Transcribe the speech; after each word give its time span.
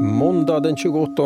Måndag 0.00 0.60
den 0.60 0.76
28 0.76 1.22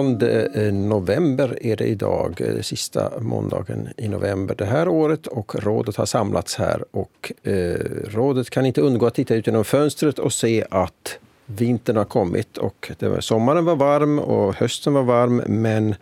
eh, 0.54 0.72
november 0.72 1.58
är 1.60 1.76
det 1.76 1.84
idag, 1.84 2.40
eh, 2.40 2.60
sista 2.60 3.20
måndagen 3.20 3.88
i 3.96 4.08
november 4.08 4.54
det 4.54 4.64
här 4.64 4.88
året 4.88 5.26
och 5.26 5.54
rådet 5.62 5.96
har 5.96 6.06
samlats 6.06 6.56
här 6.56 6.84
och 6.90 7.32
eh, 7.42 7.76
rådet 8.04 8.50
kan 8.50 8.66
inte 8.66 8.80
undgå 8.80 9.06
att 9.06 9.14
titta 9.14 9.34
ut 9.34 9.46
genom 9.46 9.64
fönstret 9.64 10.18
och 10.18 10.32
se 10.32 10.64
att 10.70 11.18
vintern 11.46 11.96
har 11.96 12.04
kommit 12.04 12.58
och 12.58 12.92
var, 12.98 13.20
sommaren 13.20 13.64
var 13.64 13.76
varm 13.76 14.18
och 14.18 14.54
hösten 14.54 14.92
var 14.92 15.02
varm 15.02 15.42
men 15.46 15.94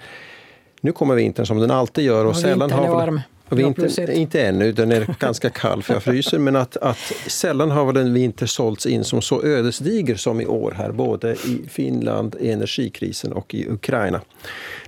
nu 0.81 0.93
kommer 0.93 1.15
vintern 1.15 1.47
som 1.47 1.59
den 1.59 1.71
alltid 1.71 2.05
gör. 2.05 2.25
Och, 2.25 2.31
och 2.31 2.37
sällan 2.37 2.71
har... 2.71 2.89
Varm. 2.89 3.21
Vintern, 3.51 4.11
inte 4.11 4.43
ännu, 4.43 4.73
den 4.73 4.93
är 4.93 5.15
ganska 5.19 5.51
kall 5.51 5.83
för 5.83 5.95
jag 5.95 6.03
fryser, 6.03 6.39
men 6.39 6.57
att, 6.57 6.77
att 6.77 7.13
sällan 7.27 7.71
har 7.71 7.85
väl 7.85 7.97
en 7.97 8.15
vinter 8.15 8.47
sålts 8.47 8.87
in 8.87 9.05
som 9.05 9.23
så 9.23 9.43
ödesdiger 9.43 10.15
som 10.15 10.41
i 10.41 10.47
år 10.47 10.75
här, 10.77 10.93
både 10.93 11.33
i 11.33 11.69
Finland, 11.69 12.37
i 12.41 12.51
energikrisen 12.51 13.33
och 13.33 13.55
i 13.55 13.69
Ukraina. 13.69 14.21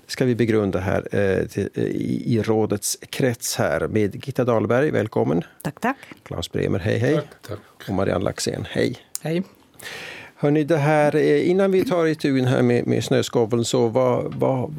Det 0.07 0.13
ska 0.13 0.25
vi 0.25 0.35
begrunda 0.35 0.79
här 0.79 1.09
eh, 1.11 1.47
till, 1.47 1.69
i, 1.75 2.37
i, 2.37 2.43
rådets 2.43 2.99
krets 3.11 3.57
här 3.57 3.89
med 3.89 4.27
Gitta 4.27 4.45
Dahlberg, 4.45 4.91
välkommen. 4.91 5.43
Tack, 5.63 5.81
tack. 5.81 5.97
Claes 6.23 6.53
Bremer, 6.53 6.79
hej 6.79 6.99
hej. 6.99 7.15
Tack, 7.15 7.27
tack. 7.49 7.89
Och 7.89 7.95
Marianne 7.95 8.25
Laxén, 8.25 8.67
hej. 8.71 8.97
Hej. 9.23 9.43
Hörni, 10.35 10.65
det 10.65 10.77
här, 10.77 11.17
eh, 11.17 11.51
innan 11.51 11.73
vi 11.73 11.85
tar 11.85 12.07
itu 12.07 12.43
här 12.45 12.63
med, 12.63 12.87
med 12.87 13.05
snöskoveln, 13.05 13.65
så 13.65 13.89
vad, 13.89 14.35
vad, 14.35 14.75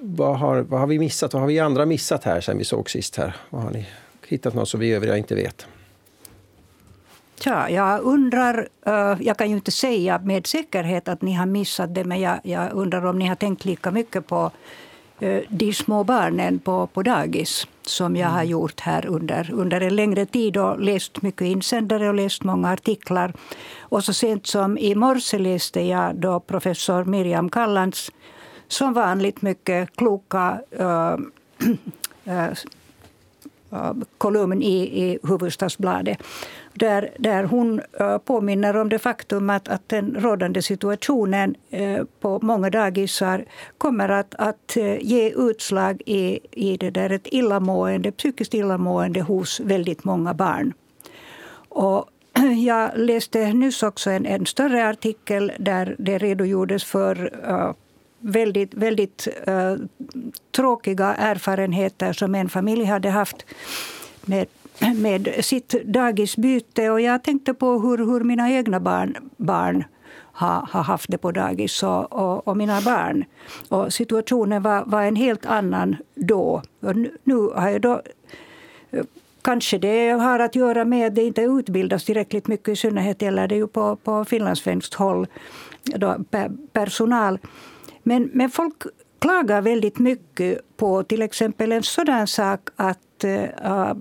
vad, 0.00 0.38
har, 0.38 0.60
vad 0.60 0.80
har 0.80 0.86
vi 0.86 0.98
missat? 0.98 1.32
Vad 1.32 1.42
har 1.42 1.48
vi 1.48 1.58
andra 1.58 1.86
missat 1.86 2.24
här 2.24 2.40
sen 2.40 2.58
vi 2.58 2.64
såg 2.64 2.90
sist? 2.90 3.16
här? 3.16 3.36
Vad 3.50 3.62
har 3.62 3.70
ni 3.70 3.86
hittat 4.26 4.54
något 4.54 4.68
som 4.68 4.80
vi 4.80 4.92
övriga 4.92 5.16
inte 5.16 5.34
vet? 5.34 5.66
Ja, 7.44 7.70
jag 7.70 8.00
undrar, 8.00 8.68
uh, 8.88 9.22
jag 9.22 9.36
kan 9.36 9.48
ju 9.50 9.56
inte 9.56 9.70
säga 9.70 10.18
med 10.18 10.46
säkerhet 10.46 11.08
att 11.08 11.22
ni 11.22 11.32
har 11.32 11.46
missat 11.46 11.94
det, 11.94 12.04
men 12.04 12.20
jag, 12.20 12.38
jag 12.42 12.72
undrar 12.72 13.06
om 13.06 13.18
ni 13.18 13.26
har 13.26 13.34
tänkt 13.34 13.64
lika 13.64 13.90
mycket 13.90 14.26
på 14.26 14.50
uh, 15.22 15.40
de 15.48 15.72
små 15.72 16.04
barnen 16.04 16.58
på, 16.58 16.86
på 16.86 17.02
dagis 17.02 17.66
som 17.82 18.16
jag 18.16 18.28
har 18.28 18.40
mm. 18.40 18.50
gjort 18.50 18.80
här 18.80 19.06
under, 19.06 19.50
under 19.52 19.80
en 19.80 19.96
längre 19.96 20.26
tid 20.26 20.56
och 20.56 20.80
läst 20.80 21.22
mycket 21.22 21.42
insändare 21.42 22.08
och 22.08 22.14
läst 22.14 22.44
många 22.44 22.72
artiklar. 22.72 23.32
Och 23.80 24.04
så 24.04 24.12
sent 24.12 24.46
som 24.46 24.78
i 24.78 24.94
morse 24.94 25.38
läste 25.38 25.80
jag 25.80 26.16
då 26.16 26.40
professor 26.40 27.04
Miriam 27.04 27.50
Kallans 27.50 28.10
som 28.68 28.92
vanligt 28.92 29.42
mycket 29.42 29.96
kloka 29.96 30.60
äh, 32.24 32.48
äh, 33.70 33.92
kolumn 34.18 34.62
i, 34.62 35.02
i 35.02 35.18
Hufvudstadsbladet 35.22 36.18
där, 36.78 37.10
där 37.18 37.44
hon 37.44 37.80
äh, 38.00 38.18
påminner 38.18 38.76
om 38.76 38.88
det 38.88 38.98
faktum 38.98 39.50
att, 39.50 39.68
att 39.68 39.88
den 39.88 40.16
rådande 40.18 40.62
situationen 40.62 41.54
äh, 41.70 42.04
på 42.20 42.38
många 42.42 42.70
dagisar 42.70 43.44
kommer 43.78 44.08
att, 44.08 44.34
att 44.34 44.76
äh, 44.76 44.96
ge 45.02 45.32
utslag 45.36 46.02
i, 46.06 46.38
i 46.50 46.76
det 46.76 46.90
där 46.90 47.10
ett 47.10 47.26
illamående, 47.26 48.12
psykiskt 48.12 48.54
illamående 48.54 49.20
hos 49.20 49.60
väldigt 49.60 50.04
många 50.04 50.34
barn. 50.34 50.72
Och 51.68 52.10
jag 52.66 52.90
läste 52.94 53.52
nyss 53.52 53.82
också 53.82 54.10
en, 54.10 54.26
en 54.26 54.46
större 54.46 54.88
artikel 54.88 55.52
där 55.58 55.96
det 55.98 56.18
redogjordes 56.18 56.84
för 56.84 57.32
väldigt, 58.26 58.74
väldigt 58.74 59.28
uh, 59.48 59.76
tråkiga 60.56 61.14
erfarenheter 61.14 62.12
som 62.12 62.34
en 62.34 62.48
familj 62.48 62.84
hade 62.84 63.10
haft 63.10 63.46
med, 64.24 64.46
med 64.96 65.28
sitt 65.40 65.68
dagisbyte. 65.84 66.90
Och 66.90 67.00
jag 67.00 67.22
tänkte 67.22 67.54
på 67.54 67.78
hur, 67.78 67.98
hur 67.98 68.20
mina 68.24 68.50
egna 68.50 68.80
barn, 68.80 69.16
barn 69.36 69.84
har, 70.32 70.68
har 70.70 70.82
haft 70.82 71.10
det 71.10 71.18
på 71.18 71.32
dagis 71.32 71.82
och, 71.82 72.12
och, 72.12 72.48
och, 72.48 72.56
mina 72.56 72.80
barn. 72.80 73.24
Och 73.68 73.92
situationen 73.92 74.62
var, 74.62 74.84
var 74.86 75.02
en 75.02 75.16
helt 75.16 75.46
annan 75.46 75.96
då. 76.14 76.62
Och 76.80 76.96
nu, 76.96 77.10
nu 77.24 77.34
har 77.34 77.70
jag 77.70 77.80
då 77.80 78.02
eh, 78.90 79.04
Kanske 79.42 79.78
det 79.78 80.10
har 80.10 80.38
att 80.38 80.54
göra 80.54 80.84
med 80.84 81.06
att 81.06 81.14
det 81.14 81.22
inte 81.22 81.42
utbildas 81.42 82.04
tillräckligt 82.04 82.48
mycket. 82.48 82.68
I 82.68 82.76
synnerhet 82.76 83.22
gäller 83.22 83.48
det 83.48 83.54
ju 83.54 83.66
på, 83.66 83.96
på 83.96 84.24
finlandssvenskt 84.24 84.94
håll. 84.94 85.26
Då, 85.84 86.16
personal 86.72 87.38
men, 88.06 88.30
men 88.32 88.50
folk 88.50 88.74
klagar 89.18 89.62
väldigt 89.62 89.98
mycket 89.98 90.76
på 90.76 91.02
till 91.02 91.22
exempel 91.22 91.72
en 91.72 91.82
sådan 91.82 92.26
sak 92.26 92.60
att 92.76 93.24
äh, 93.24 93.94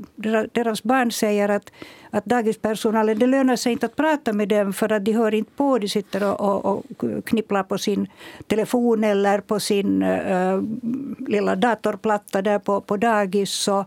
deras 0.51 0.83
barn 0.83 1.11
säger 1.11 1.49
att, 1.49 1.71
att 2.09 2.25
dagispersonalen, 2.25 3.19
det 3.19 3.27
lönar 3.27 3.55
sig 3.55 3.71
inte 3.71 3.85
att 3.85 3.95
prata 3.95 4.33
med 4.33 4.47
dem 4.49 4.73
för 4.73 4.91
att 4.91 5.05
de 5.05 5.11
hör 5.11 5.33
inte 5.33 5.51
på. 5.55 5.77
De 5.77 5.88
sitter 5.88 6.23
och, 6.23 6.66
och, 6.66 6.66
och 6.66 6.85
knipplar 7.25 7.63
på 7.63 7.77
sin 7.77 8.07
telefon 8.47 9.03
eller 9.03 9.39
på 9.41 9.59
sin 9.59 10.03
äh, 10.03 10.61
lilla 11.27 11.55
datorplatta 11.55 12.41
där 12.41 12.59
på, 12.59 12.81
på 12.81 12.97
dagis. 12.97 13.67
Och, 13.67 13.85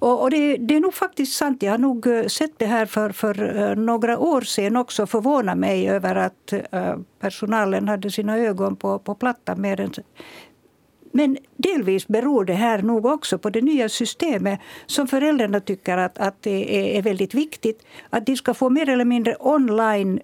och, 0.00 0.22
och 0.22 0.30
det, 0.30 0.56
det, 0.56 0.76
är 0.76 0.80
nog 0.80 0.94
faktiskt 0.94 1.36
sant. 1.36 1.62
Jag 1.62 1.70
har 1.70 1.78
nog 1.78 2.06
eh, 2.06 2.26
sett 2.26 2.58
det 2.58 2.66
här 2.66 2.86
för, 2.86 3.10
för 3.10 3.56
eh, 3.56 3.76
några 3.76 4.18
år 4.18 4.40
sedan 4.40 4.76
också. 4.76 5.06
Förvånar 5.06 5.54
mig 5.54 5.90
över 5.90 6.14
att 6.14 6.52
eh, 6.52 6.96
personalen 7.20 7.88
hade 7.88 8.10
sina 8.10 8.38
ögon 8.38 8.76
på, 8.76 8.98
på 8.98 9.14
plattan 9.14 9.60
mer 9.60 9.80
än 9.80 9.92
men 11.12 11.36
delvis 11.56 12.08
beror 12.08 12.44
det 12.44 12.52
här 12.52 12.82
nog 12.82 13.06
också 13.06 13.38
på 13.38 13.50
det 13.50 13.60
nya 13.60 13.88
systemet 13.88 14.60
som 14.86 15.06
föräldrarna 15.06 15.60
tycker 15.60 15.98
att, 15.98 16.18
att 16.18 16.42
det 16.42 16.96
är, 16.98 17.02
väldigt 17.02 17.34
viktigt. 17.34 17.82
Att 18.10 18.26
de 18.26 18.36
ska 18.36 18.54
få 18.54 18.70
mer 18.70 18.88
eller 18.88 19.04
mindre 19.04 19.36
online 19.40 20.20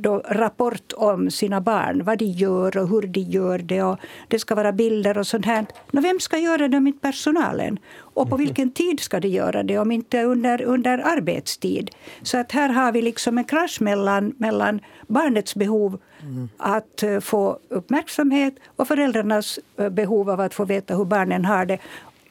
då, 0.00 0.22
rapport 0.28 0.92
om 0.96 1.30
sina 1.30 1.60
barn, 1.60 2.04
vad 2.04 2.18
de 2.18 2.24
gör 2.24 2.76
och 2.76 2.88
hur 2.88 3.02
de 3.02 3.20
gör 3.20 3.58
det. 3.58 3.82
Och 3.82 3.98
det 4.28 4.38
ska 4.38 4.54
vara 4.54 4.72
bilder 4.72 5.18
och 5.18 5.26
sånt 5.26 5.46
här. 5.46 5.66
Men 5.90 6.02
vem 6.02 6.20
ska 6.20 6.38
göra 6.38 6.68
det 6.68 6.76
om 6.76 6.86
inte 6.86 7.00
personalen? 7.00 7.78
Och 7.98 8.30
på 8.30 8.36
vilken 8.36 8.70
tid 8.70 9.00
ska 9.00 9.20
de 9.20 9.28
göra 9.28 9.62
det 9.62 9.78
om 9.78 9.92
inte 9.92 10.22
under, 10.22 10.62
under 10.62 10.98
arbetstid? 10.98 11.90
Så 12.22 12.38
att 12.38 12.52
här 12.52 12.68
har 12.68 12.92
vi 12.92 13.02
liksom 13.02 13.38
en 13.38 13.44
krasch 13.44 13.80
mellan, 13.80 14.34
mellan 14.36 14.80
barnets 15.06 15.54
behov 15.54 15.98
mm. 16.22 16.48
att 16.56 17.02
eh, 17.02 17.20
få 17.20 17.58
uppmärksamhet 17.68 18.54
och 18.76 18.88
föräldrarnas 18.88 19.58
eh, 19.76 19.88
behov 19.88 20.30
av 20.30 20.40
att 20.40 20.54
få 20.54 20.64
veta 20.64 20.96
hur 20.96 21.04
barnen 21.04 21.44
har 21.44 21.66
det. 21.66 21.78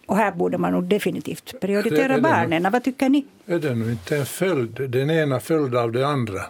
Och 0.10 0.18
här 0.18 0.32
borde 0.32 0.58
man 0.58 0.74
nog 0.74 0.84
definitivt 0.84 1.60
prioritera 1.62 2.16
det, 2.16 2.22
barnen. 2.22 2.72
Vad 2.72 2.84
tycker 2.84 3.10
ni? 3.10 3.26
Är 3.46 3.60
det 3.60 3.76
nu 3.76 3.92
inte 3.92 4.18
en 4.18 4.26
följd, 4.26 4.90
den 4.92 5.10
ena 5.10 5.40
följd 5.40 5.76
av 5.76 5.92
det 5.92 6.08
andra? 6.08 6.42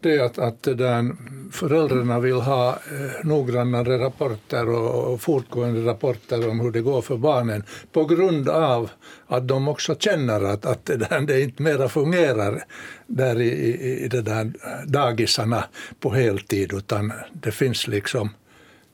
Det 0.00 0.16
är 0.16 0.24
att, 0.24 0.38
att 0.38 0.62
där, 0.62 1.16
föräldrarna 1.52 2.20
vill 2.20 2.34
ha 2.34 2.68
eh, 2.68 3.24
noggrannare 3.24 3.98
rapporter 3.98 4.68
och, 4.68 5.12
och 5.12 5.20
fortgående 5.20 5.90
rapporter 5.90 6.48
om 6.48 6.60
hur 6.60 6.70
det 6.70 6.80
går 6.80 7.02
för 7.02 7.16
barnen 7.16 7.64
på 7.92 8.04
grund 8.04 8.48
av 8.48 8.90
att 9.26 9.48
de 9.48 9.68
också 9.68 9.94
känner 9.94 10.44
att, 10.44 10.66
att 10.66 10.84
det, 10.84 10.96
där, 10.96 11.20
det 11.20 11.40
inte 11.40 11.62
mera 11.62 11.88
fungerar 11.88 12.64
där 13.06 13.40
i, 13.40 13.48
i, 13.48 14.04
i 14.04 14.08
det 14.08 14.22
där 14.22 14.52
dagisarna 14.86 15.64
på 16.00 16.10
heltid 16.10 16.72
utan 16.72 17.12
det 17.32 17.52
finns 17.52 17.86
liksom 17.86 18.30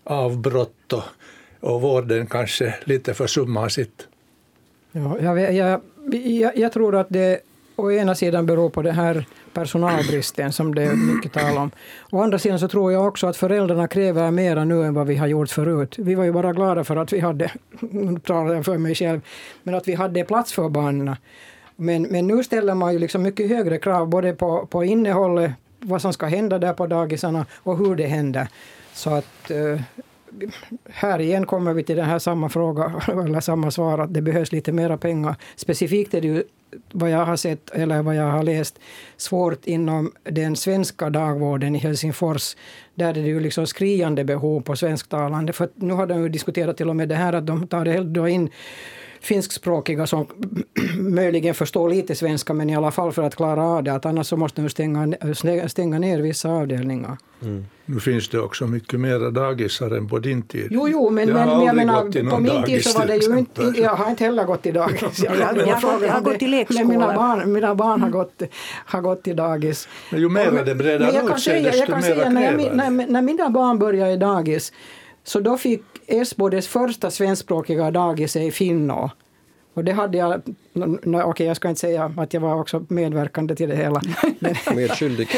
avbrott 0.04 0.92
och 0.92 1.04
och 1.60 1.80
vården 1.80 2.26
kanske 2.26 2.74
lite 2.84 3.14
försummar 3.14 3.68
sitt. 3.68 4.08
Ja, 4.92 5.16
jag, 5.20 5.54
jag, 5.54 5.80
jag, 6.12 6.56
jag 6.56 6.72
tror 6.72 6.96
att 6.96 7.06
det 7.10 7.40
å 7.78 7.92
ena 7.92 8.14
sidan 8.14 8.46
beror 8.46 8.70
på 8.70 8.82
den 8.82 8.94
här 8.94 9.26
personalbristen 9.52 10.52
som 10.52 10.74
det 10.74 10.82
är 10.82 11.14
mycket 11.14 11.32
tal 11.32 11.58
om. 11.58 11.70
Å 12.10 12.22
andra 12.22 12.38
sidan 12.38 12.58
så 12.58 12.68
tror 12.68 12.92
jag 12.92 13.06
också 13.06 13.26
att 13.26 13.36
föräldrarna 13.36 13.88
kräver 13.88 14.30
mer 14.30 14.64
nu 14.64 14.84
än 14.84 14.94
vad 14.94 15.06
vi 15.06 15.16
har 15.16 15.26
gjort 15.26 15.50
förut. 15.50 15.94
Vi 15.98 16.14
var 16.14 16.24
ju 16.24 16.32
bara 16.32 16.52
glada 16.52 16.84
för 16.84 16.96
att 16.96 17.12
vi 17.12 17.20
hade, 17.20 17.50
nu 17.80 18.20
talar 18.20 18.54
jag 18.54 18.64
för 18.64 18.78
mig 18.78 18.94
själv, 18.94 19.20
men 19.62 19.74
att 19.74 19.88
vi 19.88 19.94
hade 19.94 20.24
plats 20.24 20.52
för 20.52 20.68
barnen. 20.68 21.16
Men, 21.76 22.02
men 22.02 22.26
nu 22.26 22.44
ställer 22.44 22.74
man 22.74 22.92
ju 22.92 22.98
liksom 22.98 23.22
mycket 23.22 23.48
högre 23.48 23.78
krav 23.78 24.08
både 24.08 24.32
på, 24.32 24.66
på 24.66 24.84
innehållet, 24.84 25.52
vad 25.80 26.02
som 26.02 26.12
ska 26.12 26.26
hända 26.26 26.58
där 26.58 26.72
på 26.72 26.86
dagisarna 26.86 27.46
och 27.52 27.78
hur 27.78 27.96
det 27.96 28.06
händer. 28.06 28.48
Så 28.92 29.10
att 29.10 29.50
eh, 29.50 29.80
här 30.90 31.20
igen 31.20 31.46
kommer 31.46 31.74
vi 31.74 31.82
till 31.82 31.96
den 31.96 32.04
här 32.04 32.18
samma 32.18 32.48
fråga, 32.48 33.02
eller 33.08 33.40
samma 33.40 33.70
svar, 33.70 33.98
att 33.98 34.14
det 34.14 34.22
behövs 34.22 34.52
lite 34.52 34.72
mera 34.72 34.96
pengar. 34.98 35.36
Specifikt 35.56 36.14
är 36.14 36.20
det 36.20 36.28
ju, 36.28 36.42
vad 36.92 37.10
jag 37.10 37.26
har 37.26 37.36
sett, 37.36 37.70
eller 37.70 38.02
vad 38.02 38.14
jag 38.14 38.30
har 38.30 38.42
läst, 38.42 38.78
svårt 39.16 39.66
inom 39.66 40.12
den 40.24 40.56
svenska 40.56 41.10
dagvården 41.10 41.76
i 41.76 41.78
Helsingfors. 41.78 42.56
Där 42.94 43.08
är 43.08 43.12
det 43.12 43.20
ju 43.20 43.40
liksom 43.40 43.66
skriande 43.66 44.24
behov 44.24 44.60
på 44.60 44.76
svensktalande. 44.76 45.52
För 45.52 45.68
nu 45.74 45.94
har 45.94 46.06
de 46.06 46.22
ju 46.22 46.28
diskuterat 46.28 46.76
till 46.76 46.88
och 46.88 46.96
med 46.96 47.08
det 47.08 47.14
här 47.14 47.32
att 47.32 47.46
de 47.46 47.66
tar 47.66 47.84
det 47.84 48.30
in 48.30 48.50
finskspråkiga 49.20 50.06
som 50.06 50.26
möjligen 50.98 51.54
förstår 51.54 51.90
lite 51.90 52.14
svenska 52.14 52.54
men 52.54 52.70
i 52.70 52.76
alla 52.76 52.90
fall 52.90 53.12
för 53.12 53.22
att 53.22 53.36
klara 53.36 53.62
av 53.62 53.82
det. 53.82 53.92
Att 53.92 54.06
annars 54.06 54.26
så 54.26 54.36
måste 54.36 54.62
de 54.62 54.68
stänga, 54.68 55.16
stänga 55.68 55.98
ner 55.98 56.18
vissa 56.18 56.48
avdelningar. 56.48 57.16
Mm. 57.42 57.66
Nu 57.84 58.00
finns 58.00 58.28
det 58.28 58.40
också 58.40 58.66
mycket 58.66 59.00
mer 59.00 59.30
dagisar 59.30 59.90
än 59.90 60.08
på 60.08 60.18
din 60.18 60.42
tid. 60.42 60.68
Jo, 60.70 60.88
jo 60.88 61.10
men, 61.10 61.32
men 61.32 61.64
jag 61.64 61.76
menar, 61.76 62.30
på 62.30 62.38
min 62.38 62.62
tid 62.64 62.84
så 62.84 62.98
var 62.98 63.06
det 63.06 63.16
ju 63.16 63.38
inte... 63.38 63.62
Jag 63.76 63.90
har 63.90 64.10
inte 64.10 64.24
heller 64.24 64.44
gått 64.44 64.66
i 64.66 64.70
dagis. 64.70 65.00
Jag, 65.24 65.36
jag, 65.38 65.56
jag, 65.56 65.68
jag, 65.68 66.02
jag 66.02 66.12
har 66.12 66.20
gått 66.20 66.42
i 66.42 66.46
lekskola. 66.46 66.84
Mina 66.84 67.14
barn, 67.14 67.52
mina 67.52 67.74
barn 67.74 68.02
har, 68.02 68.10
gått, 68.10 68.42
har 68.84 69.00
gått 69.00 69.28
i 69.28 69.32
dagis. 69.32 69.88
Men 70.10 70.20
ju 70.20 70.28
mer 70.28 70.64
det 70.64 70.74
breder 70.74 71.32
ut 71.32 71.40
sig, 71.40 71.62
desto 71.62 71.96
mer 71.96 72.30
när, 72.30 72.42
jag, 72.42 72.76
när, 72.76 73.06
när 73.06 73.22
mina 73.22 73.50
barn 73.50 73.78
började 73.78 74.12
i 74.12 74.16
dagis 74.16 74.72
så 75.24 75.40
då 75.40 75.58
fick 75.58 75.82
Esbo 76.08 76.48
dess 76.48 76.68
första 76.68 77.10
svenskspråkiga 77.10 77.90
dagis 77.90 78.36
i 78.36 78.50
Finnå. 78.50 79.10
Och 79.74 79.84
det 79.84 79.92
hade 79.92 80.18
jag, 80.18 80.42
okej 80.74 81.24
okay, 81.24 81.46
jag 81.46 81.56
ska 81.56 81.68
inte 81.68 81.80
säga 81.80 82.12
att 82.16 82.34
jag 82.34 82.40
var 82.40 82.60
också 82.60 82.84
medverkande 82.88 83.54
till 83.54 83.68
det 83.68 83.76
hela. 83.76 84.02
Men, 84.38 84.54
medskyldig. 84.76 85.28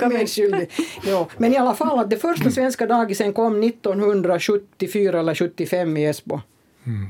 ja, 0.00 0.08
medskyldig. 0.08 0.70
Ja. 1.06 1.28
Men 1.36 1.52
i 1.52 1.56
alla 1.56 1.74
fall 1.74 1.98
att 1.98 2.10
det 2.10 2.16
första 2.16 2.50
svenska 2.50 2.86
dagisen 2.86 3.32
kom 3.32 3.62
1974 3.62 5.20
eller 5.20 5.34
75 5.34 5.96
i 5.96 6.04
Esbo. 6.04 6.40
Mm. 6.86 7.06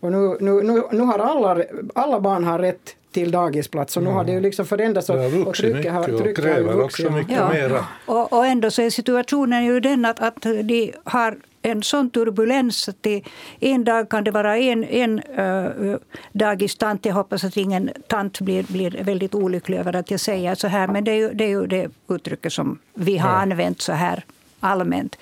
Och 0.00 0.12
nu, 0.12 0.36
nu, 0.40 0.62
nu, 0.62 0.82
nu 0.92 1.02
har 1.02 1.18
alla, 1.18 1.64
alla 1.94 2.20
barn 2.20 2.44
har 2.44 2.58
rätt 2.58 2.96
till 3.12 3.30
dagisplats. 3.30 3.96
Och 3.96 4.02
nu 4.02 4.10
har 4.10 4.24
det 4.24 4.32
ju 4.32 4.40
liksom 4.40 4.66
förändrats 4.66 5.10
och, 5.10 5.46
och 5.46 5.54
trycket 5.54 5.92
har, 5.92 6.04
trycket 6.04 6.38
och 6.38 6.44
kräver 6.44 6.80
också 6.80 7.10
mycket 7.10 7.36
ja. 7.36 7.52
mera. 7.52 7.86
Och, 8.06 8.32
och 8.32 8.46
ändå 8.46 8.70
så 8.70 8.82
är 8.82 8.90
situationen 8.90 9.64
ju 9.64 9.80
den 9.80 10.04
att, 10.04 10.20
att 10.20 10.42
de 10.42 10.92
har 11.04 11.36
en 11.68 11.82
sån 11.82 12.10
turbulens 12.10 12.88
att 12.88 13.02
det, 13.02 13.22
en 13.60 13.84
dag 13.84 14.08
kan 14.08 14.24
det 14.24 14.30
vara 14.30 14.58
en, 14.58 14.84
en 14.84 15.20
uh, 15.38 15.96
dagistant. 16.32 17.04
Jag 17.06 17.14
hoppas 17.14 17.44
att 17.44 17.56
ingen 17.56 17.90
tant 18.08 18.40
blir, 18.40 18.62
blir 18.62 19.04
väldigt 19.04 19.34
olycklig 19.34 19.78
över 19.78 19.96
att 19.96 20.10
jag 20.10 20.20
säger 20.20 20.54
så 20.54 20.68
här. 20.68 20.88
Men 20.88 21.04
det 21.04 21.10
är 21.10 21.16
ju 21.16 21.32
det, 21.34 21.44
är 21.44 21.48
ju 21.48 21.66
det 21.66 21.90
uttrycket 22.08 22.52
som 22.52 22.78
vi 22.94 23.18
har 23.18 23.30
använt 23.30 23.80
så 23.80 23.92
här 23.92 24.24
allmänt. 24.60 25.16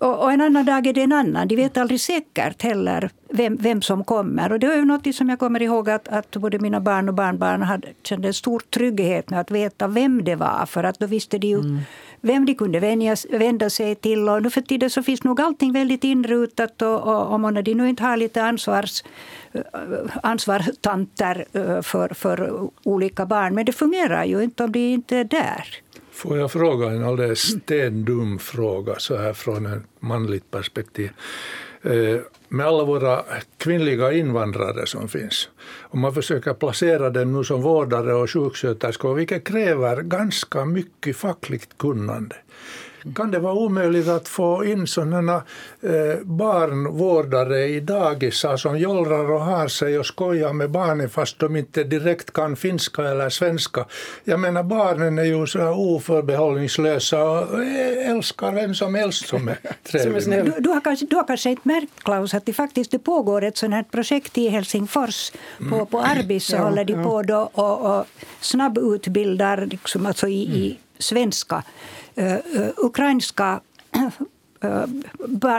Och, 0.00 0.22
och, 0.22 0.32
en 0.32 0.40
annan 0.40 0.64
dag 0.64 0.86
är 0.86 0.92
det 0.92 1.02
en 1.02 1.12
annan. 1.12 1.48
De 1.48 1.56
vet 1.56 1.76
aldrig 1.76 2.00
säkert 2.00 2.62
heller 2.62 3.10
vem, 3.28 3.56
vem 3.56 3.82
som 3.82 4.04
kommer. 4.04 4.52
Och 4.52 4.58
det 4.58 4.66
är 4.66 4.82
något 4.82 5.14
som 5.14 5.28
jag 5.28 5.38
kommer 5.38 5.62
ihåg 5.62 5.90
att, 5.90 6.08
att 6.08 6.36
både 6.36 6.58
mina 6.58 6.80
barn 6.80 7.08
och 7.08 7.14
barnbarn 7.14 7.62
hade, 7.62 7.88
kände 8.02 8.28
en 8.28 8.34
stor 8.34 8.60
trygghet 8.60 9.30
med 9.30 9.40
att 9.40 9.50
veta 9.50 9.88
vem 9.88 10.24
det 10.24 10.36
var. 10.36 10.66
För 10.66 10.84
att 10.84 10.98
då 10.98 11.06
visste 11.06 11.38
de 11.38 11.46
ju 11.46 11.58
mm. 11.58 11.78
vem 12.20 12.46
de 12.46 12.54
kunde 12.54 12.80
vänja, 12.80 13.16
vända 13.30 13.70
sig 13.70 13.94
till. 13.94 14.28
Och 14.28 14.42
nu 14.42 14.50
för 14.50 14.60
tiden 14.60 14.90
så 14.90 15.02
finns 15.02 15.24
nog 15.24 15.40
allting 15.40 15.72
väldigt 15.72 16.04
inrutat. 16.04 16.82
Och, 16.82 17.00
och, 17.00 17.26
och 17.26 17.34
om 17.34 17.54
de 17.64 17.74
nu 17.74 17.88
inte 17.88 18.02
har 18.02 18.16
lite 18.16 18.42
ansvars, 18.42 19.02
ansvarstanter 20.22 21.44
eh, 21.52 21.82
för, 21.82 22.14
för 22.14 22.68
olika 22.82 23.26
barn. 23.26 23.54
Men 23.54 23.64
det 23.64 23.72
fungerar 23.72 24.24
ju 24.24 24.42
inte 24.42 24.64
om 24.64 24.72
de 24.72 24.92
inte 24.92 25.16
är 25.16 25.24
där. 25.24 25.64
Får 26.20 26.38
jag 26.38 26.52
fråga 26.52 26.90
en 26.90 27.04
alldeles 27.04 27.38
stendum 27.40 28.38
fråga 28.38 28.94
så 28.98 29.16
här 29.16 29.32
från 29.32 29.66
ett 29.66 29.82
manligt 30.00 30.50
perspektiv. 30.50 31.10
Eh, 31.82 32.20
med 32.48 32.66
alla 32.66 32.84
våra 32.84 33.24
kvinnliga 33.58 34.12
invandrare 34.12 34.86
som 34.86 35.08
finns. 35.08 35.48
Om 35.80 36.00
man 36.00 36.14
försöker 36.14 36.54
placera 36.54 37.10
dem 37.10 37.32
nu 37.32 37.44
som 37.44 37.62
vårdare 37.62 38.14
och 38.14 38.30
sjuksköterskor, 38.30 39.14
vilket 39.14 39.44
kräver 39.44 40.02
ganska 40.02 40.64
mycket 40.64 41.16
fackligt 41.16 41.78
kunnande. 41.78 42.36
Kan 43.14 43.30
det 43.30 43.38
vara 43.38 43.54
omöjligt 43.54 44.08
att 44.08 44.28
få 44.28 44.64
in 44.64 44.86
sådana 44.86 45.42
eh, 45.82 46.22
barnvårdare 46.22 47.64
i 47.64 47.80
dagisar 47.80 48.56
som 48.56 48.78
jollrar 48.78 49.30
och 49.30 49.40
har 49.40 49.68
sig 49.68 49.98
och 49.98 50.06
skojar 50.06 50.52
med 50.52 50.70
barnen 50.70 51.10
fast 51.10 51.38
de 51.38 51.56
inte 51.56 51.84
direkt 51.84 52.32
kan 52.32 52.56
finska 52.56 53.02
eller 53.02 53.28
svenska? 53.28 53.84
Jag 54.24 54.40
menar 54.40 54.62
barnen 54.62 55.18
är 55.18 55.24
ju 55.24 55.46
så 55.46 55.68
oförbehållningslösa 55.68 57.22
och 57.22 57.64
älskar 58.06 58.52
vem 58.52 58.74
som 58.74 58.94
helst 58.94 59.28
som 59.28 59.48
är 59.48 59.58
trevlig. 59.82 60.44
Du, 60.44 60.60
du, 60.60 60.68
har 60.70 60.80
kanske, 60.80 61.06
du 61.06 61.16
har 61.16 61.24
kanske 61.24 61.50
inte 61.50 61.68
märkt 61.68 62.04
Klaus 62.04 62.34
att 62.34 62.46
det 62.46 62.52
faktiskt 62.52 62.90
det 62.90 62.98
pågår 62.98 63.44
ett 63.44 63.56
sådant 63.56 63.74
här 63.74 63.82
projekt 63.82 64.38
i 64.38 64.48
Helsingfors 64.48 65.32
på, 65.58 65.74
mm. 65.74 65.86
på 65.86 66.00
Arbis 66.00 66.46
så 66.46 66.56
ja, 66.56 66.62
håller 66.62 66.84
de 66.84 67.04
på 67.04 67.22
då 67.22 67.50
och, 67.54 67.98
och 67.98 68.06
snabbutbildar 68.40 69.66
liksom, 69.66 70.06
alltså 70.06 70.28
i, 70.28 70.42
i 70.42 70.66
mm. 70.66 70.76
svenska 70.98 71.62
Eh, 71.62 71.62
eh, 71.62 71.99
ukrainska 72.82 73.60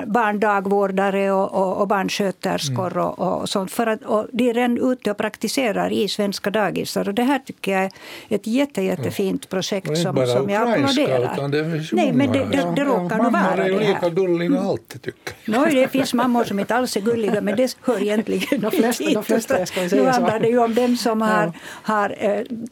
barndagvårdare 0.06 1.31
och, 1.31 1.53
och, 1.53 1.81
och 1.81 1.88
barnsköterskor 1.88 2.92
mm. 2.92 3.03
och, 3.03 3.19
och, 3.19 3.50
sånt. 3.50 3.71
För 3.71 3.88
att, 3.88 4.03
och 4.03 4.27
de 4.31 4.50
är 4.50 4.53
redan 4.53 4.92
ute 4.92 5.12
och 5.12 5.18
praktiserar 5.18 5.92
i 5.92 6.07
svenska 6.07 6.50
dagisar. 6.50 7.07
Och 7.07 7.13
det 7.13 7.24
här 7.24 7.39
tycker 7.39 7.71
jag 7.71 7.83
är 7.83 7.92
ett 8.30 8.48
jätte, 8.48 8.81
jättefint 8.81 9.50
projekt 9.50 9.88
mm. 9.88 10.01
som, 10.01 10.27
som 10.27 10.50
jag 10.50 10.69
applåderar. 10.69 11.33
Utan 11.33 11.51
det 11.51 11.63
Nej, 11.92 12.13
men 12.13 12.31
det, 12.31 12.39
det, 12.39 12.74
det 12.75 12.83
råkar 12.83 13.18
nog 13.18 13.31
vara 13.31 13.56
det 13.56 13.62
här. 13.62 13.69
Är 13.69 13.80
lika 13.80 14.09
gulliga 14.09 14.59
alltid 14.59 15.01
tycker 15.01 15.33
jag. 15.45 15.62
No, 15.62 15.65
det 15.65 15.88
finns 15.88 16.13
mammor 16.13 16.44
som 16.44 16.59
inte 16.59 16.75
alls 16.75 16.98
är 16.98 17.01
gulliga 17.01 17.42
men 17.42 17.56
det 17.56 17.77
hör 17.81 18.01
egentligen 18.01 18.62
de 18.62 18.71
flesta, 18.71 19.03
de 19.03 19.24
flesta 19.24 19.59
jag 19.59 19.68
ska 19.68 19.89
säga 19.89 20.03
Nu 20.03 20.09
handlar 20.09 20.39
det 20.39 20.48
ju 20.48 20.59
om 20.59 20.75
dem 20.75 20.98
som 20.98 21.21
har, 21.21 21.53
har, 21.65 22.15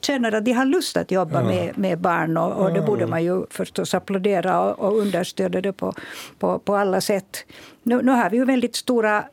känner 0.02 0.31
att 0.31 0.46
de 0.46 0.52
har 0.52 0.66
lust 0.66 0.98
att 0.98 1.12
jobba 1.12 1.42
ja. 1.42 1.48
med, 1.48 1.78
med 1.78 2.00
barn 2.00 2.38
och, 2.38 2.66
och 2.66 2.74
det 2.74 2.81
borde 2.81 3.08
man 3.08 3.24
ju 3.24 3.46
förstås 3.50 3.94
applådera 3.94 4.62
och, 4.62 4.80
och 4.80 4.98
understödja 4.98 5.62
det 5.62 5.74
på 5.74 5.94
på, 6.39 6.60
på 6.60 6.75
alla 6.75 7.01
sätt. 7.01 7.45
Nu, 7.83 8.01
nu 8.01 8.12
har 8.12 8.30
vi 8.30 8.38
ju 8.38 8.45
väldigt 8.45 8.75
stora 8.75 9.24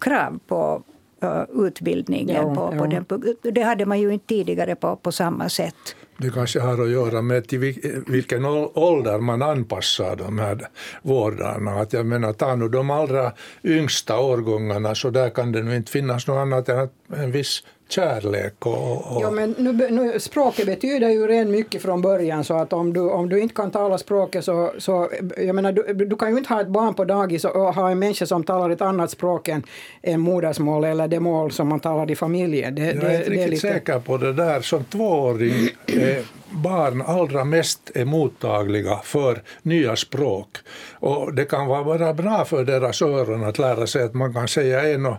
krav 0.00 0.38
på 0.46 0.82
uh, 1.24 1.66
utbildningen. 1.66 2.36
Ja, 2.36 2.54
på, 2.54 2.74
ja. 2.74 3.04
på 3.04 3.16
den, 3.16 3.54
det 3.54 3.62
hade 3.62 3.86
man 3.86 4.00
ju 4.00 4.12
inte 4.12 4.26
tidigare 4.26 4.74
på, 4.74 4.96
på 4.96 5.12
samma 5.12 5.48
sätt. 5.48 5.96
Det 6.20 6.30
kanske 6.30 6.60
har 6.60 6.82
att 6.82 6.90
göra 6.90 7.22
med 7.22 7.48
till 7.48 7.58
vilken 8.06 8.44
ålder 8.74 9.18
man 9.18 9.42
anpassar 9.42 10.16
de 10.16 10.38
här 10.38 10.68
vårdarna. 11.02 11.70
Att 11.70 11.92
jag 11.92 12.06
menar, 12.06 12.32
ta 12.32 12.56
nu 12.56 12.68
de 12.68 12.90
allra 12.90 13.32
yngsta 13.64 14.18
årgångarna 14.18 14.94
så 14.94 15.10
där 15.10 15.30
kan 15.30 15.52
det 15.52 15.62
nu 15.62 15.76
inte 15.76 15.92
finnas 15.92 16.26
något 16.26 16.36
annat 16.36 16.68
än 16.68 16.88
en 17.08 17.32
viss 17.32 17.62
kärlek. 17.88 18.66
Och, 18.66 19.16
och... 19.16 19.22
Ja, 19.22 19.30
men 19.30 19.54
nu, 19.58 19.72
nu, 19.90 20.20
språket 20.20 20.66
betyder 20.66 21.08
ju 21.08 21.26
redan 21.26 21.50
mycket 21.50 21.82
från 21.82 22.02
början 22.02 22.44
så 22.44 22.54
att 22.54 22.72
om 22.72 22.92
du, 22.92 23.00
om 23.00 23.28
du 23.28 23.40
inte 23.40 23.54
kan 23.54 23.70
tala 23.70 23.98
språket 23.98 24.44
så, 24.44 24.72
så 24.78 25.10
jag 25.36 25.54
menar, 25.54 25.72
du, 25.72 25.94
du 25.94 26.16
kan 26.16 26.30
ju 26.30 26.38
inte 26.38 26.54
ha 26.54 26.60
ett 26.60 26.68
barn 26.68 26.94
på 26.94 27.04
dagis 27.04 27.44
och 27.44 27.74
ha 27.74 27.90
en 27.90 27.98
människa 27.98 28.26
som 28.26 28.44
talar 28.44 28.70
ett 28.70 28.80
annat 28.80 29.10
språk 29.10 29.48
än, 29.48 29.62
än 30.02 30.20
modersmål 30.20 30.84
eller 30.84 31.08
det 31.08 31.20
mål 31.20 31.52
som 31.52 31.68
man 31.68 31.80
talar 31.80 32.10
i 32.10 32.16
familjen. 32.16 32.74
Det, 32.74 32.82
jag 32.82 32.94
är 32.94 33.00
det, 33.00 33.16
inte 33.16 33.30
riktigt 33.30 33.50
lite... 33.50 33.68
säker 33.68 34.00
på 34.00 34.16
det 34.16 34.32
där. 34.32 34.60
Som 34.60 34.84
tvååring 34.84 35.68
är 35.86 36.24
barn 36.50 37.02
allra 37.06 37.44
mest 37.44 37.90
är 37.94 38.04
mottagliga 38.04 38.96
för 39.04 39.42
nya 39.62 39.96
språk. 39.96 40.48
Och 40.92 41.34
det 41.34 41.44
kan 41.44 41.66
vara 41.66 42.14
bra 42.14 42.44
för 42.44 42.64
deras 42.64 43.02
öron 43.02 43.44
att 43.44 43.58
lära 43.58 43.86
sig 43.86 44.02
att 44.02 44.14
man 44.14 44.34
kan 44.34 44.48
säga 44.48 44.94
en 44.94 45.06
och 45.06 45.16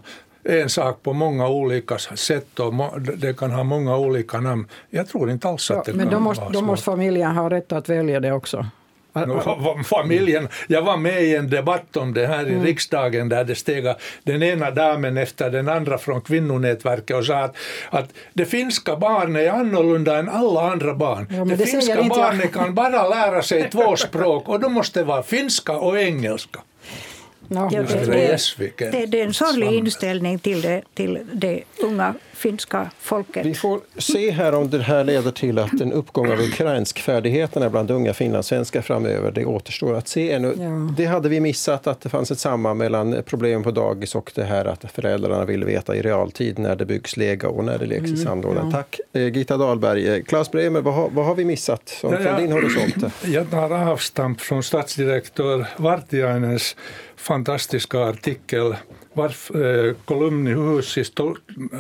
en 0.50 0.69
sak 0.69 1.04
på 1.04 1.13
många 1.13 1.48
olika 1.48 1.98
sätt 1.98 2.60
och 2.60 3.01
det 3.01 3.38
kan 3.38 3.51
ha 3.51 3.63
många 3.63 3.98
olika 3.98 4.40
namn. 4.40 4.68
Jag 4.90 5.07
tror 5.07 5.31
inte 5.31 5.48
alls 5.48 5.72
att 5.72 5.86
det 5.86 5.94
men 5.94 6.06
kan 6.06 6.13
då 6.13 6.19
måste, 6.19 6.46
då 6.50 6.62
måste 6.62 6.86
familjen 6.86 7.31
ha 7.31 7.50
rätt 7.50 7.72
att 7.72 7.90
välja 7.90 8.19
det 8.19 8.31
också. 8.31 8.66
Familjen, 9.85 10.47
jag 10.68 10.81
var 10.81 10.97
med 10.97 11.23
i 11.23 11.35
en 11.35 11.50
debatt 11.50 11.97
om 11.97 12.14
det 12.14 12.28
här 12.28 12.47
i 12.47 12.54
mm. 12.54 12.64
riksdagen 12.64 13.30
där 13.30 13.44
det 13.44 13.56
steg 13.56 13.94
den 14.23 14.44
ena 14.44 14.71
damen 14.71 15.18
efter 15.18 15.50
den 15.50 15.69
andra 15.69 15.97
från 15.97 16.21
kvinnonätverket 16.21 17.18
och 17.18 17.26
sa 17.26 17.40
att, 17.40 17.56
att 17.90 18.14
det 18.33 18.45
finska 18.45 18.95
barnet 18.95 19.42
är 19.42 19.52
annorlunda 19.52 20.18
än 20.18 20.30
alla 20.30 20.71
andra 20.71 20.94
barn. 20.94 21.28
Ja, 21.30 21.45
det, 21.45 21.56
det 21.56 21.66
finska 21.66 22.04
barnet 22.04 22.54
kan 22.54 22.76
bara 22.76 23.07
lära 23.07 23.42
sig 23.42 23.69
två 23.69 23.95
språk 23.95 24.50
och 24.50 24.59
då 24.59 24.69
måste 24.69 25.00
det 25.00 25.06
vara 25.06 25.23
finska 25.23 25.73
och 25.73 26.00
engelska. 26.00 26.59
No, 27.51 27.69
ja, 27.71 27.81
det, 27.81 28.06
det, 28.06 28.91
det, 28.91 29.06
det, 29.06 29.21
är 29.21 29.25
en 29.25 29.33
sorglig 29.33 29.73
inställning 29.73 30.39
till 30.39 30.61
det, 30.61 30.81
till 30.94 31.19
det 31.33 31.63
unga 31.77 32.13
finska 32.40 32.92
folket. 33.00 33.46
Vi 33.46 33.54
får 33.54 33.80
se 33.98 34.31
här 34.31 34.54
om 34.54 34.69
det 34.69 34.80
här 34.80 35.04
leder 35.04 35.31
till 35.31 35.60
att 35.60 35.81
en 35.81 35.94
uppgång 35.94 36.31
av 36.31 36.40
ukrainskfärdigheterna 36.40 37.69
bland 37.69 37.92
unga 37.92 38.14
finlandssvenskar 38.14 38.81
framöver. 38.81 39.31
Det 39.31 39.46
återstår 39.46 39.96
att 39.96 40.08
se 40.08 40.31
ännu. 40.31 40.54
Ja. 40.58 40.94
Det 40.98 41.06
hade 41.06 41.30
vi 41.30 41.40
missat, 41.40 41.88
att 41.88 42.02
det 42.02 42.10
fanns 42.10 42.31
ett 42.31 42.40
samband 42.40 42.78
mellan 42.78 43.24
problem 43.26 43.64
på 43.64 43.72
dagis 43.72 44.16
och 44.16 44.31
det 44.36 44.44
här 44.44 44.66
att 44.66 44.92
föräldrarna 44.92 45.46
vill 45.46 45.66
veta 45.66 45.96
i 45.96 46.02
realtid 46.02 46.60
när 46.60 46.76
det 46.76 46.86
byggs 46.86 47.18
lega 47.18 47.48
och 47.50 47.64
när 47.64 47.78
det 47.78 47.86
leks 47.86 48.06
i 48.06 48.14
mm, 48.14 48.18
sandlådan. 48.26 48.66
Ja. 48.66 48.78
Tack 48.78 49.00
eh, 49.14 49.28
Gita 49.28 49.58
Dahlberg. 49.58 50.24
Claes 50.24 50.48
eh, 50.48 50.52
Bremer, 50.52 50.81
vad 50.81 50.94
har, 50.94 51.10
vad 51.10 51.26
har 51.26 51.36
vi 51.36 51.46
missat 51.46 51.90
som, 51.90 52.14
ja, 52.14 52.19
från 52.19 52.42
din 52.42 52.52
horisont? 52.52 53.14
Jag 53.26 53.52
tar 53.52 53.90
avstamp 53.90 54.42
från 54.42 54.64
statsdirektör 54.64 55.68
Vartiainens 55.78 56.76
fantastiska 57.16 58.00
artikel 58.00 58.76
varför, 59.13 59.87
eh, 59.87 59.94
kolumn 60.06 60.47
i 60.47 60.54
Husis 60.54 61.11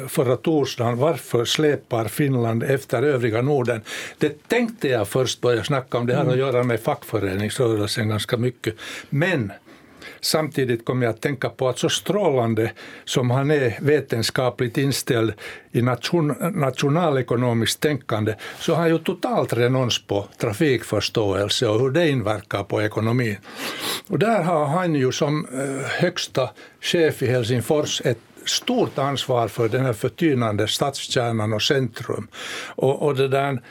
förra 0.07 0.37
torsdagen 0.37 0.97
Varför 0.97 1.45
släpar 1.45 2.05
Finland 2.05 2.63
efter 2.63 3.03
övriga 3.03 3.41
Norden? 3.41 3.81
Det 4.17 4.47
tänkte 4.47 4.87
jag 4.87 5.07
först 5.07 5.41
börja 5.41 5.63
snacka 5.63 5.97
om. 5.97 6.05
Det 6.05 6.13
har 6.13 6.21
att 6.21 6.27
mm. 6.27 6.39
göra 6.39 6.63
med 6.63 6.79
fackföreningsrörelsen 6.79 8.09
ganska 8.09 8.37
mycket. 8.37 8.75
Men 9.09 9.51
Samtidigt 10.21 10.85
kom 10.85 11.01
jag 11.01 11.09
att 11.09 11.21
tänka 11.21 11.49
på 11.49 11.69
att 11.69 11.79
så 11.79 11.89
strålande 11.89 12.71
som 13.05 13.31
han 13.31 13.51
är 13.51 13.77
vetenskapligt 13.81 14.77
inställd 14.77 15.33
i 15.71 15.81
nation, 15.81 16.35
nationalekonomiskt 16.53 17.79
tänkande 17.79 18.35
så 18.59 18.73
har 18.73 18.81
han 18.81 18.89
ju 18.89 18.97
totalt 18.97 19.53
renons 19.53 20.07
på 20.07 20.27
trafikförståelse 20.37 21.67
och 21.67 21.79
hur 21.79 21.89
det 21.89 22.09
inverkar 22.09 22.63
på 22.63 22.81
ekonomin. 22.81 23.37
Och 24.07 24.19
där 24.19 24.43
har 24.43 24.65
han 24.65 24.95
ju 24.95 25.11
som 25.11 25.47
eh, 25.53 25.85
högsta 26.01 26.49
chef 26.81 27.21
i 27.21 27.27
Helsingfors 27.27 28.01
ett 28.05 28.19
stort 28.45 28.97
ansvar 28.97 29.47
för 29.47 29.69
den 29.69 29.85
här 29.85 29.93
förtynande 29.93 30.67
stadskärnan 30.67 31.53
och 31.53 31.61
centrum. 31.61 32.27
Och, 32.75 33.01
och 33.01 33.15
det 33.15 33.27
där, 33.27 33.61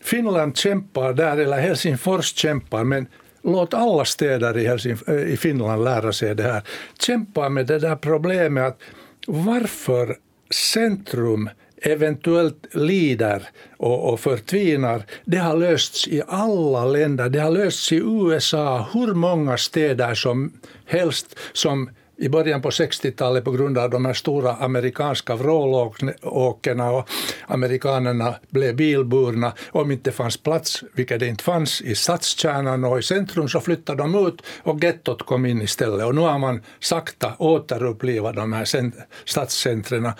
Finland 0.00 0.56
kämpar 0.56 1.12
där, 1.12 1.36
eller 1.36 1.60
Helsingfors 1.60 2.34
kämpar, 2.34 2.84
men 2.84 3.06
låt 3.42 3.74
alla 3.74 4.04
städer 4.04 4.58
i, 4.58 4.66
Helsing, 4.66 4.96
eh, 5.06 5.14
i 5.14 5.36
Finland 5.36 5.84
lära 5.84 6.12
sig 6.12 6.34
det 6.34 6.42
här. 6.42 6.62
Kämpa 6.98 7.48
med 7.48 7.66
det 7.66 7.78
där 7.78 7.96
problemet 7.96 8.64
att 8.64 8.78
varför 9.26 10.16
centrum 10.50 11.50
eventuellt 11.82 12.66
lider 12.74 13.48
och, 13.76 14.12
och 14.12 14.20
förtvinar, 14.20 15.02
det 15.24 15.36
har 15.36 15.56
lösts 15.56 16.08
i 16.08 16.22
alla 16.28 16.84
länder. 16.84 17.28
Det 17.28 17.38
har 17.38 17.50
lösts 17.50 17.92
i 17.92 17.96
USA, 17.96 18.88
hur 18.92 19.14
många 19.14 19.56
städer 19.56 20.14
som 20.14 20.52
helst 20.86 21.38
som 21.52 21.90
i 22.16 22.28
början 22.28 22.62
på 22.62 22.70
60-talet 22.70 23.44
på 23.44 23.50
grund 23.50 23.78
av 23.78 23.90
de 23.90 24.04
här 24.04 24.12
stora 24.12 24.52
amerikanska 24.52 25.36
vrålåkerna 25.36 26.90
och 26.90 27.08
amerikanerna 27.46 28.34
blev 28.50 28.76
bilburna. 28.76 29.52
Om 29.70 29.88
det 29.88 29.94
inte 29.94 30.12
fanns 30.12 30.36
plats, 30.36 30.84
vilket 30.94 31.20
det 31.20 31.26
inte 31.26 31.44
fanns, 31.44 31.80
i 31.80 31.94
stadskärnan 31.94 32.84
och 32.84 32.98
i 32.98 33.02
centrum 33.02 33.48
så 33.48 33.60
flyttade 33.60 34.02
de 34.02 34.26
ut 34.26 34.42
och 34.62 34.84
gettot 34.84 35.26
kom 35.26 35.46
in 35.46 35.62
istället. 35.62 36.06
Och 36.06 36.14
nu 36.14 36.20
har 36.20 36.38
man 36.38 36.60
sakta 36.80 37.32
återupplivat 37.38 38.36
de 38.36 38.52
här 38.52 38.92
stadscentren. 39.24 40.10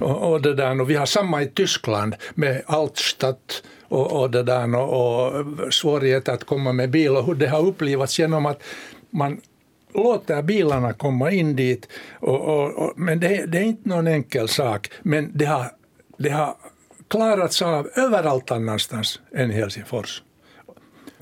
Och, 0.00 0.32
och, 0.32 0.42
det 0.42 0.54
där, 0.54 0.80
och 0.80 0.90
vi 0.90 0.94
har 0.94 1.06
samma 1.06 1.42
i 1.42 1.46
Tyskland 1.46 2.14
med 2.34 2.62
Altstadt 2.66 3.62
och, 3.88 4.20
och, 4.20 4.30
det 4.30 4.42
där, 4.42 4.76
och, 4.76 5.32
och 5.32 5.74
svårigheter 5.74 6.32
att 6.32 6.44
komma 6.44 6.72
med 6.72 6.90
bil 6.90 7.16
och 7.16 7.26
hur 7.26 7.34
det 7.34 7.48
har 7.48 7.66
upplivats 7.66 8.18
genom 8.18 8.46
att 8.46 8.62
man 9.10 9.40
låter 9.96 10.42
bilarna 10.42 10.92
komma 10.92 11.30
in 11.30 11.56
dit. 11.56 11.88
Och, 12.20 12.40
och, 12.40 12.74
och, 12.74 12.92
men 12.96 13.20
det, 13.20 13.46
det, 13.46 13.58
är 13.58 13.62
inte 13.62 13.88
någon 13.88 14.06
enkel 14.06 14.48
sak. 14.48 14.90
Men 15.02 15.30
det 15.34 15.44
har, 15.44 15.66
det 16.18 16.30
har 16.30 16.54
klarats 17.08 17.62
av 17.62 17.88
överallt 17.96 18.50
annanstans 18.50 19.20
än 19.34 19.50
Helsingfors. 19.50 20.22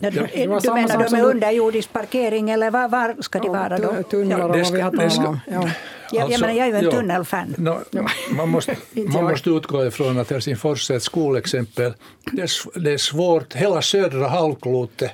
Ja, 0.00 0.10
du, 0.10 0.20
du 0.62 0.70
menar 0.72 1.10
de 1.10 1.16
är 1.16 1.24
underjordisk 1.24 1.92
parkering 1.92 2.50
eller 2.50 2.70
var, 2.70 2.88
var 2.88 3.16
ska 3.20 3.38
de 3.38 3.48
vara 3.48 3.78
då? 3.78 4.02
Tunnlar 4.02 4.40
och 4.40 4.48
vad 4.48 4.72
vi 4.72 4.80
har 4.80 5.26
om. 5.26 5.38
Ja. 5.46 5.70
Jag, 6.12 6.22
alltså, 6.22 6.32
jag, 6.32 6.40
menar, 6.40 6.54
jag 6.54 6.66
är 6.66 6.72
ju 6.72 6.78
en 6.78 6.84
ja, 6.84 6.90
tunnelfan. 6.90 7.54
No, 7.58 7.82
man 8.30 8.48
måste, 8.48 8.76
man 8.92 9.24
måste 9.24 9.50
utgå 9.50 9.86
ifrån 9.86 10.18
att 10.18 10.30
Helsingfors 10.30 10.90
är 10.90 10.96
ett 10.96 11.02
skolexempel. 11.02 11.94
Det 12.32 12.42
är, 12.42 12.80
det 12.80 12.92
är 12.92 12.98
svårt, 12.98 13.54
hela 13.54 13.82
södra 13.82 14.28
halvklotet 14.28 15.10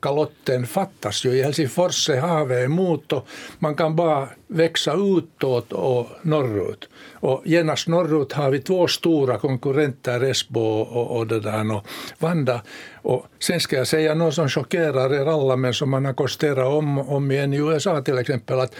kalotten 0.00 0.66
fattas 0.66 1.24
ju. 1.24 1.30
I 1.30 1.42
Helsingfors 1.42 2.08
är 2.08 2.20
havet 2.20 2.64
emot 2.64 3.12
och 3.12 3.28
man 3.58 3.74
kan 3.74 3.96
bara 3.96 4.28
växa 4.46 4.94
utåt 4.94 5.72
och 5.72 6.08
norrut. 6.22 6.88
Och 7.12 7.42
genast 7.44 7.88
norrut 7.88 8.32
har 8.32 8.50
vi 8.50 8.58
två 8.58 8.86
stora 8.86 9.38
konkurrenter, 9.38 10.24
Esbo 10.24 10.60
och, 10.60 11.16
och, 11.16 11.26
det 11.26 11.40
där, 11.40 11.74
och 11.74 11.86
Vanda. 12.18 12.62
Och 12.94 13.26
sen 13.38 13.60
ska 13.60 13.76
jag 13.76 13.86
säga 13.86 14.14
något 14.14 14.34
som 14.34 14.48
chockerar 14.48 15.14
er 15.14 15.26
alla 15.26 15.56
men 15.56 15.74
som 15.74 15.90
man 15.90 16.04
har 16.04 16.12
konstaterat 16.12 16.66
om, 16.66 16.98
om 16.98 17.30
igen 17.30 17.54
i 17.54 17.56
USA 17.56 18.02
till 18.02 18.18
exempel 18.18 18.60
att 18.60 18.74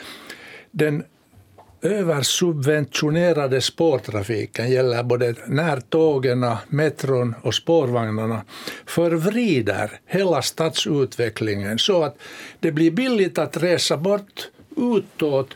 den 0.70 1.04
översubventionerade 1.83 3.61
spårtrafiken 3.61 4.71
gäller 4.71 5.02
både 5.02 5.35
närtågen, 5.47 6.47
metron 6.68 7.35
och 7.42 7.54
spårvagnarna 7.54 8.45
förvrider 8.87 9.90
hela 10.06 10.42
stadsutvecklingen 10.42 11.78
så 11.78 12.02
att 12.02 12.16
det 12.61 12.73
blir 12.73 12.90
billigt 12.90 13.38
att 13.38 13.56
resa 13.56 13.97
bort 13.97 14.49
utåt. 14.76 15.49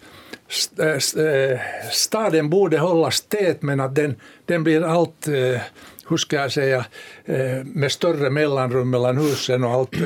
Eh, 0.78 1.24
eh, 1.24 1.60
staden 1.90 2.50
borde 2.50 2.78
hållas 2.78 3.20
tät 3.20 3.62
men 3.62 3.80
att 3.80 3.94
den, 3.94 4.14
den 4.44 4.64
blir 4.64 4.84
allt 4.84 5.28
eh, 5.28 5.60
hur 6.10 6.16
ska 6.16 6.36
jag 6.36 6.52
säga, 6.52 6.84
eh, 7.24 7.64
med 7.64 7.92
större 7.92 8.30
mellanrum 8.30 8.90
mellan 8.90 9.16
husen 9.16 9.64
och 9.64 9.70
allt. 9.70 9.94
Eh, 9.94 10.00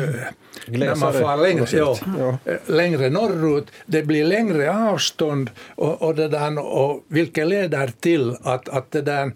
när 0.67 0.95
man 0.95 1.13
får 1.13 1.43
längre, 1.43 1.67
ja, 1.73 1.99
ja. 2.19 2.39
Eh, 2.45 2.57
längre 2.67 3.11
norrut, 3.11 3.67
det 3.87 4.03
blir 4.03 4.25
längre 4.25 4.91
avstånd 4.91 5.51
och, 5.75 6.03
och, 6.03 6.15
det 6.15 6.29
där, 6.29 6.59
och 6.59 7.05
vilket 7.09 7.47
leder 7.49 7.93
till 8.01 8.37
att, 8.43 8.69
att 8.69 8.91
det 8.91 9.03
där, 9.03 9.33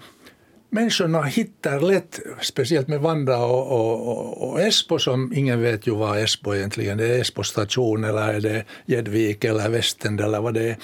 människorna 0.71 1.23
hittar 1.23 1.81
lätt, 1.81 2.21
speciellt 2.41 2.89
med 2.89 3.01
Vanda 3.01 3.39
och, 3.39 3.73
och, 3.73 4.51
och, 4.51 4.61
Esbo, 4.61 4.99
som 4.99 5.33
ingen 5.33 5.63
vet 5.63 5.87
ju 5.87 5.95
vad 5.95 6.19
Esbo 6.19 6.55
egentligen 6.55 7.01
är. 7.01 7.05
Det 7.05 7.15
är 7.15 7.21
Esbo 7.21 7.43
station 7.43 8.05
eller 8.05 8.35
är 8.35 8.41
det 8.41 8.65
Gäddvik 8.87 9.45
eller 9.45 9.69
Västend 9.69 10.21
eller 10.21 10.41
vad 10.41 10.55
det 10.55 10.69
är. 10.69 10.77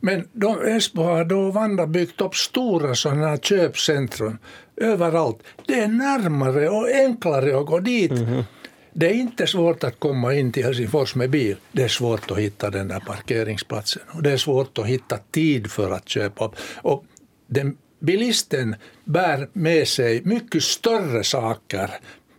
Men 0.00 0.28
då, 0.32 0.62
Esbo 0.62 1.02
har 1.02 1.24
då 1.24 1.50
Vanda 1.50 1.86
byggt 1.86 2.20
upp 2.20 2.34
stora 2.34 2.94
sådana 2.94 3.28
här 3.28 3.36
köpcentrum 3.36 4.38
överallt. 4.76 5.38
Det 5.66 5.80
är 5.80 5.88
närmare 5.88 6.68
och 6.68 6.88
enklare 6.88 7.58
att 7.60 7.66
gå 7.66 7.78
dit. 7.78 8.10
Mm 8.10 8.24
-hmm. 8.24 8.44
Det 8.98 9.06
är 9.06 9.14
inte 9.14 9.46
svårt 9.46 9.84
att 9.84 10.00
komma 10.00 10.34
in 10.34 10.52
till 10.52 10.64
Helsingfors 10.64 11.14
med 11.14 11.30
bil. 11.30 11.56
Det 11.72 11.82
är 11.82 11.88
svårt 11.88 12.30
att 12.30 12.38
hitta 12.38 12.70
den 12.70 12.88
där 12.88 13.00
parkeringsplatsen. 13.00 14.02
Och 14.08 14.22
det 14.22 14.32
är 14.32 14.36
svårt 14.36 14.78
att 14.78 14.86
hitta 14.86 15.18
tid 15.30 15.70
för 15.70 15.90
att 15.90 16.08
köpa 16.08 16.44
upp. 16.44 16.56
Och 16.82 17.04
den, 17.46 17.76
bilisten 17.98 18.76
bär 19.04 19.48
med 19.52 19.88
sig 19.88 20.22
mycket 20.24 20.62
större 20.62 21.24
saker 21.24 21.90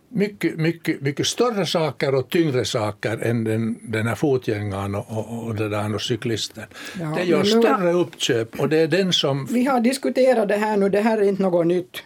mycket, 0.08 0.56
mycket, 0.56 1.00
mycket 1.00 1.26
större 1.26 1.66
saker 1.66 2.14
och 2.14 2.28
tyngre 2.28 2.64
saker 2.64 3.18
än 3.22 3.44
den, 3.44 3.78
den 3.82 4.06
här 4.06 4.14
fotgängaren 4.14 4.94
och, 4.94 5.06
och, 5.08 5.46
och, 5.46 5.54
det 5.54 5.68
där 5.68 5.94
och 5.94 6.02
cyklisten. 6.02 6.64
Ja, 7.00 7.14
det 7.16 7.24
gör 7.24 7.44
större 7.44 7.92
uppköp 7.92 8.60
och 8.60 8.68
det 8.68 8.76
är 8.76 8.86
den 8.86 9.12
som... 9.12 9.46
Vi 9.46 9.64
har 9.64 9.80
diskuterat 9.80 10.48
det 10.48 10.56
här 10.56 10.76
nu, 10.76 10.88
det 10.88 11.00
här 11.00 11.18
är 11.18 11.22
inte 11.22 11.42
något 11.42 11.66
nytt. 11.66 12.02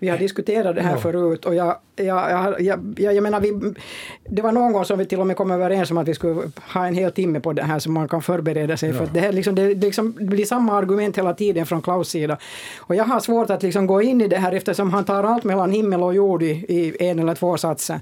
Vi 0.00 0.08
har 0.08 0.18
diskuterat 0.18 0.76
det 0.76 0.82
här 0.82 0.94
ja. 0.94 0.98
förut 0.98 1.44
och 1.44 1.54
jag, 1.54 1.76
jag, 1.96 2.30
jag, 2.60 2.60
jag, 2.98 3.14
jag 3.14 3.22
menar, 3.22 3.40
vi, 3.40 3.74
det 4.24 4.42
var 4.42 4.52
någon 4.52 4.72
gång 4.72 4.84
som 4.84 4.98
vi 4.98 5.06
till 5.06 5.20
och 5.20 5.26
med 5.26 5.36
kom 5.36 5.50
överens 5.50 5.90
om 5.90 5.98
att 5.98 6.08
vi 6.08 6.14
skulle 6.14 6.50
ha 6.72 6.86
en 6.86 6.94
hel 6.94 7.12
timme 7.12 7.40
på 7.40 7.52
det 7.52 7.62
här 7.62 7.78
så 7.78 7.90
man 7.90 8.08
kan 8.08 8.22
förbereda 8.22 8.76
sig. 8.76 8.88
Ja. 8.90 8.96
För 8.96 9.08
det, 9.12 9.20
här, 9.20 9.32
liksom, 9.32 9.54
det, 9.54 9.74
liksom, 9.74 10.14
det 10.18 10.24
blir 10.24 10.44
samma 10.44 10.78
argument 10.78 11.18
hela 11.18 11.34
tiden 11.34 11.66
från 11.66 11.82
Klaus 11.82 12.08
sida. 12.08 12.38
Och 12.78 12.94
jag 12.94 13.04
har 13.04 13.20
svårt 13.20 13.50
att 13.50 13.62
liksom 13.62 13.86
gå 13.86 14.02
in 14.02 14.20
i 14.20 14.28
det 14.28 14.36
här 14.36 14.52
eftersom 14.52 14.90
han 14.90 15.04
tar 15.04 15.24
allt 15.24 15.44
mellan 15.44 15.72
himmel 15.72 16.02
och 16.02 16.14
jord 16.14 16.42
i, 16.42 16.50
i 16.68 16.96
en 17.08 17.18
eller 17.18 17.34
två 17.34 17.56
satser. 17.56 18.00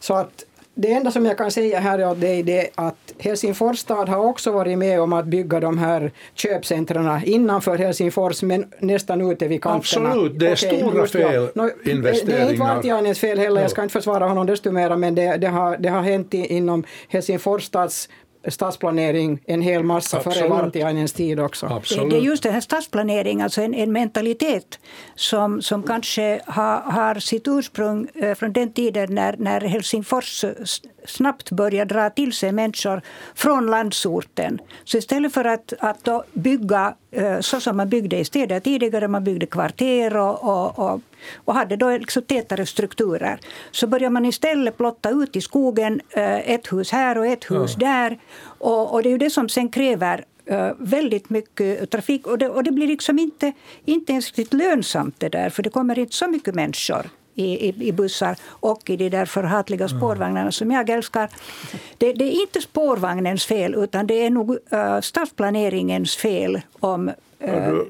Så 0.00 0.14
att 0.14 0.44
det 0.74 0.92
enda 0.92 1.10
som 1.10 1.26
jag 1.26 1.38
kan 1.38 1.50
säga 1.50 1.80
här 1.80 1.98
är 1.98 2.14
det, 2.14 2.42
det 2.42 2.70
att 2.74 3.14
Helsingfors 3.18 3.78
stad 3.78 4.08
har 4.08 4.18
också 4.18 4.52
varit 4.52 4.78
med 4.78 5.00
om 5.00 5.12
att 5.12 5.26
bygga 5.26 5.60
de 5.60 5.78
här 5.78 6.12
köpcentren 6.34 7.20
innanför 7.24 7.78
Helsingfors 7.78 8.42
men 8.42 8.66
nästan 8.78 9.30
ute 9.32 9.48
vid 9.48 9.62
kanterna. 9.62 10.08
Absolut, 10.08 10.38
det 10.38 10.46
är 10.46 10.52
okay, 10.52 10.78
stora 10.80 11.06
fel 11.06 11.48
no, 11.54 11.70
investeringar. 11.84 12.36
Det 12.38 12.42
är 12.42 12.50
inte 12.50 12.60
Vartiainens 12.60 13.18
fel 13.18 13.38
heller, 13.38 13.60
jag 13.60 13.70
ska 13.70 13.82
inte 13.82 13.92
försvara 13.92 14.28
honom 14.28 14.46
desto 14.46 14.70
mera 14.70 14.96
men 14.96 15.14
det, 15.14 15.36
det, 15.36 15.48
har, 15.48 15.76
det 15.76 15.88
har 15.88 16.02
hänt 16.02 16.34
inom 16.34 16.84
Helsingfors 17.08 17.64
stads 17.64 18.08
stadsplanering 18.48 19.40
en 19.46 19.62
hel 19.62 19.82
massa 19.82 20.16
Absolut. 20.16 20.38
före 20.38 20.48
Vartiainens 20.48 21.12
tid 21.12 21.40
också. 21.40 21.66
Absolut. 21.66 22.10
Det 22.10 22.16
är 22.16 22.20
just 22.20 22.42
den 22.42 22.52
här 22.52 22.60
stadsplanering, 22.60 23.42
alltså 23.42 23.62
en, 23.62 23.74
en 23.74 23.92
mentalitet 23.92 24.78
som, 25.14 25.62
som 25.62 25.82
kanske 25.82 26.40
har, 26.46 26.80
har 26.80 27.14
sitt 27.14 27.48
ursprung 27.48 28.08
eh, 28.14 28.34
från 28.34 28.52
den 28.52 28.72
tiden 28.72 29.14
när, 29.14 29.36
när 29.38 29.60
Helsingfors 29.60 30.44
snabbt 31.06 31.50
började 31.50 31.94
dra 31.94 32.10
till 32.10 32.32
sig 32.32 32.52
människor 32.52 33.02
från 33.34 33.66
landsorten. 33.66 34.58
Så 34.84 34.98
istället 34.98 35.34
för 35.34 35.44
att, 35.44 35.72
att 35.78 36.04
då 36.04 36.24
bygga 36.32 36.94
så 37.40 37.60
som 37.60 37.76
man 37.76 37.88
byggde 37.88 38.18
i 38.18 38.24
städer 38.24 38.60
tidigare, 38.60 39.08
man 39.08 39.24
byggde 39.24 39.46
kvarter 39.46 40.16
och, 40.16 40.44
och, 40.44 40.78
och, 40.78 41.00
och 41.44 41.54
hade 41.54 41.76
då 41.76 41.90
liksom 41.90 42.22
tätare 42.22 42.66
strukturer, 42.66 43.38
så 43.70 43.86
började 43.86 44.12
man 44.12 44.24
istället 44.24 44.76
plotta 44.76 45.10
ut 45.10 45.36
i 45.36 45.40
skogen 45.40 46.00
eh, 46.10 46.50
ett 46.50 46.72
hus 46.72 46.92
här 46.92 47.18
och 47.18 47.26
ett 47.26 47.50
hus 47.50 47.76
ja. 47.78 47.86
där. 47.86 48.18
Och, 48.42 48.94
och 48.94 49.02
det 49.02 49.08
är 49.08 49.10
ju 49.10 49.18
det 49.18 49.30
som 49.30 49.48
sen 49.48 49.68
kräver 49.68 50.24
Uh, 50.50 50.72
väldigt 50.78 51.30
mycket 51.30 51.90
trafik. 51.90 52.26
Och 52.26 52.38
det, 52.38 52.48
och 52.48 52.64
det 52.64 52.70
blir 52.70 52.86
liksom 52.86 53.18
inte, 53.18 53.52
inte 53.84 54.12
ens 54.12 54.26
riktigt 54.26 54.52
lönsamt 54.52 55.14
det 55.18 55.28
där, 55.28 55.50
för 55.50 55.62
det 55.62 55.70
kommer 55.70 55.98
inte 55.98 56.16
så 56.16 56.28
mycket 56.28 56.54
människor 56.54 57.06
i, 57.34 57.68
i, 57.68 57.88
i, 57.88 57.92
bussar 57.92 58.36
och 58.44 58.90
i 58.90 58.96
de 58.96 59.08
där 59.08 59.26
förhatliga 59.26 59.88
spårvagnarna 59.88 60.52
som 60.52 60.70
jag 60.70 60.90
älskar. 60.90 61.30
Det, 61.98 62.12
det, 62.12 62.24
är 62.24 62.40
inte 62.40 62.60
spårvagnens 62.60 63.46
fel 63.46 63.74
utan 63.74 64.06
det 64.06 64.26
är 64.26 64.30
nog 64.30 64.50
uh, 64.50 65.00
stadsplaneringens 65.00 66.16
fel 66.16 66.60
om 66.80 67.08
uh, 67.48 67.84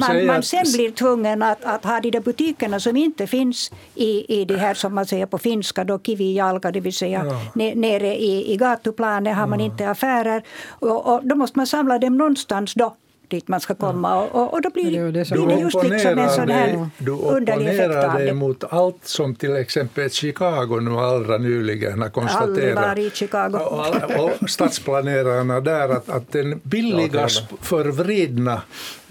man, 0.00 0.26
man 0.26 0.42
sen 0.42 0.64
blir 0.74 0.90
tvungen 0.90 1.42
att, 1.42 1.64
att 1.64 1.84
ha 1.84 2.00
de 2.00 2.10
där 2.10 2.20
butikerna 2.20 2.80
som 2.80 2.96
inte 2.96 3.26
finns 3.26 3.72
i, 3.94 4.40
i 4.40 4.44
det 4.44 4.56
här 4.56 4.74
som 4.74 4.94
man 4.94 5.06
säger 5.06 5.26
på 5.26 5.38
finska, 5.38 5.84
då 5.84 5.98
kivijalka, 5.98 6.70
det 6.70 6.80
vill 6.80 6.92
säga 6.92 7.24
ja. 7.54 7.74
nere 7.74 8.16
i, 8.16 8.52
i 8.52 8.56
gatuplanet 8.56 9.36
har 9.36 9.46
man 9.46 9.60
inte 9.60 9.90
affärer. 9.90 10.42
Och, 10.68 11.14
och, 11.14 11.26
då 11.26 11.34
måste 11.34 11.58
man 11.58 11.66
samla 11.66 11.98
dem 11.98 12.18
någonstans 12.18 12.74
då 12.74 12.96
dit 13.32 13.48
man 13.48 13.60
ska 13.60 13.74
komma. 13.74 14.22
Och, 14.22 14.54
och 14.54 14.62
då 14.62 14.70
blir, 14.70 14.90
det, 14.90 15.10
det, 15.10 15.30
blir 15.30 15.46
det 15.46 15.60
just 15.60 15.84
liksom 15.84 16.18
en 16.18 16.30
sån 16.30 16.50
här 16.50 16.88
Du 16.98 17.10
opponerar 17.10 18.18
dig 18.18 18.32
mot 18.32 18.64
allt 18.64 19.04
som 19.04 19.34
till 19.34 19.56
exempel 19.56 20.10
Chicago 20.10 20.80
nu 20.80 20.90
allra 20.90 21.38
nyligen 21.38 22.02
har 22.02 22.08
konstaterat. 22.08 22.84
Aldrig 22.84 23.06
i 23.06 23.10
Chicago. 23.10 23.58
Och, 23.58 24.40
och 24.40 24.50
stadsplanerarna 24.50 25.60
där 25.60 25.88
att, 25.88 26.08
att 26.08 26.32
den 26.32 26.60
billiga 26.62 27.28
förvridna 27.60 28.62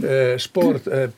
eh, 0.04 0.38
sport, 0.38 0.88
eh, 0.88 1.10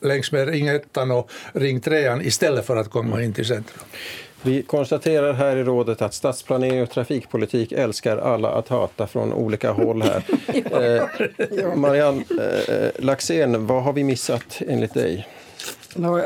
längs 0.01 0.31
med 0.31 0.47
Ring 0.47 0.67
1 0.67 0.97
och 0.97 1.31
Ring 1.53 1.81
3 1.81 2.21
istället 2.21 2.65
för 2.65 2.75
att 2.75 2.89
komma 2.89 3.23
in 3.23 3.33
till 3.33 3.45
centrum. 3.45 3.83
Vi 4.41 4.63
konstaterar 4.63 5.33
här 5.33 5.55
i 5.55 5.63
rådet 5.63 6.01
att 6.01 6.13
stadsplanering 6.13 6.83
och 6.83 6.89
trafikpolitik 6.89 7.71
älskar 7.71 8.17
alla 8.17 8.49
att 8.49 8.67
hata 8.67 9.07
från 9.07 9.33
olika 9.33 9.71
håll 9.71 10.01
här. 10.01 10.23
eh, 11.59 11.75
Marianne 11.75 12.23
eh, 12.67 13.03
Laxén, 13.03 13.67
vad 13.67 13.83
har 13.83 13.93
vi 13.93 14.03
missat 14.03 14.61
enligt 14.67 14.93
dig? 14.93 15.27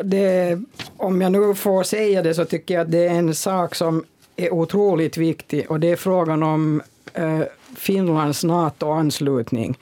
Det, 0.04 0.60
om 0.98 1.22
jag 1.22 1.32
nu 1.32 1.56
får 1.56 1.84
säga 1.84 2.22
det 2.22 2.34
så 2.34 2.46
tycker 2.46 2.74
jag 2.74 2.82
att 2.82 2.92
det 2.92 3.08
är 3.08 3.14
en 3.14 3.36
sak 3.36 3.76
som 3.76 4.06
är 4.36 4.54
otroligt 4.54 5.18
viktig 5.18 5.72
och 5.72 5.80
det 5.80 5.92
är 5.92 5.96
frågan 5.96 6.44
om 6.44 6.82
eh, 7.14 7.42
Finlands 7.78 8.44
NATO-anslutning. 8.44 9.78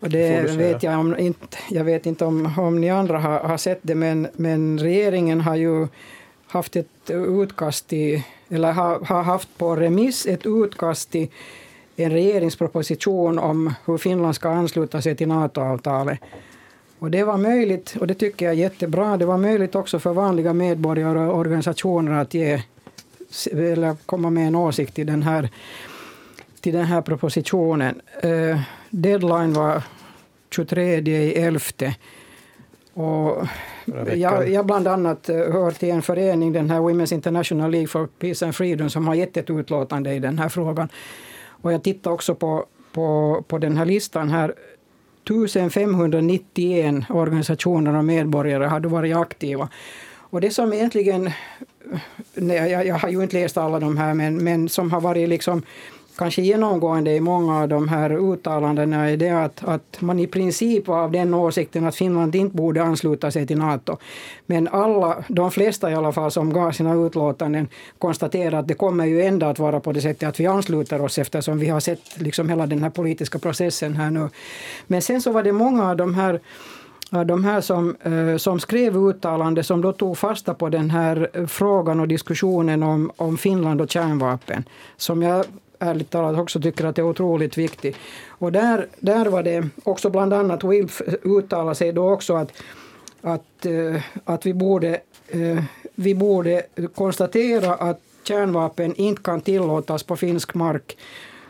Och 0.00 0.10
det 0.10 0.56
vet 0.56 0.82
jag, 0.82 1.00
om, 1.00 1.18
inte, 1.18 1.56
jag 1.70 1.84
vet 1.84 2.06
inte 2.06 2.24
om, 2.24 2.52
om 2.58 2.80
ni 2.80 2.90
andra 2.90 3.18
har, 3.18 3.38
har 3.38 3.56
sett 3.56 3.78
det, 3.82 3.94
men, 3.94 4.28
men 4.32 4.78
regeringen 4.78 5.40
har 5.40 5.56
ju 5.56 5.88
haft 6.54 6.76
ett 6.76 7.10
utkast 7.10 7.88
till, 7.88 8.22
eller 8.48 8.72
har, 8.72 9.00
har 9.00 9.22
haft 9.22 9.58
på 9.58 9.76
remiss 9.76 10.26
ett 10.26 10.46
utkast 10.46 11.10
till 11.10 11.28
en 11.96 12.10
regeringsproposition 12.10 13.38
om 13.38 13.74
hur 13.84 13.98
Finland 13.98 14.34
ska 14.34 14.48
ansluta 14.48 15.02
sig 15.02 15.16
till 15.16 15.28
NATO-avtalet. 15.28 16.18
Och 16.98 17.10
det 17.10 17.24
var 17.24 17.36
möjligt, 17.36 17.96
och 18.00 18.06
det 18.06 18.14
tycker 18.14 18.44
jag 18.46 18.54
är 18.54 18.58
jättebra, 18.58 19.16
det 19.16 19.26
var 19.26 19.38
möjligt 19.38 19.74
också 19.74 19.98
för 19.98 20.12
vanliga 20.12 20.52
medborgare 20.52 21.18
och 21.18 21.38
organisationer 21.38 22.12
att 22.12 22.34
ge, 22.34 22.62
eller 23.52 23.96
komma 24.06 24.30
med 24.30 24.46
en 24.46 24.54
åsikt 24.54 24.94
till 24.94 25.06
den 25.06 25.22
här, 25.22 25.48
till 26.60 26.72
den 26.72 26.84
här 26.84 27.02
propositionen. 27.02 28.00
Uh, 28.24 28.60
deadline 28.90 29.52
var 29.52 29.82
23 30.50 31.32
11. 31.34 31.60
Och 32.94 33.46
jag, 34.14 34.50
jag 34.50 34.66
bland 34.66 34.88
annat 34.88 35.28
eh, 35.28 35.36
hör 35.36 35.70
till 35.70 35.90
en 35.90 36.02
förening, 36.02 36.52
den 36.52 36.70
här 36.70 36.80
Women's 36.80 37.14
International 37.14 37.70
League 37.70 37.88
for 37.88 38.06
Peace 38.06 38.44
and 38.44 38.54
Freedom, 38.54 38.90
som 38.90 39.08
har 39.08 39.14
gett 39.14 39.36
ett 39.36 39.50
utlåtande 39.50 40.14
i 40.14 40.18
den 40.18 40.38
här 40.38 40.48
frågan. 40.48 40.88
Och 41.48 41.72
jag 41.72 41.82
tittar 41.82 42.10
också 42.10 42.34
på, 42.34 42.66
på, 42.92 43.44
på 43.48 43.58
den 43.58 43.76
här 43.76 43.84
listan 43.84 44.30
här. 44.30 44.54
1591 45.24 47.10
organisationer 47.10 47.96
och 47.96 48.04
medborgare 48.04 48.64
hade 48.64 48.88
varit 48.88 49.16
aktiva. 49.16 49.68
Och 50.16 50.40
det 50.40 50.50
som 50.50 50.72
egentligen, 50.72 51.30
nej, 52.34 52.70
jag, 52.70 52.86
jag 52.86 52.94
har 52.94 53.08
ju 53.08 53.22
inte 53.22 53.36
läst 53.40 53.56
alla 53.56 53.80
de 53.80 53.96
här, 53.96 54.14
men, 54.14 54.44
men 54.44 54.68
som 54.68 54.92
har 54.92 55.00
varit 55.00 55.28
liksom 55.28 55.62
kanske 56.16 56.42
genomgående 56.42 57.10
i 57.12 57.20
många 57.20 57.60
av 57.60 57.68
de 57.68 57.88
här 57.88 58.32
uttalandena 58.32 59.10
är 59.10 59.16
det 59.16 59.30
att, 59.30 59.64
att 59.64 60.00
man 60.00 60.18
i 60.18 60.26
princip 60.26 60.86
var 60.86 60.98
av 60.98 61.10
den 61.10 61.34
åsikten 61.34 61.86
att 61.86 61.96
Finland 61.96 62.34
inte 62.34 62.56
borde 62.56 62.82
ansluta 62.82 63.30
sig 63.30 63.46
till 63.46 63.58
Nato. 63.58 63.96
Men 64.46 64.68
alla, 64.68 65.24
de 65.28 65.50
flesta 65.50 65.90
i 65.90 65.94
alla 65.94 66.12
fall 66.12 66.30
som 66.30 66.52
gav 66.52 66.72
sina 66.72 66.94
utlåtanden 66.94 67.68
konstaterade 67.98 68.58
att 68.58 68.68
det 68.68 68.74
kommer 68.74 69.04
ju 69.04 69.22
ändå 69.22 69.46
att 69.46 69.58
vara 69.58 69.80
på 69.80 69.92
det 69.92 70.00
sättet 70.00 70.28
att 70.28 70.40
vi 70.40 70.46
ansluter 70.46 71.00
oss 71.00 71.18
eftersom 71.18 71.58
vi 71.58 71.68
har 71.68 71.80
sett 71.80 72.20
liksom 72.20 72.48
hela 72.48 72.66
den 72.66 72.82
här 72.82 72.90
politiska 72.90 73.38
processen 73.38 73.96
här 73.96 74.10
nu. 74.10 74.28
Men 74.86 75.02
sen 75.02 75.20
så 75.20 75.32
var 75.32 75.42
det 75.42 75.52
många 75.52 75.90
av 75.90 75.96
de 75.96 76.14
här 76.14 76.40
de 77.26 77.44
här 77.44 77.60
som, 77.60 77.96
eh, 78.02 78.36
som 78.36 78.60
skrev 78.60 78.96
uttalande 78.96 79.62
som 79.62 79.80
då 79.80 79.92
tog 79.92 80.18
fasta 80.18 80.54
på 80.54 80.68
den 80.68 80.90
här 80.90 81.30
eh, 81.32 81.46
frågan 81.46 82.00
och 82.00 82.08
diskussionen 82.08 82.82
om, 82.82 83.10
om 83.16 83.38
Finland 83.38 83.80
och 83.80 83.90
kärnvapen. 83.90 84.64
Som 84.96 85.22
jag 85.22 85.44
ärligt 85.84 86.10
talat 86.10 86.40
också 86.40 86.60
tycker 86.60 86.84
att 86.84 86.96
det 86.96 87.02
är 87.02 87.06
otroligt 87.06 87.58
viktigt. 87.58 87.96
Och 88.28 88.52
där, 88.52 88.88
där 89.00 89.26
var 89.26 89.42
det 89.42 89.68
också 89.84 90.10
bland 90.10 90.32
annat 90.32 90.64
Wilf 90.64 91.02
uttalade 91.22 91.74
sig 91.74 91.92
då 91.92 92.12
också 92.12 92.34
att, 92.36 92.52
att, 93.20 93.66
eh, 93.66 94.02
att 94.24 94.46
vi, 94.46 94.54
borde, 94.54 95.00
eh, 95.28 95.64
vi 95.94 96.14
borde 96.14 96.62
konstatera 96.94 97.74
att 97.74 98.00
kärnvapen 98.22 98.94
inte 98.94 99.22
kan 99.22 99.40
tillåtas 99.40 100.02
på 100.02 100.16
finsk 100.16 100.54
mark. 100.54 100.96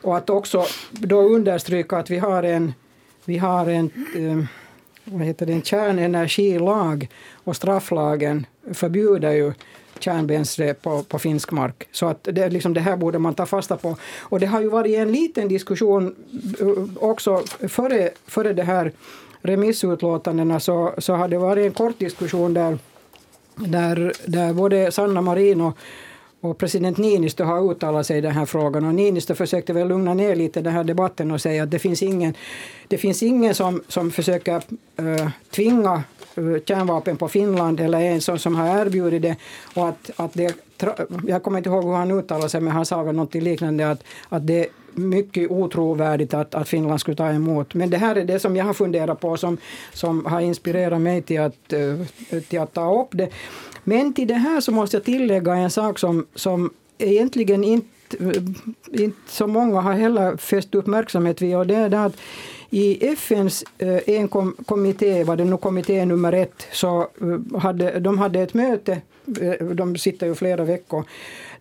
Och 0.02 0.16
att 0.16 0.30
också 0.30 0.64
då 0.90 1.20
understryka 1.20 1.96
att 1.96 2.10
vi 2.10 2.18
har 2.18 2.42
en, 2.42 2.72
vi 3.24 3.38
har 3.38 3.66
en 3.66 3.90
eh, 4.16 4.48
vad 5.04 5.26
heter 5.26 5.46
det, 5.46 5.52
en 5.52 5.62
kärnenergilag 5.62 7.08
och 7.44 7.56
strafflagen 7.56 8.46
förbjuder 8.72 9.32
ju 9.32 9.52
kärnbränsle 10.04 10.74
på, 10.74 11.02
på 11.02 11.18
finsk 11.18 11.50
mark. 11.50 11.88
Så 11.92 12.06
att 12.06 12.28
det, 12.32 12.48
liksom, 12.48 12.74
det 12.74 12.80
här 12.80 12.96
borde 12.96 13.18
man 13.18 13.34
ta 13.34 13.46
fasta 13.46 13.76
på. 13.76 13.96
Och 14.20 14.40
det 14.40 14.46
har 14.46 14.60
ju 14.60 14.68
varit 14.68 14.96
en 14.96 15.12
liten 15.12 15.48
diskussion 15.48 16.14
eh, 16.60 17.04
också 17.04 17.42
före, 17.68 18.10
före 18.26 18.52
det 18.52 18.62
här 18.62 18.92
remissutlåtandena 19.42 20.60
så, 20.60 20.94
så 20.98 21.14
har 21.14 21.28
det 21.28 21.38
varit 21.38 21.66
en 21.66 21.72
kort 21.72 21.98
diskussion 21.98 22.54
där, 22.54 22.78
där, 23.56 24.12
där 24.26 24.52
både 24.52 24.92
Sanna 24.92 25.20
Marin 25.20 25.60
och, 25.60 25.78
och 26.40 26.58
president 26.58 26.98
Niinistö 26.98 27.44
har 27.44 27.70
uttalat 27.70 28.06
sig 28.06 28.18
i 28.18 28.20
den 28.20 28.32
här 28.32 28.46
frågan. 28.46 28.84
Och 28.84 28.94
Niinistö 28.94 29.34
försökte 29.34 29.72
väl 29.72 29.88
lugna 29.88 30.14
ner 30.14 30.36
lite 30.36 30.60
den 30.60 30.72
här 30.72 30.84
debatten 30.84 31.30
och 31.30 31.40
säga 31.40 31.62
att 31.62 31.70
det 31.70 31.78
finns 31.78 32.02
ingen, 32.02 32.34
det 32.88 32.98
finns 32.98 33.22
ingen 33.22 33.54
som, 33.54 33.82
som 33.88 34.10
försöker 34.10 34.62
äh, 34.96 35.28
tvinga 35.50 36.02
kärnvapen 36.66 37.16
på 37.16 37.28
Finland 37.28 37.80
eller 37.80 38.00
en 38.00 38.20
sån 38.20 38.38
som 38.38 38.54
har 38.54 38.80
erbjudit 38.80 39.22
det 39.22 39.36
och 39.74 39.88
att, 39.88 40.10
att 40.16 40.34
det 40.34 40.56
jag 41.26 41.42
kommer 41.42 41.58
inte 41.58 41.70
ihåg 41.70 41.84
hur 41.84 41.92
han 41.92 42.10
uttalade 42.10 42.48
sig, 42.48 42.60
men 42.60 42.72
han 42.72 42.86
sa 42.86 43.02
väl 43.02 43.14
något 43.14 43.34
liknande 43.34 43.90
att, 43.90 44.04
att 44.28 44.46
det 44.46 44.60
är 44.60 44.66
mycket 44.94 45.50
otrovärdigt 45.50 46.34
att, 46.34 46.54
att 46.54 46.68
Finland 46.68 47.00
skulle 47.00 47.16
ta 47.16 47.30
emot. 47.30 47.74
Men 47.74 47.90
det 47.90 47.96
här 47.96 48.16
är 48.16 48.24
det 48.24 48.38
som 48.38 48.56
jag 48.56 48.64
har 48.64 48.74
funderat 48.74 49.20
på 49.20 49.36
som, 49.36 49.56
som 49.92 50.26
har 50.26 50.40
inspirerat 50.40 51.00
mig 51.00 51.22
till 51.22 51.40
att, 51.40 51.72
eh, 51.72 52.40
till 52.40 52.60
att 52.60 52.72
ta 52.72 53.02
upp 53.02 53.08
det. 53.10 53.30
Men 53.84 54.14
till 54.14 54.28
det 54.28 54.34
här 54.34 54.60
så 54.60 54.72
måste 54.72 54.96
jag 54.96 55.04
tillägga 55.04 55.54
en 55.54 55.70
sak 55.70 55.98
som, 55.98 56.26
som 56.34 56.70
egentligen 56.98 57.64
inte, 57.64 58.16
eh, 58.20 59.02
inte 59.02 59.18
så 59.26 59.46
många 59.46 59.80
har 59.80 59.92
heller 59.92 60.36
fäst 60.36 60.74
uppmärksamhet 60.74 61.42
vid 61.42 61.56
och 61.56 61.66
det 61.66 61.74
är 61.74 61.88
det 61.88 62.04
att 62.04 62.16
i 62.74 63.06
FNs 63.06 63.64
eh, 63.78 64.00
en 64.06 64.28
kommitté, 64.66 65.24
var 65.24 65.36
det 65.36 65.44
nu 65.44 65.56
kommitté 65.56 66.04
nummer 66.04 66.32
ett, 66.32 66.66
så 66.72 67.00
eh, 67.00 67.60
hade 67.60 68.00
de 68.00 68.18
hade 68.18 68.40
ett 68.40 68.54
möte, 68.54 69.00
eh, 69.40 69.66
de 69.66 69.96
sitter 69.96 70.26
ju 70.26 70.34
flera 70.34 70.64
veckor, 70.64 71.04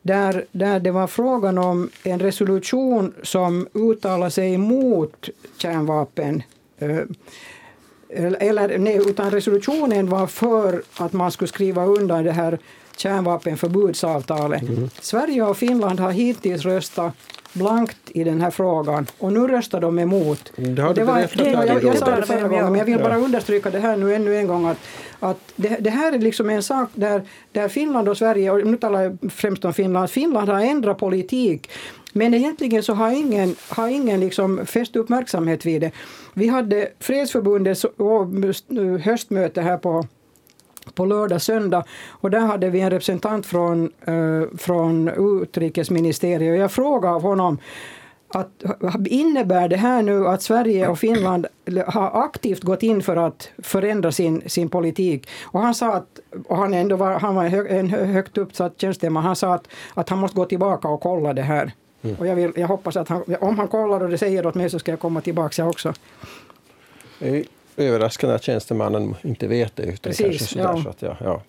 där, 0.01 0.45
där 0.51 0.79
det 0.79 0.91
var 0.91 1.07
frågan 1.07 1.57
om 1.57 1.89
en 2.03 2.19
resolution 2.19 3.13
som 3.23 3.67
uttalar 3.73 4.29
sig 4.29 4.53
emot 4.53 5.29
kärnvapen. 5.57 6.43
Eller 8.09 8.77
nej, 8.77 8.97
utan 9.09 9.31
resolutionen 9.31 10.09
var 10.09 10.27
för 10.27 10.81
att 10.97 11.13
man 11.13 11.31
skulle 11.31 11.47
skriva 11.47 11.85
undan 11.85 12.23
det 12.23 12.31
här 12.31 12.59
kärnvapenförbudsavtalet. 12.97 14.61
Mm. 14.61 14.89
Sverige 15.01 15.43
och 15.43 15.57
Finland 15.57 15.99
har 15.99 16.11
hittills 16.11 16.65
röstat 16.65 17.13
blankt 17.53 17.97
i 18.05 18.23
den 18.23 18.41
här 18.41 18.51
frågan 18.51 19.07
och 19.17 19.33
nu 19.33 19.47
röstar 19.47 19.81
de 19.81 19.99
emot. 19.99 20.51
Det 20.55 20.81
har 20.81 20.93
du 20.93 21.05
berättat 21.05 21.37
det, 21.37 21.49
jag, 21.49 21.67
jag, 21.67 21.83
jag 21.83 21.97
sa 21.97 22.15
det 22.15 22.25
förra 22.25 22.47
gången, 22.47 22.65
men 22.65 22.75
jag 22.75 22.85
vill 22.85 22.99
bara 22.99 23.17
understryka 23.17 23.69
det 23.69 23.79
här 23.79 23.97
nu 23.97 24.15
ännu 24.15 24.37
en 24.37 24.47
gång 24.47 24.65
att, 24.65 24.77
att 25.19 25.37
det, 25.55 25.77
det, 25.79 25.89
här 25.89 26.13
är 26.13 26.19
liksom 26.19 26.49
en 26.49 26.63
sak 26.63 26.89
där, 26.93 27.21
där 27.51 27.67
Finland 27.67 28.09
och 28.09 28.17
Sverige, 28.17 28.51
och 28.51 28.67
nu 28.67 28.77
talar 28.77 29.01
jag 29.01 29.17
främst 29.31 29.65
om 29.65 29.73
Finland, 29.73 30.09
Finland 30.09 30.49
har 30.49 30.61
ändrat 30.61 30.97
politik 30.97 31.69
men 32.13 32.33
egentligen 32.33 32.83
så 32.83 32.93
har 32.93 33.11
ingen, 33.11 33.55
har 33.69 33.87
ingen 33.87 34.19
liksom 34.19 34.65
fäst 34.65 34.95
uppmärksamhet 34.95 35.65
vid 35.65 35.81
det. 35.81 35.91
Vi 36.33 36.47
hade 36.47 36.89
Fredsförbundets 36.99 37.85
höstmöte 39.03 39.61
här 39.61 39.77
på 39.77 40.07
på 40.93 41.05
lördag, 41.05 41.41
söndag. 41.41 41.83
Och 42.09 42.31
där 42.31 42.39
hade 42.39 42.69
vi 42.69 42.79
en 42.79 42.89
representant 42.89 43.45
från, 43.45 43.91
uh, 44.07 44.45
från 44.57 45.07
utrikesministeriet. 45.41 46.59
Jag 46.59 46.71
frågade 46.71 47.19
honom 47.19 47.57
att, 48.27 48.63
innebär 49.05 49.67
det 49.67 49.77
här 49.77 50.01
nu 50.01 50.27
att 50.27 50.41
Sverige 50.41 50.87
och 50.87 50.99
Finland 50.99 51.47
har 51.87 52.23
aktivt 52.23 52.63
gått 52.63 52.83
in 52.83 53.01
för 53.01 53.15
att 53.15 53.49
förändra 53.57 54.11
sin, 54.11 54.49
sin 54.49 54.69
politik? 54.69 55.29
Och 55.43 55.59
han 55.59 55.75
sa 55.75 55.93
att, 55.93 56.19
och 56.47 56.57
han, 56.57 56.73
ändå 56.73 56.95
var, 56.95 57.19
han 57.19 57.35
var 57.35 57.43
en 57.45 57.89
högt 57.89 58.37
uppsatt 58.37 58.73
tjänsteman, 58.81 59.23
han 59.23 59.35
sa 59.35 59.53
att, 59.53 59.67
att 59.93 60.09
han 60.09 60.19
måste 60.19 60.35
gå 60.35 60.45
tillbaka 60.45 60.87
och 60.87 61.01
kolla 61.01 61.33
det 61.33 61.41
här. 61.41 61.71
Mm. 62.01 62.15
Och 62.19 62.27
jag, 62.27 62.35
vill, 62.35 62.51
jag 62.55 62.67
hoppas 62.67 62.97
att 62.97 63.09
han, 63.09 63.23
om 63.39 63.59
han 63.59 63.67
kollar 63.67 64.03
och 64.03 64.09
det 64.09 64.17
säger 64.17 64.45
åt 64.45 64.55
mig 64.55 64.69
så 64.69 64.79
ska 64.79 64.91
jag 64.91 64.99
komma 64.99 65.21
tillbaka 65.21 65.65
också 65.65 65.93
överraskande 67.77 68.35
att 68.35 68.43
tjänstemannen 68.43 69.15
inte 69.21 69.47
vet 69.47 69.75
det. 69.75 69.83
Utan 69.83 69.97
Precis, 69.97 70.27
kanske 70.27 70.45
sådär, 70.45 70.63
ja. 70.63 70.83
Så 70.83 70.89
att, 70.89 71.01
ja, 71.01 71.17
ja. 71.19 71.41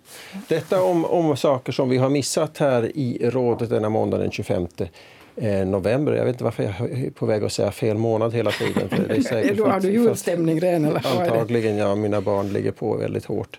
Detta 0.48 0.82
om, 0.82 1.04
om 1.04 1.36
saker 1.36 1.72
som 1.72 1.88
vi 1.88 1.96
har 1.96 2.08
missat 2.08 2.58
här 2.58 2.96
i 2.96 3.30
rådet 3.30 3.70
denna 3.70 3.88
måndag 3.88 4.18
den 4.18 4.30
25 4.30 4.66
eh, 5.36 5.66
november. 5.66 6.12
Jag 6.12 6.24
vet 6.24 6.34
inte 6.34 6.44
varför 6.44 6.62
jag 6.62 6.90
är 6.90 7.10
på 7.10 7.26
väg 7.26 7.44
att 7.44 7.52
säga 7.52 7.70
fel 7.70 7.96
månad 7.96 8.34
hela 8.34 8.50
tiden. 8.50 8.88
Det 9.08 9.16
är 9.16 9.20
säkert 9.22 9.60
har 9.60 9.80
du 9.80 9.90
julstämning 9.90 10.60
redan? 10.60 10.84
Eller? 10.84 11.06
Antagligen, 11.22 11.76
ja. 11.76 11.94
Mina 11.94 12.20
barn 12.20 12.52
ligger 12.52 12.72
på 12.72 12.96
väldigt 12.96 13.24
hårt. 13.24 13.58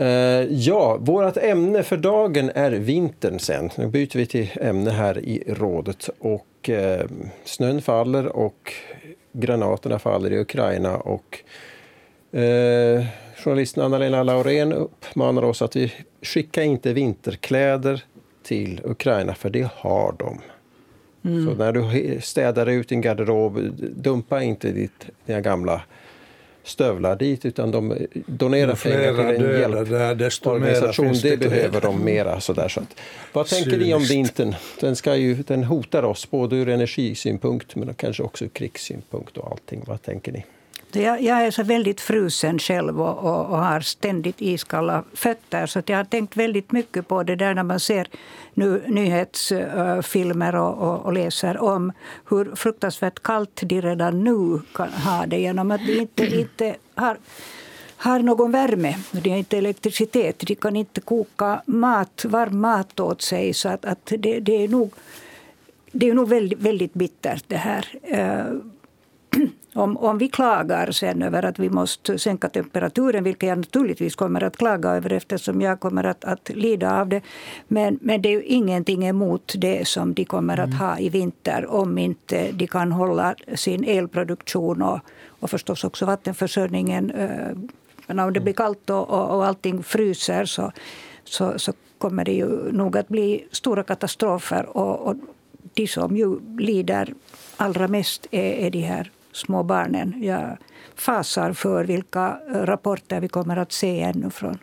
Uh, 0.00 0.06
ja, 0.52 0.96
vårt 1.00 1.36
ämne 1.36 1.82
för 1.82 1.96
dagen 1.96 2.50
är 2.54 2.70
vintern 2.70 3.38
sen. 3.38 3.70
Nu 3.76 3.86
byter 3.86 4.16
vi 4.16 4.26
till 4.26 4.48
ämne 4.60 4.90
här 4.90 5.18
i 5.18 5.44
rådet. 5.46 6.10
Och 6.18 6.68
uh, 6.68 7.06
Snön 7.44 7.82
faller 7.82 8.26
och 8.36 8.72
granaterna 9.32 9.98
faller 9.98 10.32
i 10.32 10.38
Ukraina 10.38 10.96
och 10.96 11.38
Eh, 12.36 13.04
journalisten 13.36 13.84
Anna-Lena 13.84 14.22
Laurén 14.22 14.72
uppmanar 14.72 15.42
oss 15.42 15.62
att 15.62 15.76
vi 15.76 15.92
skickar 16.22 16.62
inte 16.62 16.92
vinterkläder 16.92 18.04
till 18.42 18.80
Ukraina, 18.84 19.34
för 19.34 19.50
det 19.50 19.68
har 19.74 20.14
de. 20.18 20.40
Mm. 21.24 21.46
Så 21.46 21.54
när 21.54 21.72
du 21.72 22.20
städar 22.20 22.66
ut 22.66 22.88
din 22.88 23.00
garderob, 23.00 23.58
dumpa 23.96 24.42
inte 24.42 24.72
ditt, 24.72 25.06
dina 25.26 25.40
gamla 25.40 25.82
stövlar 26.64 27.16
dit 27.16 27.44
utan 27.44 27.70
de 27.70 28.06
donerar 28.26 28.74
pengar 28.74 29.34
till 29.34 29.44
en 29.44 29.60
hjälporganisation. 29.60 31.14
Det 31.22 31.36
behöver 31.36 31.80
de 31.80 32.04
mera. 32.04 32.40
Sådär, 32.40 32.68
så 32.68 32.80
att, 32.80 33.00
vad 33.32 33.46
tänker 33.46 33.70
Syst. 33.70 33.82
ni 33.82 33.94
om 33.94 34.02
vintern? 34.02 34.54
Den, 34.80 34.96
ska 34.96 35.16
ju, 35.16 35.34
den 35.34 35.64
hotar 35.64 36.02
oss 36.02 36.30
både 36.30 36.56
ur 36.56 36.68
energisynpunkt 36.68 37.76
men 37.76 37.94
kanske 37.94 38.22
också 38.22 38.44
ur 38.44 38.48
krigssynpunkt 38.48 39.36
och 39.36 39.50
allting. 39.50 39.82
Vad 39.86 40.02
tänker 40.02 40.32
ni? 40.32 40.44
Jag, 40.92 41.22
jag 41.22 41.46
är 41.46 41.50
så 41.50 41.62
väldigt 41.62 42.00
frusen 42.00 42.58
själv 42.58 43.02
och, 43.02 43.18
och, 43.18 43.46
och, 43.46 43.58
har 43.58 43.80
ständigt 43.80 44.36
iskalla 44.38 45.04
fötter. 45.14 45.66
Så 45.66 45.82
jag 45.86 45.96
har 45.96 46.04
tänkt 46.04 46.36
väldigt 46.36 46.72
mycket 46.72 47.08
på 47.08 47.22
det 47.22 47.36
där 47.36 47.54
när 47.54 47.62
man 47.62 47.80
ser 47.80 48.08
nu 48.54 48.82
nyhetsfilmer 48.86 50.54
och, 50.54 50.78
och, 50.78 51.06
och, 51.06 51.12
läser 51.12 51.62
om 51.62 51.92
hur 52.28 52.54
fruktansvärt 52.54 53.22
kallt 53.22 53.60
de 53.62 53.80
redan 53.82 54.24
nu 54.24 54.60
kan 54.74 54.92
ha 54.92 55.26
det 55.26 55.38
genom 55.38 55.70
att 55.70 55.86
de 55.86 56.00
inte, 56.00 56.26
inte 56.40 56.76
har 56.94 57.16
har 57.96 58.18
någon 58.18 58.52
värme, 58.52 58.96
de 59.10 59.30
har 59.30 59.38
inte 59.38 59.58
elektricitet, 59.58 60.38
de 60.38 60.54
kan 60.54 60.76
inte 60.76 61.00
koka 61.00 61.62
mat, 61.66 62.24
varm 62.24 62.60
mat 62.60 63.00
åt 63.00 63.22
sig. 63.22 63.54
Så 63.54 63.68
att, 63.68 63.84
att 63.84 64.12
det, 64.18 64.40
det, 64.40 64.64
är 64.64 64.68
nog, 64.68 64.92
det 65.92 66.08
är 66.08 66.14
nog 66.14 66.28
väldigt, 66.28 66.58
väldigt 66.58 66.94
bittert 66.94 67.44
det 67.46 67.56
här. 67.56 67.88
Om, 69.74 69.96
om 69.96 70.18
vi 70.18 70.28
klagar 70.28 70.90
sen 70.90 71.22
över 71.22 71.42
att 71.42 71.58
vi 71.58 71.70
måste 71.70 72.18
sänka 72.18 72.48
temperaturen, 72.48 73.24
vilket 73.24 73.48
jag 73.48 73.58
naturligtvis 73.58 74.14
kommer 74.16 74.42
att 74.42 74.56
klaga 74.56 74.90
över 74.90 75.12
eftersom 75.12 75.60
jag 75.60 75.80
kommer 75.80 76.04
att, 76.04 76.24
att 76.24 76.48
lida 76.48 77.00
av 77.00 77.08
det. 77.08 77.20
Men, 77.68 77.98
men 78.02 78.22
det 78.22 78.28
är 78.28 78.32
ju 78.32 78.42
ingenting 78.42 79.06
emot 79.06 79.54
det 79.56 79.88
som 79.88 80.14
de 80.14 80.24
kommer 80.24 80.60
att 80.60 80.66
mm. 80.66 80.78
ha 80.78 80.98
i 80.98 81.08
vinter 81.08 81.66
om 81.70 81.98
inte 81.98 82.52
de 82.52 82.66
kan 82.66 82.92
hålla 82.92 83.34
sin 83.54 83.84
elproduktion 83.84 84.82
och, 84.82 85.00
och 85.40 85.50
förstås 85.50 85.84
också 85.84 86.06
vattenförsörjningen. 86.06 87.10
Eh, 87.10 87.56
men 88.06 88.18
om 88.18 88.32
det 88.32 88.40
blir 88.40 88.52
kallt 88.52 88.90
och, 88.90 89.10
och, 89.10 89.36
och 89.36 89.46
allting 89.46 89.82
fryser 89.82 90.44
så, 90.44 90.72
så, 91.24 91.58
så 91.58 91.72
kommer 91.98 92.24
det 92.24 92.32
ju 92.32 92.72
nog 92.72 92.96
att 92.96 93.08
bli 93.08 93.46
stora 93.52 93.82
katastrofer. 93.82 94.76
Och, 94.76 95.08
och 95.08 95.16
de 95.74 95.86
som 95.86 96.16
ju 96.16 96.38
lider 96.58 97.14
allra 97.56 97.88
mest 97.88 98.26
är, 98.30 98.52
är 98.52 98.70
de 98.70 98.80
här 98.80 99.10
små 99.36 99.62
barnen. 99.62 100.22
Jag 100.22 100.56
fasar 100.94 101.52
för 101.52 101.84
vilka 101.84 102.38
rapporter 102.52 103.20
vi 103.20 103.28
kommer 103.28 103.56
att 103.56 103.72
se 103.72 104.00
ännu 104.00 104.30
från, 104.30 104.58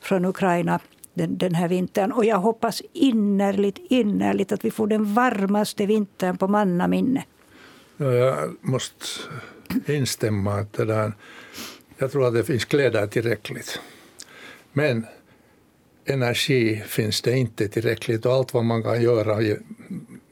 från 0.00 0.24
Ukraina 0.24 0.80
den, 1.14 1.38
den 1.38 1.54
här 1.54 1.68
vintern. 1.68 2.12
Och 2.12 2.24
jag 2.24 2.38
hoppas 2.38 2.82
innerligt, 2.92 3.78
innerligt 3.78 4.52
att 4.52 4.64
vi 4.64 4.70
får 4.70 4.86
den 4.86 5.14
varmaste 5.14 5.86
vintern 5.86 6.36
på 6.36 6.48
mannaminne. 6.48 7.24
Ja, 7.96 8.12
jag 8.12 8.56
måste 8.60 9.06
instämma. 9.86 10.54
Att 10.54 10.72
det 10.72 10.84
där, 10.84 11.12
jag 11.98 12.12
tror 12.12 12.26
att 12.26 12.34
det 12.34 12.44
finns 12.44 12.64
kläder 12.64 13.06
tillräckligt. 13.06 13.80
Men 14.72 15.06
energi 16.04 16.82
finns 16.86 17.22
det 17.22 17.36
inte 17.38 17.68
tillräckligt 17.68 18.26
och 18.26 18.32
allt 18.32 18.54
vad 18.54 18.64
man 18.64 18.82
kan 18.82 19.02
göra 19.02 19.56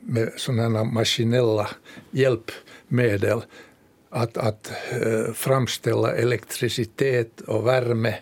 med 0.01 0.33
sådana 0.37 0.85
maskinella 0.85 1.69
hjälpmedel 2.11 3.43
att, 4.11 4.37
att 4.37 4.73
äh, 4.91 5.33
framställa 5.33 6.13
elektricitet 6.13 7.41
och 7.41 7.67
värme. 7.67 8.15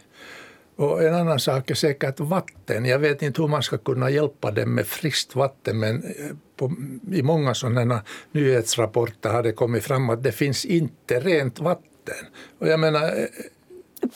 Och 0.76 1.02
en 1.02 1.14
annan 1.14 1.38
sak 1.38 1.70
är 1.70 1.74
säkert 1.74 2.20
vatten. 2.20 2.84
Jag 2.84 2.98
vet 2.98 3.22
inte 3.22 3.42
hur 3.42 3.48
man 3.48 3.62
ska 3.62 3.78
kunna 3.78 4.10
hjälpa 4.10 4.50
dem 4.50 4.74
med 4.74 4.86
friskt 4.86 5.36
vatten 5.36 5.78
men 5.78 6.02
eh, 6.02 6.12
på, 6.56 6.72
i 7.12 7.22
många 7.22 7.54
sådana 7.54 8.02
nyhetsrapporter 8.32 9.30
har 9.30 9.42
det 9.42 9.52
kommit 9.52 9.84
fram 9.84 10.10
att 10.10 10.22
det 10.22 10.32
finns 10.32 10.64
inte 10.64 11.20
rent 11.20 11.60
vatten. 11.60 12.26
Och 12.58 12.68
jag 12.68 12.80
menar, 12.80 13.02
eh, 13.02 13.26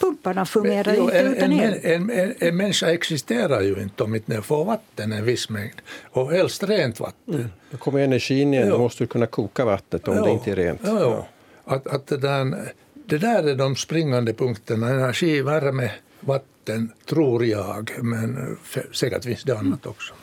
Pumparna 0.01 0.47
fungerar 0.47 0.95
jo, 0.97 1.05
inte 1.05 1.19
utan 1.19 1.53
el. 1.53 1.79
En, 1.83 2.11
en, 2.11 2.35
en, 2.39 2.57
människa 2.57 2.91
existerar 2.91 3.61
ju 3.61 3.83
inte 3.83 4.03
om 4.03 4.15
inte 4.15 4.43
får 4.43 4.65
vatten 4.65 5.13
en 5.13 5.25
viss 5.25 5.49
mängd. 5.51 5.83
Och 6.11 6.33
helst 6.33 6.63
rent 6.63 7.01
vatten. 7.01 7.35
Mm. 7.35 7.49
Då 7.71 7.77
kommer 7.77 7.99
energin 7.99 8.55
igen, 8.55 8.67
jo. 8.67 8.73
då 8.73 8.83
måste 8.83 9.05
du 9.05 9.09
kunna 9.09 9.27
koka 9.27 9.65
vattnet 9.65 10.09
om 10.09 10.17
jo. 10.17 10.25
det 10.25 10.31
inte 10.31 10.51
är 10.51 10.57
rent. 10.57 10.81
Jo, 10.85 10.99
jo 11.01 11.25
att, 11.65 11.87
att 11.87 12.07
det, 12.07 12.17
där, 12.17 12.73
det 12.95 13.19
där 13.19 13.49
är 13.49 13.55
de 13.55 13.77
springande 13.77 14.33
punkterna. 14.33 14.89
Energi, 14.89 15.43
värme, 15.43 15.91
vatten, 16.21 16.93
tror 17.07 17.45
jag. 17.45 17.91
Men 18.03 18.57
säkert 18.93 19.25
finns 19.25 19.43
det 19.43 19.59
annat 19.59 19.87
också. 19.87 20.15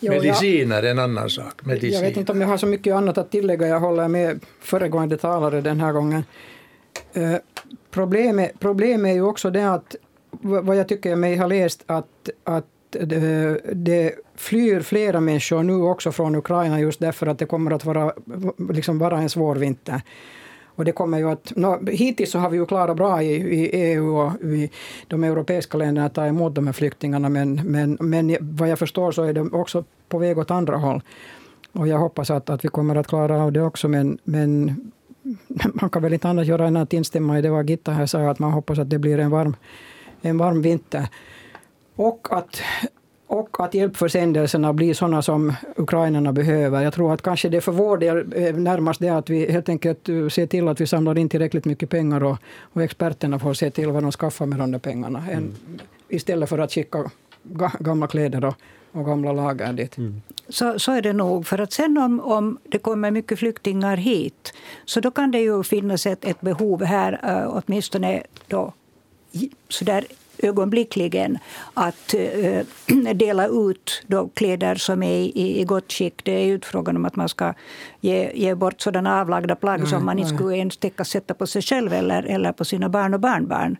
Jo, 0.00 0.12
Mediciner 0.12 0.82
är 0.82 0.90
en 0.90 0.98
annan 0.98 1.30
sak. 1.30 1.64
Medicin. 1.64 1.92
Jag 1.92 2.00
vet 2.00 2.16
inte 2.16 2.32
om 2.32 2.40
jag 2.40 2.48
har 2.48 2.56
så 2.56 2.66
mycket 2.66 2.94
annat 2.94 3.18
att 3.18 3.30
tillägga. 3.30 3.66
Jag 3.66 3.80
håller 3.80 4.08
med 4.08 4.40
föregående 4.60 5.16
talare 5.18 5.60
den 5.60 5.80
här 5.80 5.92
gången. 5.92 6.24
Eh, 7.12 7.34
problemet, 7.90 8.52
problemet 8.58 9.10
är 9.10 9.14
ju 9.14 9.22
också 9.22 9.50
det 9.50 9.74
att 9.74 9.96
vad 10.40 10.76
jag 10.76 10.88
tycker 10.88 11.16
mig 11.16 11.36
ha 11.36 11.46
läst 11.46 11.82
att, 11.86 12.30
att 12.44 12.66
det, 12.90 13.60
det 13.72 14.14
flyr 14.36 14.80
flera 14.80 15.20
människor 15.20 15.62
nu 15.62 15.74
också 15.74 16.12
från 16.12 16.34
Ukraina 16.34 16.80
just 16.80 17.00
därför 17.00 17.26
att 17.26 17.38
det 17.38 17.46
kommer 17.46 17.70
att 17.70 17.84
vara, 17.84 18.14
liksom 18.70 18.98
vara 18.98 19.18
en 19.18 19.30
svår 19.30 19.56
vinter. 19.56 20.02
Och 20.74 20.84
det 20.84 20.92
kommer 20.92 21.18
ju 21.18 21.30
att, 21.30 21.52
no, 21.56 21.90
hittills 21.90 22.30
så 22.30 22.38
har 22.38 22.50
vi 22.50 22.56
ju 22.56 22.66
klarat 22.66 22.96
bra 22.96 23.22
i, 23.22 23.34
i 23.34 23.70
EU 23.72 24.16
och 24.16 24.42
i 24.42 24.70
de 25.06 25.24
europeiska 25.24 25.78
länderna 25.78 26.06
att 26.06 26.14
ta 26.14 26.26
emot 26.26 26.54
de 26.54 26.66
här 26.66 26.72
flyktingarna, 26.72 27.28
men, 27.28 27.60
men, 27.64 27.98
men 28.00 28.36
vad 28.40 28.68
jag 28.68 28.78
förstår 28.78 29.12
så 29.12 29.22
är 29.22 29.32
de 29.32 29.54
också 29.54 29.84
på 30.08 30.18
väg 30.18 30.38
åt 30.38 30.50
andra 30.50 30.76
håll. 30.76 31.02
Och 31.72 31.88
jag 31.88 31.98
hoppas 31.98 32.30
att, 32.30 32.50
att 32.50 32.64
vi 32.64 32.68
kommer 32.68 32.96
att 32.96 33.06
klara 33.06 33.42
av 33.42 33.52
det 33.52 33.62
också, 33.62 33.88
men, 33.88 34.18
men 34.24 34.76
man 35.74 35.90
kan 35.90 36.02
väl 36.02 36.12
inte 36.12 36.28
annat 36.28 36.46
göra 36.46 36.66
än 36.66 36.76
att 36.76 36.92
instämma 36.92 37.38
i 37.38 37.42
det 37.42 37.50
vad 37.50 37.70
Gitta 37.70 37.92
här 37.92 38.06
sa, 38.06 38.30
att 38.30 38.38
man 38.38 38.52
hoppas 38.52 38.78
att 38.78 38.90
det 38.90 38.98
blir 38.98 39.18
en 39.18 39.30
varm, 39.30 39.56
en 40.20 40.38
varm 40.38 40.62
vinter. 40.62 41.08
Och 41.96 42.28
att, 42.30 42.62
och 43.30 43.60
att 43.60 43.74
hjälpförsändelserna 43.74 44.72
blir 44.72 44.94
sådana 44.94 45.22
som 45.22 45.52
ukrainarna 45.76 46.32
behöver. 46.32 46.82
Jag 46.82 46.94
tror 46.94 47.14
att 47.14 47.22
kanske 47.22 47.48
det 47.48 47.60
för 47.60 47.72
vår 47.72 47.98
del 47.98 48.16
är 48.36 48.52
närmast 48.52 49.00
det 49.00 49.08
att 49.08 49.30
vi 49.30 49.52
helt 49.52 49.68
enkelt 49.68 50.06
ser 50.06 50.46
till 50.46 50.68
att 50.68 50.80
vi 50.80 50.86
samlar 50.86 51.18
in 51.18 51.28
tillräckligt 51.28 51.64
mycket 51.64 51.90
pengar 51.90 52.22
och, 52.24 52.38
och 52.72 52.82
experterna 52.82 53.38
får 53.38 53.54
se 53.54 53.70
till 53.70 53.88
vad 53.88 54.02
de 54.02 54.12
skaffar 54.12 54.46
med 54.46 54.58
de 54.58 54.70
där 54.70 54.78
pengarna. 54.78 55.24
Mm. 55.30 55.54
istället 56.08 56.48
för 56.48 56.58
att 56.58 56.72
skicka 56.72 57.10
gamla 57.78 58.06
kläder 58.06 58.44
och, 58.44 58.54
och 58.92 59.04
gamla 59.06 59.32
lager 59.32 59.72
dit. 59.72 59.98
Mm. 59.98 60.22
Så, 60.48 60.78
så 60.78 60.92
är 60.92 61.02
det 61.02 61.12
nog. 61.12 61.46
För 61.46 61.58
att 61.58 61.72
sen 61.72 61.98
om, 61.98 62.20
om 62.20 62.58
det 62.64 62.78
kommer 62.78 63.10
mycket 63.10 63.38
flyktingar 63.38 63.96
hit 63.96 64.52
så 64.84 65.00
då 65.00 65.10
kan 65.10 65.30
det 65.30 65.40
ju 65.40 65.62
finnas 65.62 66.06
ett, 66.06 66.24
ett 66.24 66.40
behov 66.40 66.84
här, 66.84 67.12
uh, 67.12 67.62
åtminstone 67.66 68.22
då, 68.48 68.72
så 69.68 69.84
där 69.84 70.04
ögonblickligen 70.42 71.38
att 71.74 72.14
uh, 72.14 72.60
dela 73.14 73.46
ut 73.46 74.02
då 74.06 74.28
kläder 74.28 74.74
som 74.74 75.02
är 75.02 75.18
i, 75.18 75.60
i 75.60 75.64
gott 75.64 75.92
skick. 75.92 76.24
Det 76.24 76.32
är 76.32 76.46
ju 76.46 76.54
inte 76.54 76.66
frågan 76.66 76.96
om 76.96 77.04
att 77.04 77.16
man 77.16 77.28
ska 77.28 77.54
ge, 78.00 78.32
ge 78.34 78.54
bort 78.54 78.80
sådana 78.80 79.20
avlagda 79.20 79.56
plagg 79.56 79.88
som 79.88 80.04
man 80.04 80.18
inte 80.18 80.34
skulle 80.34 80.56
ens 80.56 80.76
täcka 80.76 81.04
sätta 81.04 81.34
på 81.34 81.46
sig 81.46 81.62
själv 81.62 81.92
eller, 81.92 82.22
eller 82.22 82.52
på 82.52 82.64
sina 82.64 82.88
barn 82.88 83.14
och 83.14 83.20
barnbarn. 83.20 83.76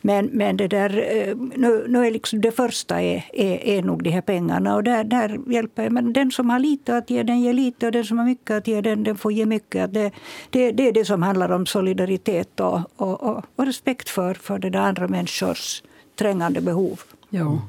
Men, 0.00 0.26
men 0.26 0.56
det, 0.56 0.68
där, 0.68 1.16
eh, 1.16 1.36
nu, 1.36 1.86
nu 1.88 2.06
är 2.06 2.10
liksom 2.10 2.40
det 2.40 2.52
första 2.52 3.02
är, 3.02 3.24
är, 3.32 3.64
är 3.64 3.82
nog 3.82 4.02
de 4.02 4.10
här 4.10 4.20
pengarna. 4.20 4.74
Och 4.74 4.84
där, 4.84 5.04
där 5.04 5.40
hjälper 5.46 5.90
men 5.90 6.12
Den 6.12 6.30
som 6.30 6.50
har 6.50 6.58
lite 6.58 6.96
att 6.96 7.10
ge, 7.10 7.22
den 7.22 7.40
ger 7.40 7.52
lite. 7.52 7.86
Och 7.86 7.92
den 7.92 8.04
som 8.04 8.18
har 8.18 8.24
mycket 8.24 8.50
att 8.50 8.66
ge, 8.66 8.80
den, 8.80 9.04
den 9.04 9.16
får 9.16 9.32
ge 9.32 9.46
mycket. 9.46 9.94
Det, 9.94 10.12
det, 10.50 10.72
det 10.72 10.88
är 10.88 10.92
det 10.92 11.04
som 11.04 11.22
handlar 11.22 11.52
om 11.52 11.66
solidaritet 11.66 12.60
och, 12.60 12.80
och, 12.96 13.22
och, 13.22 13.44
och 13.56 13.66
respekt 13.66 14.08
för, 14.08 14.34
för 14.34 14.58
det 14.58 14.80
andra 14.80 15.08
människors 15.08 15.82
trängande 16.18 16.60
behov. 16.60 17.00
Ja. 17.30 17.60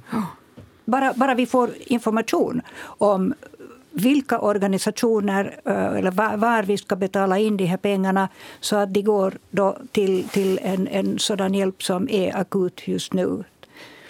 Bara, 0.86 1.14
bara 1.14 1.36
vi 1.36 1.46
får 1.46 1.70
information 1.86 2.62
om 2.82 3.34
vilka 4.02 4.40
organisationer 4.40 5.60
eh, 5.66 5.98
eller 5.98 6.12
var, 6.12 6.38
var, 6.38 6.64
vi 6.64 6.78
ska 6.78 6.96
betala 6.96 7.40
in 7.40 7.58
de 7.58 7.66
här 7.66 7.78
pengarna 7.78 8.30
så 8.60 8.76
att 8.76 8.94
de 8.94 9.02
går 9.02 9.34
då 9.52 9.78
till, 9.92 10.28
till 10.28 10.60
en, 10.64 10.88
en 10.88 11.20
sådan 11.20 11.54
hjälp 11.54 11.84
som 11.84 12.10
är 12.10 12.38
akut 12.38 12.88
just 12.88 13.14
nu. 13.14 13.44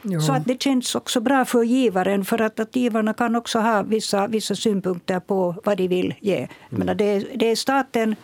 Ja. 0.01 0.19
Så 0.19 0.33
att 0.33 0.45
det 0.45 0.61
känns 0.61 0.95
också 0.95 1.19
bra 1.21 1.45
för 1.45 1.63
givaren, 1.63 2.25
för 2.25 2.41
att, 2.41 2.59
att 2.59 2.75
givarna 2.75 3.13
kan 3.13 3.35
också 3.35 3.59
ha 3.59 3.81
vissa, 3.81 4.27
vissa 4.27 4.55
synpunkter 4.55 5.19
på 5.19 5.55
vad 5.63 5.77
de 5.77 5.87
vill 5.87 6.13
ge. 6.19 6.37
Mm. 6.37 6.49
Men 6.69 6.97
det, 6.97 7.19
det 7.35 7.51
är 7.51 7.55
staten 7.55 8.15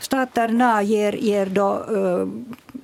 staterna 0.00 0.82
ger, 0.82 1.12
ger 1.12 1.46
då, 1.46 1.84
uh, 1.90 2.28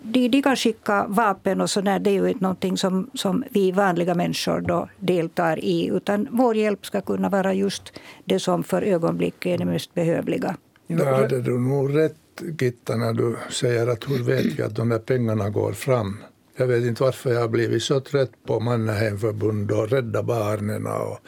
de, 0.05 0.29
de 0.29 0.43
kan 0.43 0.57
skicka 0.57 1.07
vapen 1.09 1.61
och 1.61 1.71
sådär. 1.71 1.99
Det 1.99 2.11
är 2.11 2.15
ju 2.15 2.29
inte 2.29 2.43
någonting 2.43 2.77
som, 2.77 3.11
som 3.15 3.45
vi 3.51 3.73
vanliga 3.73 4.15
människor 4.15 4.61
då 4.61 4.89
deltar 4.99 5.65
i. 5.65 5.87
Utan 5.87 6.29
vår 6.31 6.57
hjälp 6.57 6.87
ska 6.87 7.01
kunna 7.01 7.29
vara 7.29 7.55
just 7.55 7.93
det 8.25 8.41
som 8.41 8.65
för 8.65 8.83
ögonblicket 8.83 9.47
är 9.47 9.59
det 9.59 9.65
mest 9.65 9.95
behövliga. 9.95 10.57
Då 10.87 11.05
hade 11.05 11.41
du 11.41 11.59
nog 11.59 11.97
rätt, 11.97 12.17
Gitta, 12.61 12.97
när 12.97 13.13
du 13.13 13.37
säger 13.51 13.87
att 13.87 14.11
hur 14.11 14.23
vet 14.25 14.59
vi 14.59 14.63
att 14.63 14.77
de 14.77 14.89
där 14.89 14.99
pengarna 14.99 15.51
går 15.51 15.73
fram? 15.73 16.19
Jag 16.57 16.67
vet 16.67 16.85
inte 16.85 17.03
varför 17.03 17.33
jag 17.33 17.41
har 17.41 17.49
blivit 17.49 17.83
så 17.83 18.01
trött 18.01 18.31
på 18.47 18.61
Mannerheimförbund 18.61 19.71
och 19.71 19.89
Rädda 19.89 20.23
Barnen 20.23 20.87
och, 20.87 21.19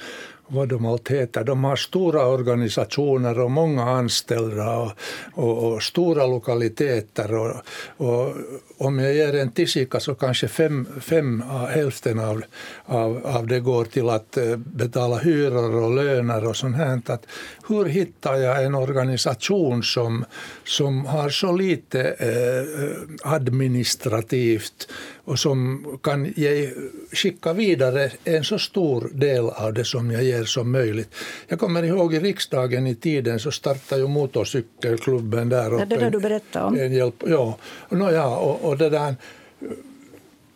vad 0.48 0.68
de 0.68 0.86
allt 0.86 1.08
heter. 1.08 1.44
De 1.44 1.64
har 1.64 1.76
stora 1.76 2.26
organisationer 2.26 3.38
och 3.40 3.50
många 3.50 3.82
anställda 3.82 4.76
och, 4.76 4.92
och, 5.34 5.72
och 5.72 5.82
stora 5.82 6.26
lokaliteter. 6.26 7.34
Och, 7.34 7.54
och, 7.96 8.34
om 8.78 8.98
jag 8.98 9.14
ger 9.14 9.34
en 9.34 9.50
tisika 9.50 10.00
så 10.00 10.14
kanske 10.14 10.48
fem, 10.48 10.88
fem 11.00 11.44
hälften 11.70 12.18
av, 12.18 12.42
av, 12.84 13.26
av 13.26 13.46
det 13.46 13.60
går 13.60 13.84
till 13.84 14.08
att 14.08 14.36
eh, 14.36 14.56
betala 14.56 15.16
hyror 15.16 15.74
och 15.74 15.94
löner 15.94 16.48
och 16.48 16.56
sånt 16.56 16.76
här. 16.76 17.02
Att 17.06 17.26
hur 17.68 17.84
hittar 17.84 18.34
jag 18.34 18.64
en 18.64 18.74
organisation 18.74 19.82
som, 19.82 20.24
som 20.64 21.06
har 21.06 21.28
så 21.30 21.52
lite 21.52 22.02
eh, 22.02 22.58
eh 22.58 22.96
administrativt 23.22 24.88
och 25.26 25.38
som 25.38 25.84
kan 26.02 26.32
ge, 26.36 26.70
skicka 27.12 27.52
vidare 27.52 28.10
en 28.24 28.44
så 28.44 28.58
stor 28.58 29.10
del 29.12 29.44
av 29.44 29.72
det 29.72 29.84
som 29.84 30.10
jag 30.10 30.24
ger 30.24 30.44
som 30.44 30.72
möjligt. 30.72 31.14
Jag 31.48 31.58
kommer 31.58 31.82
ihåg 31.82 32.14
i 32.14 32.20
riksdagen 32.20 32.86
i 32.86 32.94
tiden 32.94 33.40
så 33.40 33.50
startade 33.50 34.00
ju 34.00 34.08
motorcykelklubben 34.08 35.48
där 35.48 35.66
uppe. 35.74 35.82
Ja, 35.82 35.86
det 35.86 35.96
där 35.96 36.10
du 36.10 36.20
berättade 36.20 36.64
om. 36.64 36.78
En 36.78 36.92
hjälp, 36.92 37.22
ja, 37.26 37.58
no, 37.88 38.10
ja 38.10 38.36
och, 38.36 38.64
och 38.64 38.78
det 38.78 38.90
där 38.90 39.14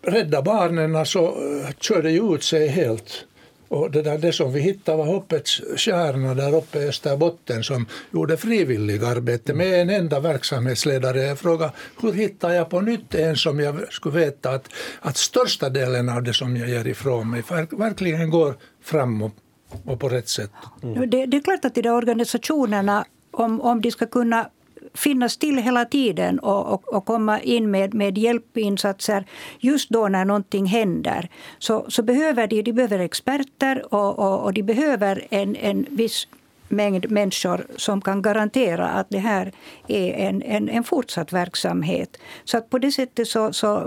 Rädda 0.02 0.42
Barnen 0.42 1.06
så 1.06 1.26
eh, 1.26 1.70
körde 1.80 2.10
ju 2.10 2.34
ut 2.34 2.42
sig 2.42 2.68
helt 2.68 3.24
och 3.70 3.90
det, 3.90 4.02
där, 4.02 4.18
det 4.18 4.32
som 4.32 4.52
vi 4.52 4.60
hittade 4.60 4.98
var 4.98 5.04
Hoppets 5.04 5.60
kärna 5.76 6.34
där 6.34 6.54
uppe 6.54 6.78
i 6.78 6.88
Österbotten 6.88 7.64
som 7.64 7.86
gjorde 8.12 8.36
frivilligarbete 8.36 9.54
med 9.54 9.80
en 9.80 9.90
enda 9.90 10.20
verksamhetsledare. 10.20 11.22
Jag 11.22 11.38
frågade 11.38 11.72
hur 12.00 12.12
hittar 12.12 12.50
jag 12.50 12.70
på 12.70 12.80
nytt 12.80 13.14
en 13.14 13.36
som 13.36 13.60
jag 13.60 13.92
skulle 13.92 14.18
veta 14.18 14.50
att, 14.50 14.68
att 15.00 15.16
största 15.16 15.68
delen 15.68 16.08
av 16.08 16.22
det 16.22 16.34
som 16.34 16.56
jag 16.56 16.68
ger 16.68 16.86
ifrån 16.86 17.30
mig 17.30 17.42
verkligen 17.70 18.30
går 18.30 18.54
framåt 18.82 19.32
och, 19.68 19.92
och 19.92 20.00
på 20.00 20.08
rätt 20.08 20.28
sätt. 20.28 20.50
Mm. 20.82 21.10
Det, 21.10 21.26
det, 21.26 21.36
är 21.36 21.42
klart 21.42 21.64
att 21.64 21.74
de 21.74 21.82
där 21.82 21.94
organisationerna, 21.94 23.04
om, 23.30 23.60
om 23.60 23.80
de 23.80 23.90
ska 23.90 24.06
kunna 24.06 24.48
finnas 24.94 25.36
till 25.36 25.58
hela 25.58 25.84
tiden 25.84 26.38
och, 26.38 26.72
och, 26.72 26.94
och, 26.94 27.04
komma 27.04 27.40
in 27.40 27.70
med, 27.70 27.94
med 27.94 28.18
hjälpinsatser 28.18 29.24
just 29.58 29.90
då 29.90 30.08
när 30.08 30.24
någonting 30.24 30.66
händer. 30.66 31.28
Så, 31.58 31.84
så 31.88 32.02
behöver 32.02 32.46
de, 32.46 32.62
de 32.62 32.72
behöver 32.72 32.98
experter 32.98 33.94
och, 33.94 34.18
och, 34.18 34.44
och 34.44 34.52
de 34.52 34.62
behöver 34.62 35.26
en, 35.30 35.56
en 35.56 35.86
viss 35.90 36.26
mängd 36.70 37.10
människor 37.10 37.66
som 37.76 38.00
kan 38.00 38.22
garantera 38.22 38.88
att 38.88 39.10
det 39.10 39.18
här 39.18 39.52
är 39.88 40.12
en, 40.12 40.42
en, 40.42 40.68
en 40.68 40.84
fortsatt 40.84 41.32
verksamhet. 41.32 42.16
Så 42.44 42.58
att 42.58 42.70
på 42.70 42.78
det 42.78 42.92
sättet 42.92 43.28
så, 43.28 43.52
så, 43.52 43.86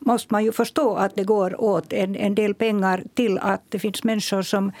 måste 0.00 0.34
man 0.34 0.44
ju 0.44 0.52
förstå 0.52 0.94
att 0.94 1.14
det 1.14 1.24
går 1.24 1.60
åt 1.60 1.92
en, 1.92 2.16
en 2.16 2.34
del 2.34 2.54
pengar 2.54 3.02
till 3.14 3.38
att 3.38 3.62
det 3.68 3.78
finns 3.78 4.04
människor 4.04 4.42
som 4.42 4.72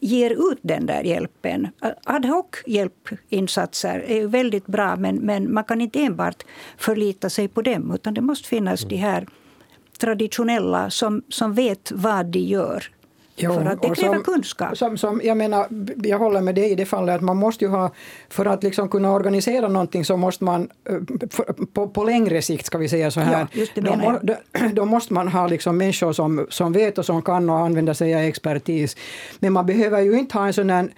ger 0.00 0.30
ut 0.52 0.58
den 0.62 0.86
där 0.86 1.02
hjälpen. 1.02 1.68
Ad 2.04 2.28
hoc-hjälpinsatser 2.28 3.98
är 4.06 4.26
väldigt 4.26 4.66
bra 4.66 4.96
men, 4.96 5.16
men 5.16 5.54
man 5.54 5.64
kan 5.64 5.80
inte 5.80 6.02
enbart 6.02 6.42
förlita 6.76 7.30
sig 7.30 7.48
på 7.48 7.62
dem 7.62 7.92
utan 7.94 8.14
det 8.14 8.20
måste 8.20 8.48
finnas 8.48 8.80
de 8.80 8.96
här 8.96 9.26
traditionella 9.98 10.90
som, 10.90 11.22
som 11.28 11.54
vet 11.54 11.92
vad 11.94 12.26
de 12.26 12.38
gör. 12.38 12.84
Jo, 13.38 13.52
för 13.52 13.64
att 13.64 13.82
det 13.82 13.94
kräver 13.94 14.14
som, 14.14 14.24
kunskap. 14.24 14.78
Som, 14.78 14.98
som, 14.98 15.20
jag, 15.24 15.36
menar, 15.36 15.66
jag 15.96 16.18
håller 16.18 16.40
med 16.40 16.54
dig 16.54 16.70
i 16.70 16.74
det 16.74 16.86
fallet 16.86 17.14
att 17.14 17.22
man 17.22 17.36
måste 17.36 17.64
ju 17.64 17.70
ha, 17.70 17.90
för 18.28 18.46
att 18.46 18.62
liksom 18.62 18.88
kunna 18.88 19.12
organisera 19.12 19.68
någonting 19.68 20.04
så 20.04 20.16
måste 20.16 20.44
man 20.44 20.68
eh, 20.88 20.96
på, 21.72 21.88
på 21.88 22.04
längre 22.04 22.42
sikt, 22.42 22.66
ska 22.66 22.78
vi 22.78 22.88
säga 22.88 23.10
så 23.10 23.20
här, 23.20 23.46
ja, 23.52 23.66
då, 23.74 23.96
må, 23.96 24.18
då, 24.22 24.34
då, 24.72 24.84
måste 24.84 25.12
man 25.12 25.28
ha 25.28 25.46
liksom 25.46 25.76
människor 25.76 26.12
som, 26.12 26.46
som 26.48 26.72
vet 26.72 26.98
och 26.98 27.04
som 27.04 27.22
kan 27.22 27.50
och 27.50 27.58
använda 27.58 27.94
sig 27.94 28.14
av 28.14 28.20
expertis. 28.20 28.96
Men 29.38 29.52
man 29.52 29.66
behöver 29.66 30.00
ju 30.00 30.18
inte 30.18 30.38
ha 30.38 30.46
en 30.46 30.52
sån 30.52 30.70
här 30.70 30.88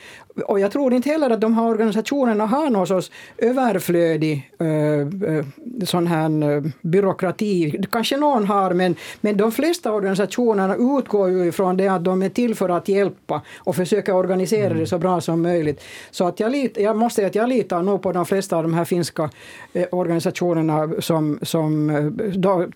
och 0.41 0.61
jag 0.61 0.73
tror 0.73 0.95
inte 0.95 1.09
heller 1.09 1.31
att 1.31 1.41
de 1.41 1.55
här 1.55 1.65
organisationerna 1.65 2.47
har 2.47 2.71
någon 2.71 2.87
sorts 2.87 3.11
överflödig 3.39 4.51
uh, 4.63 5.45
sån 5.85 6.07
här 6.07 6.45
uh, 6.45 6.65
byråkrati. 6.83 7.81
Kanske 7.91 8.17
någon 8.17 8.47
har, 8.47 8.75
men, 8.75 8.95
men 9.21 9.37
de 9.37 9.53
flesta 9.53 9.93
organisationerna 9.93 10.77
utgår 10.99 11.31
ju 11.31 11.47
ifrån 11.47 11.77
det 11.77 11.89
att 11.89 12.05
de 12.05 12.23
är 12.23 12.29
till 12.29 12.55
för 12.55 12.69
att 12.69 12.89
hjälpa 12.89 13.43
och 13.59 13.77
försöka 13.77 14.15
organisera 14.15 14.67
mm. 14.67 14.79
det 14.79 14.87
så 14.87 14.99
bra 14.99 15.21
som 15.21 15.43
möjligt. 15.43 15.83
Så 16.11 16.27
att 16.27 16.41
jag, 16.41 16.53
lit, 16.53 16.77
jag 16.81 16.97
måste 16.97 17.17
säga 17.17 17.29
att 17.29 17.35
jag 17.35 17.49
litar 17.49 17.83
nog 17.83 18.03
på 18.03 18.13
de 18.13 18.27
flesta 18.27 18.57
av 18.57 18.63
de 18.63 18.75
här 18.75 18.85
finska 18.85 19.23
uh, 19.23 19.85
organisationerna 19.93 20.89
som, 20.99 21.39
som, 21.43 21.91
då, 22.35 22.67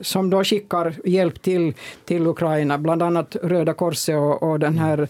som 0.00 0.30
då 0.30 0.44
skickar 0.44 0.94
hjälp 1.04 1.42
till, 1.42 1.74
till 2.04 2.26
Ukraina, 2.26 2.78
bland 2.78 3.02
annat 3.02 3.36
Röda 3.42 3.74
Korset 3.74 4.16
och, 4.16 4.42
och 4.42 4.58
den 4.58 4.78
här 4.78 5.08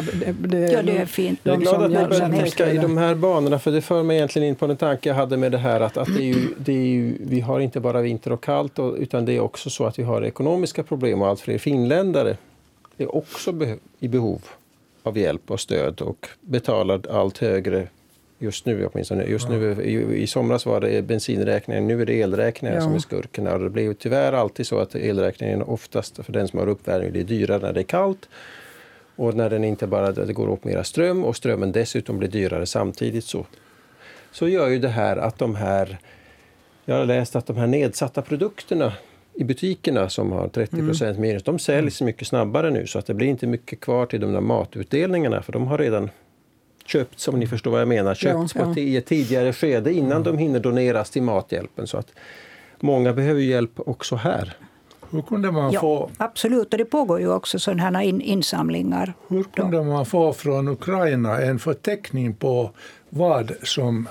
Ja, 0.72 0.82
det 0.82 0.98
är 0.98 1.06
fint. 1.06 1.40
Jag 1.44 1.56
är 1.56 1.60
glad 1.60 1.84
att 1.84 1.90
ni 1.90 1.96
gör- 1.96 2.08
börjar 2.10 2.30
tänka 2.30 2.72
i 2.72 2.78
de 2.78 2.98
här 2.98 3.16
banorna 3.16 3.60
för 3.60 3.72
det 3.72 3.82
för 3.82 4.04
mig 4.04 4.18
egentligen 4.18 4.48
in 4.48 4.56
på 4.56 4.68
den 4.68 4.78
tanke 4.78 5.10
jag 5.10 5.16
hade 5.16 5.38
med 5.38 5.52
det 5.52 5.58
här 5.58 5.82
att, 5.82 5.98
att 5.98 6.08
det 6.18 6.22
är 6.24 6.26
ju, 6.34 6.48
det 6.58 6.72
är 6.72 6.86
ju, 6.86 7.18
vi 7.20 7.40
har 7.40 7.60
inte 7.60 7.80
bara 7.80 8.02
vinter 8.02 8.32
och 8.32 8.44
kallt 8.44 8.80
och, 8.80 8.96
utan 9.00 9.26
det 9.26 9.34
är 9.34 9.40
också 9.40 9.70
så 9.70 9.86
att 9.86 10.00
vi 10.00 10.04
har 10.04 10.22
ekonomiska 10.26 10.84
problem 10.84 11.22
och 11.22 11.28
allt 11.28 11.40
fler 11.40 11.58
finländare 11.58 12.38
är 12.98 13.16
också 13.16 13.52
beh- 13.52 13.80
i 14.00 14.08
behov 14.08 14.42
av 15.04 15.18
hjälp 15.18 15.52
och 15.52 15.60
stöd 15.60 16.02
och 16.02 16.28
betalar 16.42 17.02
allt 17.12 17.38
högre 17.38 17.88
just 18.40 18.66
nu 18.66 18.86
åtminstone. 18.86 19.24
Just 19.24 19.50
nu, 19.50 19.84
i, 19.84 20.22
I 20.24 20.28
somras 20.28 20.66
var 20.66 20.82
det 20.82 21.02
bensinräkningen, 21.02 21.88
nu 21.88 22.02
är 22.02 22.06
det 22.06 22.14
elräkningen 22.14 22.76
Ja. 22.76 22.82
som 22.82 22.96
är 22.96 23.00
skurken. 23.00 23.48
Och 23.48 23.60
det 23.60 23.70
blir 23.70 23.94
tyvärr 23.94 24.34
alltid 24.34 24.68
så 24.68 24.80
att 24.80 24.96
elräkningen 24.96 25.62
oftast 25.62 26.26
för 26.26 26.34
den 26.34 26.48
som 26.48 26.60
har 26.60 26.68
uppvärmning 26.68 27.14
det 27.14 27.20
är 27.20 27.24
dyrare 27.24 27.60
när 27.60 27.74
det 27.74 27.80
är 27.82 27.84
kallt. 27.84 28.30
Och 29.16 29.36
när 29.36 29.50
den 29.50 29.64
inte 29.64 29.88
bara 29.88 30.12
det 30.12 30.34
går 30.34 30.50
åt 30.50 30.64
mera 30.64 30.84
ström 30.84 31.26
och 31.26 31.36
strömmen 31.36 31.72
dessutom 31.72 32.18
blir 32.18 32.30
dyrare 32.30 32.66
samtidigt 32.66 33.24
så, 33.26 33.46
så 34.32 34.48
gör 34.48 34.68
ju 34.68 34.80
det 34.80 34.88
här 34.90 35.18
att 35.18 35.38
de 35.38 35.56
här, 35.56 35.98
jag 36.86 36.96
har 36.96 37.06
läst 37.06 37.36
att 37.36 37.46
de 37.46 37.58
här 37.58 37.68
nedsatta 37.68 38.22
produkterna 38.22 38.94
i 39.34 39.44
butikerna 39.44 40.10
som 40.10 40.32
har 40.32 40.48
30 40.48 40.76
minus, 41.20 41.44
de 41.44 41.60
säljs 41.60 42.02
mycket 42.02 42.28
snabbare 42.28 42.70
nu 42.70 42.88
så 42.88 43.00
att 43.00 43.06
det 43.06 43.14
blir 43.14 43.28
inte 43.28 43.48
mycket 43.48 43.80
kvar 43.80 44.06
till 44.06 44.22
de 44.22 44.34
där 44.34 44.42
matutdelningarna 44.42 45.42
för 45.42 45.54
de 45.54 45.68
har 45.68 45.78
redan 45.78 46.10
köpts, 46.88 47.28
om 47.28 47.40
ni 47.40 47.48
förstår 47.48 47.72
vad 47.72 47.82
jag 47.82 47.88
menar, 47.88 48.16
köpts 48.16 48.56
Ja, 48.56 48.64
på 48.64 48.74
ja. 48.76 48.82
i 48.82 48.98
ett 48.98 49.06
tidigare 49.06 49.54
skede 49.54 49.94
innan 49.94 50.24
de 50.24 50.38
hinner 50.38 50.60
doneras 50.60 51.10
till 51.10 51.22
Mathjälpen. 51.22 51.88
Så 51.88 51.98
att 51.98 52.08
många 52.80 53.14
behöver 53.14 53.42
hjälp 53.42 53.72
också 53.76 54.16
här. 54.16 54.58
Hur 55.12 55.22
kunde 55.22 55.52
man 55.52 55.72
Ja, 55.72 55.80
få 55.80 56.10
absolut, 56.18 56.74
och 56.74 56.78
det 56.78 56.86
pågår 56.86 57.20
ju 57.20 57.34
också 57.34 57.60
sådana 57.60 58.04
in, 58.04 58.22
insamlingar. 58.22 59.14
Hur 59.28 59.44
kunde 59.44 59.84
man 59.84 60.06
få 60.06 60.34
från 60.34 60.68
Ukraina 60.68 61.42
en 61.42 61.60
förteckning 61.60 62.34
på 62.34 62.72
vad 63.10 63.52
som 63.64 64.08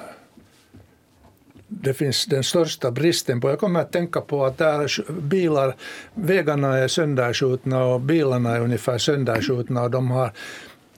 det 1.68 1.94
finns 1.94 2.26
den 2.26 2.44
största 2.44 2.90
bristen 2.90 3.40
på? 3.40 3.48
Jag 3.48 3.58
kommer 3.58 3.80
att 3.80 3.92
tänka 3.92 4.20
på 4.20 4.44
att 4.44 4.58
där 4.58 5.10
bilar, 5.20 5.74
vägarna 6.14 6.78
är 6.78 6.88
sönderskjutna 6.88 7.84
och 7.84 8.00
bilarna 8.00 8.56
är 8.56 8.60
ungefär 8.60 8.98
sönderskjutna 8.98 9.82
och 9.82 9.90
de 9.90 10.10
har 10.10 10.32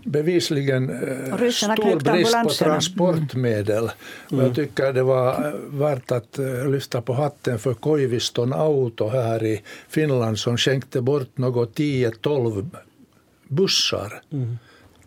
bevisligen 0.05 0.91
eh, 0.91 1.51
stor 1.51 2.01
brist 2.01 2.43
på 2.43 2.49
transportmedel. 2.49 3.91
Och 4.31 4.43
jag 4.43 4.55
tycker 4.55 4.93
det 4.93 5.03
var 5.03 5.47
eh, 5.47 5.53
värt 5.79 6.13
att 6.13 6.39
eh, 6.39 6.71
lyfta 6.71 7.03
på 7.03 7.13
hatten 7.13 7.59
för 7.59 7.75
Koiviston 7.75 8.53
Auto 8.53 9.09
här 9.09 9.45
i 9.45 9.63
Finland 9.89 10.39
som 10.39 10.57
skänkte 10.57 11.01
bort 11.01 11.39
något 11.39 11.79
10-12 11.79 12.71
bussar 13.49 14.23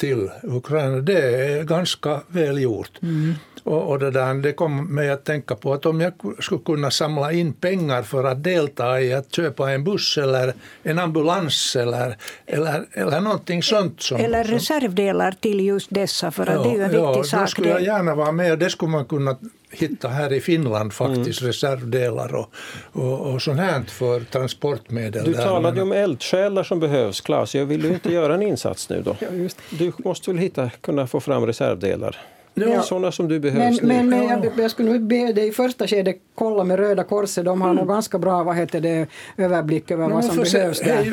till 0.01 0.29
Ukraina. 0.43 0.97
Det 0.97 1.21
är 1.21 1.63
ganska 1.63 2.21
väl 2.27 2.61
gjort. 2.61 2.91
Och, 3.63 3.89
och 3.89 3.99
det, 3.99 4.11
där, 4.11 4.33
det 4.33 4.53
kom 4.53 4.95
mig 4.95 5.09
att 5.09 5.25
tänka 5.25 5.55
på 5.55 5.73
att 5.73 5.85
om 5.85 6.01
jag 6.01 6.13
skulle 6.39 6.61
kunna 6.61 6.91
samla 6.91 7.31
in 7.31 7.53
pengar 7.53 8.03
för 8.03 8.23
att 8.23 8.43
delta 8.43 9.01
i 9.01 9.13
att 9.13 9.35
köpa 9.35 9.71
en 9.71 9.83
buss 9.83 10.17
eller 10.17 10.53
en 10.83 10.99
ambulans 10.99 11.75
eller, 11.75 12.17
eller, 12.45 12.85
eller 12.93 13.21
någonting 13.21 13.63
sånt. 13.63 14.01
Som, 14.01 14.17
Eller 14.17 14.43
reservdelar 14.43 15.31
till 15.31 15.65
just 15.65 15.89
dessa, 15.89 16.31
för 16.31 16.47
att 16.47 16.63
det 16.63 16.69
är 16.69 16.75
ju 16.75 16.83
en 16.83 16.93
ja, 16.93 17.07
viktig 17.07 17.23
Då 17.23 17.23
sak. 17.23 17.49
skulle 17.49 17.69
jag 17.69 17.81
gärna 17.81 18.15
vara 18.15 18.31
med. 18.31 18.59
Det 18.59 18.69
skulle 18.69 18.91
man 18.91 19.05
kunna 19.05 19.37
hitta 19.71 20.07
här 20.07 20.33
i 20.33 20.41
Finland 20.41 20.93
faktiskt, 20.93 21.41
reservdelar 21.41 22.35
och, 22.35 22.49
och, 22.91 23.33
och 23.33 23.41
sånt 23.41 23.59
här 23.59 23.81
för 23.87 24.19
transportmedel. 24.19 25.25
Du 25.25 25.33
talade 25.33 25.79
ju 25.79 25.85
Men- 25.85 25.97
om 25.97 26.03
eldsjälar 26.03 26.63
som 26.63 26.79
behövs, 26.79 27.21
Claes. 27.21 27.55
Jag 27.55 27.65
vill 27.65 27.81
du 27.81 27.89
inte 27.89 28.13
göra 28.13 28.33
en 28.33 28.41
insats 28.41 28.89
nu 28.89 29.01
då? 29.01 29.15
Ja, 29.19 29.27
just. 29.31 29.57
Du 29.69 29.91
måste 29.97 30.29
väl 30.31 30.37
hitta, 30.39 30.69
kunna 30.81 31.07
få 31.07 31.19
fram 31.19 31.45
reservdelar? 31.45 32.17
Ja. 32.53 32.81
Sådana 32.81 33.11
som 33.11 33.27
du 33.27 33.39
Men, 33.39 33.41
behövs 33.41 33.81
men, 33.81 34.09
nu. 34.09 34.17
men 34.17 34.27
jag, 34.43 34.51
jag 34.57 34.71
skulle 34.71 34.91
nog 34.91 35.01
be 35.01 35.33
dig 35.33 35.47
i 35.47 35.51
första 35.51 35.87
skedet 35.87 36.15
kolla 36.35 36.63
med 36.63 36.79
Röda 36.79 37.03
Korset. 37.03 37.45
De 37.45 37.61
har 37.61 37.73
nog 37.73 37.87
ganska 37.87 38.19
bra 38.19 38.43
vad 38.43 38.55
heter 38.55 38.81
det, 38.81 39.07
överblick 39.37 39.91
över 39.91 40.03
vad 40.03 40.13
Men 40.13 40.23
som 40.23 40.35
för 40.35 40.45
se- 40.45 40.57
behövs 40.57 40.79
där. 40.79 40.95
hej, 40.95 41.11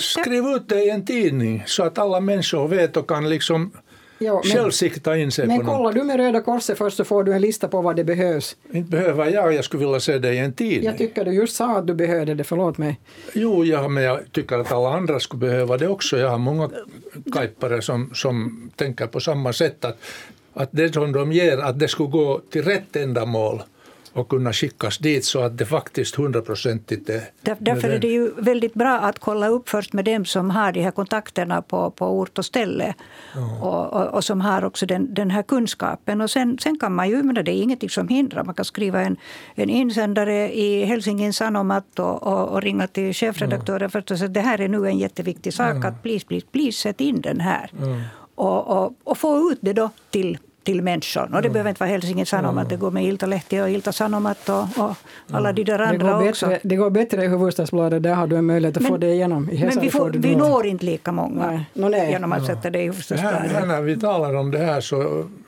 Skriv 0.00 0.44
ut 0.44 0.68
det 0.68 0.82
i 0.84 0.90
en 0.90 1.04
tidning 1.04 1.62
så 1.66 1.82
att 1.82 1.98
alla 1.98 2.20
människor 2.20 2.68
vet 2.68 2.96
och 2.96 3.08
kan 3.08 3.28
liksom 3.28 3.70
Ja, 4.18 4.40
men- 4.44 4.52
själv 4.52 4.70
sikta 4.70 5.16
in 5.16 5.32
sig 5.32 5.46
Men 5.46 5.56
på 5.58 5.62
något. 5.66 5.76
kollar 5.76 5.92
du 5.92 6.02
med 6.04 6.16
Röda 6.16 6.40
Korset 6.40 6.78
först 6.78 6.96
så 6.96 7.04
får 7.04 7.24
du 7.24 7.32
en 7.32 7.40
lista 7.40 7.68
på 7.68 7.80
vad 7.82 7.96
det 7.96 8.04
behövs. 8.04 8.56
Inte 8.72 8.90
behöver 8.90 9.30
jag, 9.30 9.54
jag 9.54 9.64
skulle 9.64 9.84
vilja 9.84 10.00
se 10.00 10.18
det 10.18 10.34
i 10.34 10.38
en 10.38 10.52
tidning. 10.52 10.84
Jag 10.84 10.98
tycker 10.98 11.24
du 11.24 11.32
just 11.32 11.56
sa 11.56 11.76
att 11.78 11.86
du 11.86 11.94
behövde 11.94 12.34
det, 12.34 12.44
förlåt 12.44 12.78
mig. 12.78 13.00
Jo, 13.32 13.64
ja, 13.64 13.88
men 13.88 14.02
jag 14.02 14.20
tycker 14.32 14.58
att 14.58 14.72
alla 14.72 14.88
andra 14.94 15.20
skulle 15.20 15.40
behöva 15.40 15.76
det 15.76 15.88
också. 15.88 16.18
Jag 16.18 16.28
har 16.30 16.38
många 16.38 16.70
kajpare 17.32 17.82
som, 17.82 18.10
som 18.14 18.70
tänker 18.76 19.06
på 19.06 19.20
samma 19.20 19.52
sätt 19.52 19.84
att, 19.84 19.98
att 20.52 20.68
det 20.72 20.94
som 20.94 21.12
de 21.12 21.32
ger, 21.32 21.58
att 21.58 21.78
det 21.78 21.88
skulle 21.88 22.08
gå 22.08 22.40
till 22.50 22.62
rätt 22.62 22.96
ändamål 22.96 23.62
och 24.14 24.28
kunna 24.28 24.52
skickas 24.52 24.98
dit 24.98 25.24
så 25.24 25.42
att 25.42 25.58
det 25.58 25.66
faktiskt 25.66 26.14
hundraprocentigt 26.14 27.08
är 27.08 27.22
där, 27.42 27.56
därför 27.58 27.88
är 27.88 27.98
det 27.98 28.08
ju 28.08 28.30
väldigt 28.36 28.74
bra 28.74 28.98
att 28.98 29.18
kolla 29.18 29.48
upp 29.48 29.68
först 29.68 29.92
med 29.92 30.04
dem 30.04 30.24
som 30.24 30.50
har 30.50 30.72
de 30.72 30.80
här 30.80 30.90
kontakterna 30.90 31.62
på, 31.62 31.90
på 31.90 32.06
ort 32.06 32.38
och 32.38 32.44
ställe 32.44 32.94
och, 33.60 33.92
och, 33.92 34.06
och 34.06 34.24
som 34.24 34.40
har 34.40 34.64
också 34.64 34.86
den, 34.86 35.14
den 35.14 35.30
här 35.30 35.42
kunskapen. 35.42 36.20
Och 36.20 36.30
sen, 36.30 36.58
sen 36.58 36.78
kan 36.78 36.94
man 36.94 37.08
ju, 37.08 37.22
men 37.22 37.34
det 37.34 37.50
är 37.50 37.62
ingenting 37.62 37.90
som 37.90 38.08
hindrar, 38.08 38.44
man 38.44 38.54
kan 38.54 38.64
skriva 38.64 39.00
en, 39.00 39.16
en 39.54 39.70
insändare 39.70 40.54
i 40.54 40.84
Helsingin 40.84 41.32
Sanomat 41.32 41.98
och, 41.98 42.22
och, 42.22 42.48
och 42.48 42.62
ringa 42.62 42.86
till 42.86 43.12
chefredaktören 43.14 43.90
först 43.90 44.10
och 44.10 44.18
säga 44.18 44.26
att 44.26 44.34
det 44.34 44.40
här 44.40 44.60
är 44.60 44.68
nu 44.68 44.86
en 44.86 44.98
jätteviktig 44.98 45.54
sak, 45.54 45.84
att 45.84 46.02
please, 46.02 46.26
please, 46.26 46.46
please 46.52 46.78
sätt 46.78 47.00
in 47.00 47.20
den 47.20 47.40
här. 47.40 47.70
Och, 48.34 48.66
och, 48.66 48.94
och 49.04 49.18
få 49.18 49.50
ut 49.50 49.58
det 49.60 49.72
då 49.72 49.90
till 50.10 50.38
till 50.64 50.82
människor. 50.82 51.34
Och 51.34 51.42
det 51.42 51.50
behöver 51.50 51.68
inte 51.70 51.80
vara 51.80 51.90
Helsingin 51.90 52.26
Sanomat, 52.26 52.68
det 52.68 52.76
går 52.76 52.90
med 52.90 53.04
Iltalehti 53.04 53.60
och 53.60 53.70
Ilta 53.70 53.92
Sanomat 53.92 54.48
och, 54.48 54.62
och 54.84 54.94
alla 55.30 55.52
de 55.52 55.64
där 55.64 55.78
Det 55.78 55.86
andra 55.86 56.12
går, 56.18 56.28
också. 56.28 56.46
bättre, 56.46 56.60
det 56.68 56.76
går 56.76 56.90
bättre 56.90 57.24
i 57.24 57.28
Hufvudstadsbladet, 57.28 58.02
där 58.02 58.14
har 58.14 58.26
du 58.26 58.36
en 58.36 58.46
möjlighet 58.46 58.76
att 58.76 58.82
Men- 58.82 58.92
få 58.92 58.96
det 58.96 59.06
igenom. 59.12 59.50
I 59.50 59.64
Men 59.64 59.80
vi, 59.80 59.90
får, 59.90 60.10
vi 60.10 60.36
nog- 60.36 60.48
når 60.48 60.66
inte 60.66 60.84
lika 60.86 61.12
många 61.12 61.46
Nej. 61.50 61.70
Nå, 61.74 61.88
nej. 61.88 62.10
genom 62.10 62.32
att 62.32 62.46
sätta 62.46 62.70
det 62.70 62.78
i 62.78 62.78
Det 62.78 62.78
här, 62.78 62.86
Hufvudstadsbladet. 62.86 63.52
här, 63.52 63.66
när 63.66 63.80
vi 63.82 63.96
talar 64.00 64.34
om 64.34 64.50
det 64.50 64.58
här 64.58 64.80
så, 64.80 64.96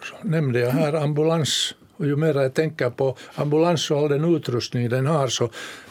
så 0.02 0.14
nämnde 0.28 0.60
jag 0.60 0.70
här 0.70 0.92
ambulans. 0.92 1.74
Och 1.98 2.06
ju 2.06 2.16
mer 2.16 2.34
jag 2.42 2.54
tänker 2.54 2.90
på 2.90 3.16
ambulans 3.34 3.90
och 3.90 3.98
all 3.98 4.08
den 4.08 4.34
utrustning 4.36 4.88
den 4.88 5.06
har 5.06 5.28
så 5.28 5.48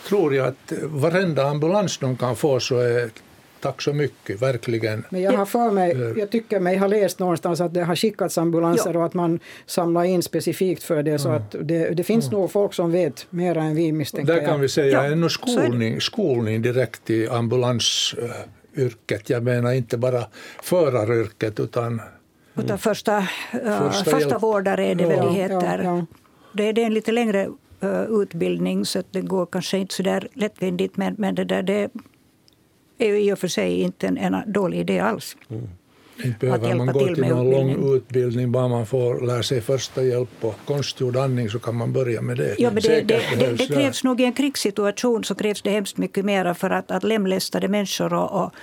tror 0.08 0.36
jag 0.36 0.48
att 0.48 0.74
varenda 0.84 1.44
ambulans 1.48 1.98
de 1.98 2.18
kan 2.18 2.36
få 2.36 2.60
så 2.60 2.80
är 2.80 3.10
tack 3.60 3.82
så 3.82 3.94
mycket, 3.94 4.42
verkligen. 4.42 5.04
Men 5.10 5.22
jag 5.22 5.32
har 5.32 5.46
för 5.46 5.72
mig, 5.72 5.92
Eh. 5.92 5.98
jag 6.20 6.30
tycker 6.30 6.60
mig 6.60 6.78
ha 6.78 6.88
läst 6.88 7.20
någonstans 7.20 7.62
att 7.62 7.74
det 7.74 7.84
har 7.84 7.96
skickats 7.96 8.38
ambulanser 8.38 8.94
Ja. 8.94 9.00
och 9.00 9.06
att 9.06 9.14
man 9.14 9.40
samlar 9.66 10.04
in 10.04 10.24
specifikt 10.24 10.84
för 10.84 11.04
det. 11.04 11.20
Så 11.20 11.30
att 11.30 11.56
det, 11.62 11.90
det 11.90 12.04
finns 12.04 12.32
nog 12.32 12.52
folk 12.52 12.74
som 12.74 12.92
vet 12.92 13.28
mer 13.30 13.58
än 13.58 13.76
vi 13.76 13.92
misstänker 13.92 14.34
Där 14.34 14.40
kan 14.42 14.50
jag. 14.50 14.58
vi 14.58 14.70
säga 14.70 15.04
Ja, 15.04 15.12
ännu 15.12 15.30
skolning, 15.30 16.02
skolning 16.02 16.62
direkt 16.62 17.10
i 17.10 17.28
ambulansyrket. 17.30 19.30
Jag 19.30 19.44
menar 19.44 19.72
inte 19.74 19.98
bara 19.98 20.24
föraryrket 20.64 21.60
utan 21.60 22.02
Utan 22.58 22.78
första, 22.78 23.18
uh, 23.18 23.24
Första 23.54 24.04
första, 24.12 24.20
hjälp. 24.20 24.44
vårdare 24.44 24.86
är 24.86 24.96
det 24.96 25.06
väl 25.06 25.18
Ja, 25.18 25.26
det 25.26 25.34
heter. 25.34 25.82
ja, 25.84 25.98
ja. 25.98 26.06
Det, 26.54 26.64
är- 26.70 26.74
det 26.74 26.82
är 26.82 26.86
en 26.86 26.94
lite 26.94 27.12
längre 27.12 27.48
uh, 27.84 28.04
utbildning 28.22 28.86
så 28.86 29.00
att 29.00 29.06
det 29.12 29.22
går 29.22 29.46
kanske 29.46 29.78
inte 29.78 29.94
så 29.96 30.04
där 30.04 30.28
lättvindigt 30.34 30.98
men, 30.98 31.16
men 31.18 31.36
det 31.36 31.44
där 31.44 31.64
det 31.64 31.90
är 32.98 33.08
ju 33.08 33.22
i 33.22 33.34
och 33.34 33.40
för 33.40 33.48
sig 33.48 33.82
inte 33.82 34.08
en, 34.08 34.18
en 34.18 34.54
dålig 34.54 34.80
idé 34.80 35.00
alls. 35.00 35.38
inte 36.24 36.46
behöver 36.46 36.76
man 36.76 36.88
gå 36.88 37.06
till 37.06 37.16
till 37.16 37.28
någon 37.28 37.52
lång 37.52 37.96
utbildning. 37.96 38.52
Bara 38.52 38.68
man 38.68 38.86
får 38.86 39.28
lära 39.28 39.44
sig 39.44 39.62
första 39.62 40.04
hjälp 40.04 40.30
och 40.42 40.56
konstgjord 40.66 41.18
andning 41.18 41.50
så 41.50 41.60
kan 41.60 41.76
man 41.76 41.94
börja 41.94 42.22
med 42.22 42.38
det. 42.38 42.56
Ja, 42.58 42.72
men 42.72 42.84
det, 42.84 43.02
det, 43.02 43.22
det, 43.40 43.52
det 43.52 43.68
krävs 43.68 44.04
nog 44.04 44.22
i 44.22 44.26
en 44.26 44.34
krigssituation 44.34 45.24
så 45.24 45.36
krävs 45.36 45.62
det 45.62 45.70
hemskt 45.70 45.98
mycket 45.98 46.26
mer 46.26 46.54
för 46.54 46.70
att, 46.70 46.92
att 46.92 47.04
lemlästade 47.04 47.68
människor 47.68 48.14
och, 48.14 48.44
och 48.44 48.54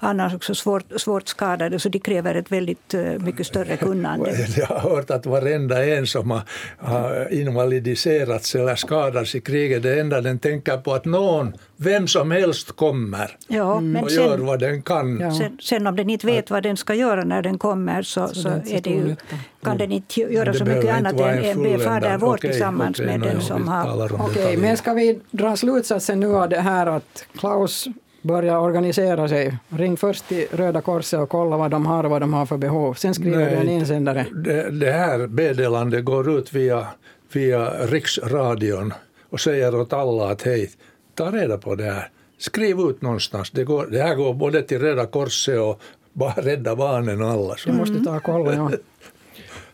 annars 0.00 0.34
också 0.34 0.54
svårt, 0.54 0.84
svårt 0.96 1.28
skadade 1.28 1.78
så 1.78 1.88
de 1.88 1.98
kräver 1.98 2.34
ett 2.34 2.52
väldigt 2.52 2.94
eh, 2.94 3.00
mycket 3.02 3.46
större 3.46 3.76
kunnande. 3.76 4.46
Jag 4.56 4.66
har 4.66 4.80
hört 4.80 5.10
att 5.10 5.26
varenda 5.26 5.84
en 5.84 6.06
som 6.06 6.30
har, 6.30 6.42
har 6.78 7.32
invalidiserats 7.32 8.54
eller 8.54 8.74
skadats 8.74 9.34
i 9.34 9.40
kriget, 9.40 9.82
det 9.82 10.00
enda 10.00 10.20
den 10.20 10.38
tänker 10.38 10.76
på 10.76 10.94
att 10.94 11.04
någon, 11.04 11.52
vem 11.76 12.08
som 12.08 12.30
helst 12.30 12.76
kommer 12.76 13.36
Ja, 13.48 13.80
men 13.80 14.04
och 14.04 14.10
gör 14.10 14.36
sen, 14.36 14.46
vad 14.46 14.60
den 14.60 14.82
kan. 14.82 15.20
Ja. 15.20 15.34
sen, 15.34 15.58
sen 15.62 15.86
om 15.86 15.96
den 15.96 16.10
inte 16.10 16.26
vet 16.26 16.50
vad 16.50 16.62
den 16.62 16.76
ska 16.76 16.94
göra 16.94 17.24
när 17.24 17.42
den 17.42 17.58
kommer 17.58 18.02
så, 18.02 18.28
så, 18.28 18.48
det 18.48 18.54
är 18.54 18.56
inte 18.56 18.68
så 18.68 18.76
är 18.76 18.80
det 18.80 18.90
ju, 18.90 19.16
kan 19.62 19.78
den 19.78 19.92
inte 19.92 20.20
göra 20.20 20.44
Men 20.44 20.54
så 20.54 20.64
mycket 20.64 20.94
annat 20.94 21.12
än, 21.12 21.20
en 21.20 21.44
än 21.44 21.62
be 21.62 21.78
Fader 21.78 22.18
vår 22.18 22.34
Okej, 22.34 22.50
tillsammans 22.50 23.00
okej, 23.00 23.18
med 23.18 23.20
den 23.20 23.40
som 23.40 23.68
har... 23.68 24.12
Okej, 24.22 24.56
men 24.56 24.76
ska 24.76 24.92
vi 24.92 25.20
dra 25.30 25.56
slutsatsen 25.56 26.20
nu 26.20 26.36
av 26.36 26.48
det 26.48 26.60
här 26.60 26.86
att 26.86 27.24
Klaus 27.38 27.88
börjar 28.22 28.58
organisera 28.58 29.28
sig? 29.28 29.58
Ring 29.68 29.96
först 29.96 30.28
till 30.28 30.46
Röda 30.52 30.80
Korset 30.80 31.20
och 31.20 31.28
kolla 31.28 31.56
vad 31.56 31.70
de 31.70 31.86
har 31.86 32.04
och 32.04 32.10
vad 32.10 32.22
de 32.22 32.32
har 32.32 32.46
för 32.46 32.56
behov. 32.56 32.94
Sen 32.94 33.14
skriver 33.14 33.38
Nej, 33.38 33.50
du 33.50 33.56
en 33.56 33.68
insändare. 33.68 34.26
Det, 34.32 34.70
det 34.70 34.92
här 34.92 35.26
meddelandet 35.26 36.04
går 36.04 36.38
ut 36.38 36.52
via, 36.52 36.86
via 37.32 37.70
riksradion 37.86 38.94
och 39.30 39.40
säger 39.40 39.74
åt 39.74 39.92
alla 39.92 40.30
att 40.30 40.42
hej, 40.42 40.70
ta 41.14 41.30
reda 41.30 41.58
på 41.58 41.74
det 41.74 41.84
här. 41.84 42.08
Skriv 42.38 42.80
ut 42.80 43.02
någonstans. 43.02 43.50
Det, 43.50 43.64
går, 43.64 43.86
det 43.86 44.02
här 44.02 44.14
går 44.14 44.34
både 44.34 44.62
till 44.62 44.78
Röda 44.78 45.06
Korset 45.06 45.60
och 45.60 45.82
bara 46.12 46.32
Rädda 46.32 46.76
Barnen 46.76 47.22
och 47.22 47.30
alla. 47.30 47.54
Du 47.66 47.72
måste 47.72 48.04
ta 48.04 48.20
koll, 48.20 48.54
ja. 48.54 48.70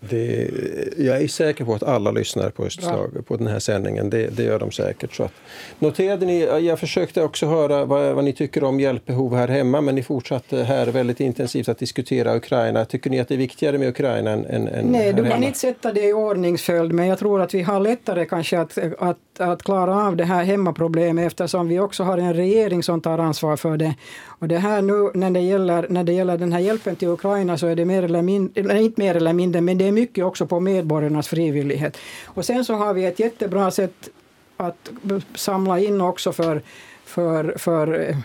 Det, 0.01 0.51
jag 0.99 1.23
är 1.23 1.29
säker 1.29 1.65
på 1.65 1.75
att 1.75 1.83
alla 1.83 2.11
lyssnar 2.11 2.51
på 2.51 2.65
Östslag 2.65 3.27
på 3.27 3.37
den 3.37 3.47
här 3.47 3.59
sändningen. 3.59 4.11
Det, 4.11 4.37
det, 4.37 4.43
gör 4.43 4.59
de 4.59 4.71
säkert. 4.71 5.15
Så 5.15 5.23
att, 5.23 5.33
noterade 5.79 6.27
ni, 6.27 6.41
jag 6.41 6.79
försökte 6.79 7.23
också 7.23 7.47
höra 7.47 7.85
vad, 7.85 8.15
vad, 8.15 8.25
ni 8.25 8.33
tycker 8.33 8.65
om 8.65 8.81
hjälpbehov 8.81 9.37
här 9.37 9.49
hemma 9.49 9.81
men 9.81 9.95
ni 9.95 10.03
fortsatte 10.03 10.63
här 10.63 10.87
väldigt 10.87 11.21
intensivt 11.21 11.69
att 11.69 11.79
diskutera 11.79 12.37
Ukraina. 12.37 12.85
Tycker 12.85 13.11
ni 13.11 13.21
att 13.21 13.29
det 13.29 13.35
är 13.35 13.39
viktigare 13.39 13.79
med 13.79 13.89
Ukraina 13.89 14.31
än, 14.31 14.69
än 14.69 14.87
Nej, 14.87 15.13
du 15.13 15.31
kan 15.31 15.43
inte 15.43 15.59
sätta 15.59 15.93
det 15.93 16.09
i 16.09 16.13
ordningsföljd 16.13 16.93
men 16.93 17.07
jag 17.07 17.19
tror 17.19 17.41
att 17.41 17.55
vi 17.55 17.63
har 17.63 17.81
lättare 17.81 18.25
kanske 18.25 18.61
att, 18.61 18.79
att, 18.99 19.19
att 19.39 19.63
klara 19.63 20.07
av 20.07 20.17
det 20.17 20.25
här 20.25 20.45
hemmaproblemet 20.45 21.27
eftersom 21.27 21.69
vi 21.69 21.81
också 21.81 22.03
har 22.03 22.19
en 22.19 22.35
regering 22.35 22.83
som 22.83 23.01
tar 23.01 23.19
ansvar 23.19 23.57
för 23.57 23.77
det. 23.77 23.95
Och 24.39 24.49
det 24.49 24.59
här 24.59 24.83
nu 24.83 25.11
när 25.15 25.31
det 25.31 25.41
gäller, 25.41 25.87
när 25.91 26.05
det 26.05 26.13
gäller 26.13 26.39
den 26.39 26.53
här 26.53 26.61
hjälpen 26.61 26.97
till 26.97 27.09
Ukraina 27.09 27.59
så 27.59 27.67
är 27.67 27.77
det 27.77 27.85
mer 27.85 28.03
eller 28.03 28.23
mindre, 28.23 28.83
inte 28.83 29.01
mer 29.01 29.15
eller 29.15 29.33
mindre, 29.33 29.61
men 29.61 29.79
det 29.79 29.89
är 29.89 29.93
mycket 29.93 30.25
också 30.25 30.47
på 30.47 30.61
medborgarnas 30.61 31.29
frivillighet. 31.29 31.97
Och 32.25 32.45
sen 32.45 32.65
så 32.65 32.75
har 32.75 32.95
vi 32.95 33.05
ett 33.05 33.21
jättebra 33.21 33.71
sätt 33.71 34.09
att 34.57 34.91
samla 35.35 35.81
in 35.81 36.01
också 36.01 36.33
för, 36.33 36.63
för, 37.05 37.55
för 37.59 38.01
eh, 38.01 38.17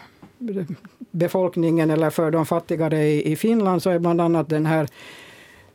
befolkningen 1.11 1.89
eller 1.89 2.09
för 2.09 2.31
de 2.31 2.45
fattigare 2.45 3.03
i, 3.03 3.31
i 3.31 3.35
Finland 3.35 3.83
så 3.83 3.89
är 3.89 3.99
bland 3.99 4.21
annat 4.21 4.49
den 4.49 4.65
här 4.65 4.87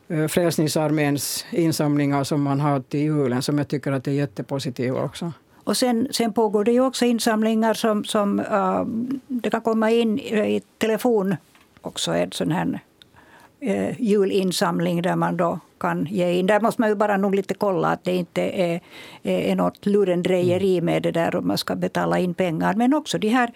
eh, 0.07 0.27
Frälsningsarméns 0.27 1.45
insamlingar 1.51 2.23
som 2.23 2.41
man 2.41 2.59
har 2.59 2.79
till 2.79 2.99
julen 2.99 3.41
som 3.41 3.57
jag 3.57 3.67
tycker 3.67 3.91
att 3.91 4.07
är 4.07 4.11
jättepositiva 4.11 5.03
också. 5.03 5.31
Och 5.67 5.77
sen, 5.77 6.07
sen 6.11 6.33
pågår 6.33 6.63
det 6.63 6.71
ju 6.71 6.81
också 6.81 7.05
insamlingar 7.05 7.73
som, 7.73 8.03
som 8.03 8.39
uh, 8.39 8.83
det 9.27 9.49
kan 9.49 9.61
komma 9.61 9.91
in 9.91 10.19
i 10.19 10.61
telefon 10.77 11.35
också 11.81 12.11
en 12.11 12.31
sån 12.31 12.51
här 12.51 12.79
uh, 13.63 14.01
julinsamling 14.01 15.01
där 15.01 15.15
man 15.15 15.37
då 15.37 15.59
kan 15.79 16.05
ge 16.05 16.33
in. 16.33 16.47
Där 16.47 16.59
måste 16.59 16.81
man 16.81 16.89
ju 16.89 16.95
bara 16.95 17.17
nog 17.17 17.35
lite 17.35 17.53
kolla 17.53 17.87
att 17.87 18.03
det 18.03 18.15
inte 18.15 18.41
är, 18.41 18.81
är 19.23 19.55
något 19.55 19.85
lurendrejeri 19.85 20.81
med 20.81 21.03
det 21.03 21.11
där 21.11 21.35
om 21.35 21.47
man 21.47 21.57
ska 21.57 21.75
betala 21.75 22.19
in 22.19 22.33
pengar. 22.33 22.73
Men 22.73 22.93
också 22.93 23.17
de 23.17 23.29
här 23.29 23.51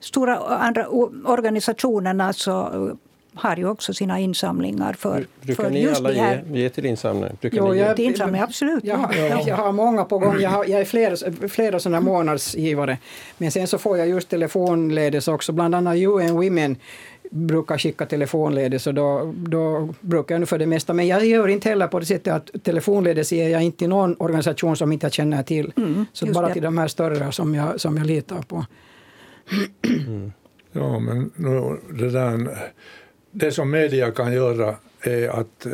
stora 0.00 0.36
andra 0.36 0.88
organisationerna 1.24 2.32
så 2.32 2.90
har 3.38 3.56
ju 3.56 3.68
också 3.68 3.94
sina 3.94 4.18
insamlingar 4.20 4.92
för, 4.92 5.26
Brukar 5.40 5.62
för 5.62 5.70
ni 5.70 5.82
just 5.82 5.96
alla 6.00 6.08
de 6.08 6.18
här... 6.18 6.44
ge, 6.52 6.60
ge 6.60 6.68
till 6.68 6.86
insamling? 6.86 7.30
Brukar 7.40 7.58
Jo, 7.58 7.68
ni 7.72 7.76
ge? 7.78 7.84
jag- 7.84 7.96
Till 7.96 8.04
insamling, 8.04 8.40
absolut. 8.42 8.84
Jag, 8.84 8.96
har- 8.96 9.14
ja. 9.14 9.42
jag 9.46 9.56
har 9.56 9.72
många 9.72 10.04
på 10.04 10.18
gång. 10.18 10.40
Jag, 10.40 10.50
har, 10.50 10.64
jag 10.64 10.80
är 10.80 10.84
flera, 10.84 11.48
flera 11.48 11.78
sådana 11.80 12.00
månadsgivare. 12.00 12.98
Men 13.38 13.50
sen 13.50 13.66
så 13.66 13.78
får 13.78 13.98
jag 13.98 14.08
just 14.08 14.28
telefonledes 14.28 15.28
också. 15.28 15.52
Bland 15.52 15.74
annat 15.74 15.96
UN 15.96 16.32
Women 16.34 16.76
brukar 17.30 17.78
skicka 17.78 18.06
telefonledes 18.06 18.86
och 18.86 18.94
då, 18.94 19.34
då 19.36 19.94
brukar 20.00 20.34
jag 20.34 20.40
nu 20.40 20.46
för 20.46 20.58
det 20.58 20.66
mesta. 20.66 20.92
Men 20.94 21.06
jag 21.06 21.26
gör 21.26 21.48
inte 21.48 21.68
heller 21.68 21.86
på 21.86 22.00
det 22.00 22.06
sättet 22.06 22.32
att 22.34 22.64
telefonledes 22.64 23.32
ger 23.32 23.48
jag 23.48 23.62
inte 23.62 23.78
till 23.78 23.88
någon 23.88 24.16
organisation 24.18 24.76
som 24.76 24.92
inte 24.92 25.06
jag 25.06 25.12
känner 25.12 25.42
till. 25.42 25.72
Mm, 25.76 26.06
så 26.12 26.26
bara 26.26 26.46
det. 26.48 26.52
till 26.52 26.62
de 26.62 26.78
här 26.78 26.88
större 26.88 27.32
som 27.32 27.54
jag, 27.54 27.80
som 27.80 27.96
jag 27.96 28.06
litar 28.06 28.42
på. 28.42 28.64
Ja, 30.72 30.98
men 30.98 31.30
nu, 31.36 31.78
det, 31.98 32.10
där, 32.10 32.48
det 33.38 33.52
som 33.52 33.70
media 33.70 34.10
kan 34.10 34.32
göra 34.32 34.76
är 35.00 35.28
att 35.28 35.66
eh, 35.66 35.72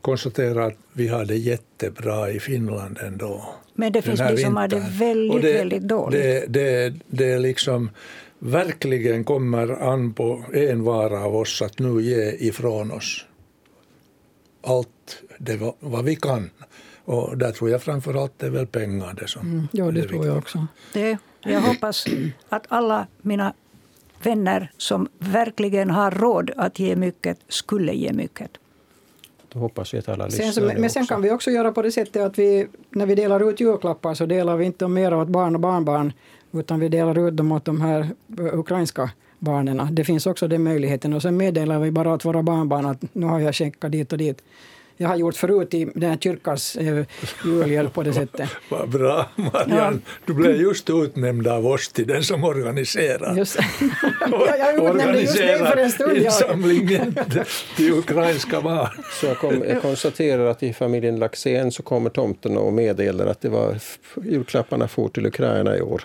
konstatera 0.00 0.66
att 0.66 0.76
vi 0.92 1.08
har 1.08 1.24
det 1.24 1.36
jättebra 1.36 2.30
i 2.30 2.40
Finland 2.40 2.98
ändå. 3.06 3.54
Men 3.74 3.92
det 3.92 4.02
finns 4.02 4.20
de 4.20 4.36
som 4.36 4.56
har 4.56 4.68
det 4.68 4.76
vintern. 4.76 4.98
väldigt, 4.98 5.42
det, 5.42 5.52
väldigt 5.52 5.82
dåligt. 5.82 6.22
Det, 6.22 6.44
det, 6.48 6.94
det 7.08 7.32
är 7.32 7.38
liksom 7.38 7.90
verkligen 8.38 9.24
kommer 9.24 9.68
an 9.92 10.12
på 10.12 10.44
en 10.52 10.82
vara 10.84 11.24
av 11.24 11.36
oss 11.36 11.62
att 11.62 11.78
nu 11.78 12.02
ge 12.02 12.30
ifrån 12.48 12.90
oss 12.90 13.24
allt 14.62 15.22
det 15.38 15.56
va- 15.56 15.74
vad 15.80 16.04
vi 16.04 16.16
kan. 16.16 16.50
Och 17.04 17.38
där 17.38 17.52
tror 17.52 17.70
jag 17.70 17.82
framför 17.82 18.14
allt 18.22 18.32
det 18.38 18.46
är 18.46 18.50
väl 18.50 18.66
pengar 18.66 19.14
det 19.20 19.28
som 19.28 19.42
Mm, 19.42 19.68
ja, 19.72 19.90
det 19.90 20.00
är 20.00 20.08
tror 20.08 20.26
jag 20.26 20.36
också. 20.38 20.66
Det, 20.92 21.18
jag 21.42 21.60
hoppas 21.60 22.06
att 22.48 22.64
alla 22.68 23.06
mina 23.22 23.54
vänner 24.26 24.70
som 24.76 25.08
verkligen 25.18 25.90
har 25.90 26.10
råd 26.10 26.50
att 26.56 26.78
ge 26.78 26.96
mycket 26.96 27.38
skulle 27.48 27.92
ge 27.92 28.12
mycket. 28.12 28.50
Då 29.52 29.58
hoppas 29.58 29.94
vi 29.94 29.98
att 29.98 30.08
alla 30.08 30.30
Sen, 30.30 30.46
lyssnar 30.46 30.62
så, 30.62 30.74
nu 30.74 30.80
men 30.80 30.90
sen 30.90 31.02
också. 31.02 31.14
kan 31.14 31.22
vi 31.22 31.30
också 31.30 31.50
göra 31.50 31.72
på 31.72 31.82
det 31.82 31.92
sättet 31.92 32.22
att 32.22 32.38
vi, 32.38 32.66
när 32.90 33.06
vi 33.06 33.14
delar 33.14 33.48
ut 33.50 33.60
julklappar 33.60 34.14
så 34.14 34.26
delar 34.26 34.56
vi 34.56 34.64
inte 34.64 34.88
mer 34.88 35.14
åt 35.14 35.28
barn 35.28 35.54
och 35.54 35.60
barnbarn 35.60 36.12
utan 36.52 36.80
vi 36.80 36.88
delar 36.88 37.28
ut 37.28 37.36
dem 37.36 37.52
åt 37.52 37.64
de 37.64 37.80
här 37.80 38.00
eh, 38.38 38.58
ukrainska 38.58 39.10
barnen. 39.38 39.88
Det 39.90 40.04
finns 40.04 40.26
också 40.26 40.48
den 40.48 40.62
möjligheten 40.62 41.12
och 41.12 41.22
sen 41.22 41.36
meddelar 41.36 41.78
vi 41.78 41.90
bara 41.90 42.12
åt 42.14 42.24
våra 42.24 42.42
barnbarn 42.42 42.86
att 42.86 43.14
nu 43.14 43.26
har 43.26 43.40
jag 43.40 43.54
skänkat 43.54 43.92
dit 43.92 44.12
och 44.12 44.18
dit. 44.18 44.42
Jag 44.96 45.08
har 45.08 45.16
gjort 45.16 45.36
förut 45.36 45.74
i 45.74 45.84
den 45.94 46.10
här 46.10 46.16
kyrkans 46.16 46.76
eh, 46.76 47.04
julhjälp 47.44 47.94
på 47.94 48.02
det 48.02 48.12
sättet. 48.12 48.50
Vad 48.68 48.88
bra, 48.88 49.26
Marianne. 49.36 49.98
Du 50.24 50.34
blev 50.34 50.60
just 50.60 50.90
utnämnd 50.90 51.46
av 51.46 51.66
oss 51.66 51.88
till 51.88 52.06
den 52.06 52.22
som 52.22 52.44
organiserar. 52.44 53.36
Just, 53.36 53.58
jag, 54.20 54.58
jag 54.58 54.74
utnämnde 54.74 55.20
just 55.20 55.36
dig 55.36 55.58
för 55.58 55.76
en 55.76 55.90
stund. 55.90 56.16
Jag, 56.16 56.24
insamlingen 56.24 57.16
till 57.76 57.92
ukrainska 57.92 58.60
barn. 58.60 58.88
Så 59.20 59.26
jag, 59.26 59.38
kom, 59.38 59.64
jag 59.68 59.82
konstaterar 59.82 60.46
att 60.46 60.62
i 60.62 60.72
familjen 60.72 61.18
Laxén 61.18 61.72
så 61.72 61.82
kommer 61.82 62.10
tomten 62.10 62.56
och 62.56 62.72
meddelar 62.72 63.26
att 63.26 63.40
det 63.40 63.48
var 63.48 63.78
julklapparna 64.24 64.88
for 64.88 65.08
till 65.08 65.26
Ukraina 65.26 65.76
i 65.76 65.80
år. 65.80 66.02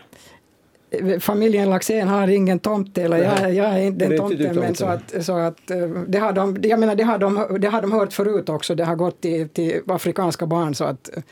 Familjen 1.20 1.70
Laxén 1.70 2.08
har 2.08 2.28
ingen 2.28 2.60
tomte, 2.60 3.04
eller 3.04 3.18
jag, 3.18 3.54
jag 3.54 3.66
är 3.66 3.80
inte 3.80 4.08
den 4.08 4.18
tomten, 4.18 4.56
men 4.56 4.76
så 4.76 4.86
att, 4.86 5.26
så 5.26 5.38
att 5.38 5.72
eh, 5.72 5.78
det 6.08 6.18
har 6.18 6.34
de, 6.34 6.58
jag 6.64 6.80
menar, 6.80 6.96
det 6.96 7.04
har 7.04 7.18
de, 7.18 7.58
det 7.60 7.68
har 7.68 7.82
de 7.82 7.92
hört 7.92 8.14
förut 8.14 8.50
också, 8.50 8.76
det 8.76 8.86
har 8.86 8.96
gått 8.96 9.22
till, 9.22 9.50
till 9.50 9.82
afrikanska 9.88 10.46
barn 10.46 10.76
så 10.76 10.84
att 10.84 11.18
eh, 11.18 11.24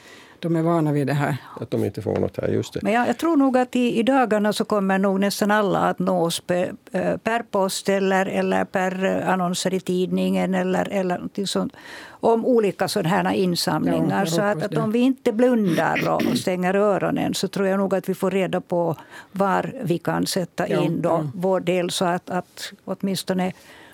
de 0.41 0.55
är 0.55 0.61
vana 0.61 0.91
vid 0.91 1.07
det 1.07 1.13
här. 1.13 1.37
Att 1.61 1.71
de 1.71 1.85
inte 1.85 2.01
får 2.01 2.15
något 2.15 2.37
här, 2.37 2.47
just 2.47 2.73
det. 2.73 2.79
Men 2.83 2.93
jag, 2.93 3.07
jag 3.07 3.17
tror 3.17 3.37
nog 3.37 3.57
att 3.57 3.75
i, 3.75 3.99
i 3.99 4.03
dagarna 4.03 4.53
så 4.53 4.65
kommer 4.65 4.97
nog 4.99 5.19
nästan 5.19 5.51
alla 5.51 5.79
att 5.79 5.99
nås 5.99 6.39
per, 6.39 6.73
eh, 6.91 7.17
per 7.17 7.43
post 7.43 7.89
eller, 7.89 8.25
eller 8.25 8.65
per 8.65 9.05
eh, 9.05 9.29
annonser 9.29 9.73
i 9.73 9.79
tidningen 9.79 10.55
eller, 10.55 10.89
eller 10.91 11.15
någonting 11.15 11.47
sånt 11.47 11.73
om 12.21 12.45
olika 12.45 12.87
sådana 12.87 13.09
här 13.09 13.23
Ja, 13.23 13.31
insamlingar. 13.33 14.19
jag 14.19 14.29
så 14.29 14.41
att, 14.41 14.63
att 14.63 14.77
om 14.77 14.91
vi 14.91 14.99
inte 14.99 15.31
blundar 15.31 16.09
och, 16.09 16.25
och 16.31 16.37
stänger 16.37 16.73
öronen 16.73 17.33
så 17.33 17.47
tror 17.47 17.67
jag 17.67 17.77
nog 17.79 17.95
att 17.95 18.09
vi 18.09 18.13
får 18.13 18.31
reda 18.31 18.61
på 18.61 18.95
var 19.31 19.73
vi 19.83 19.97
kan 19.97 20.25
sätta 20.25 20.69
Ja, 20.69 20.81
in 20.83 21.01
då 21.01 21.09
ja. 21.09 21.31
vår 21.35 21.59
del 21.59 21.89
så 21.91 22.05
att, 22.05 22.29
att 22.29 22.73
åtminstone, 22.85 23.51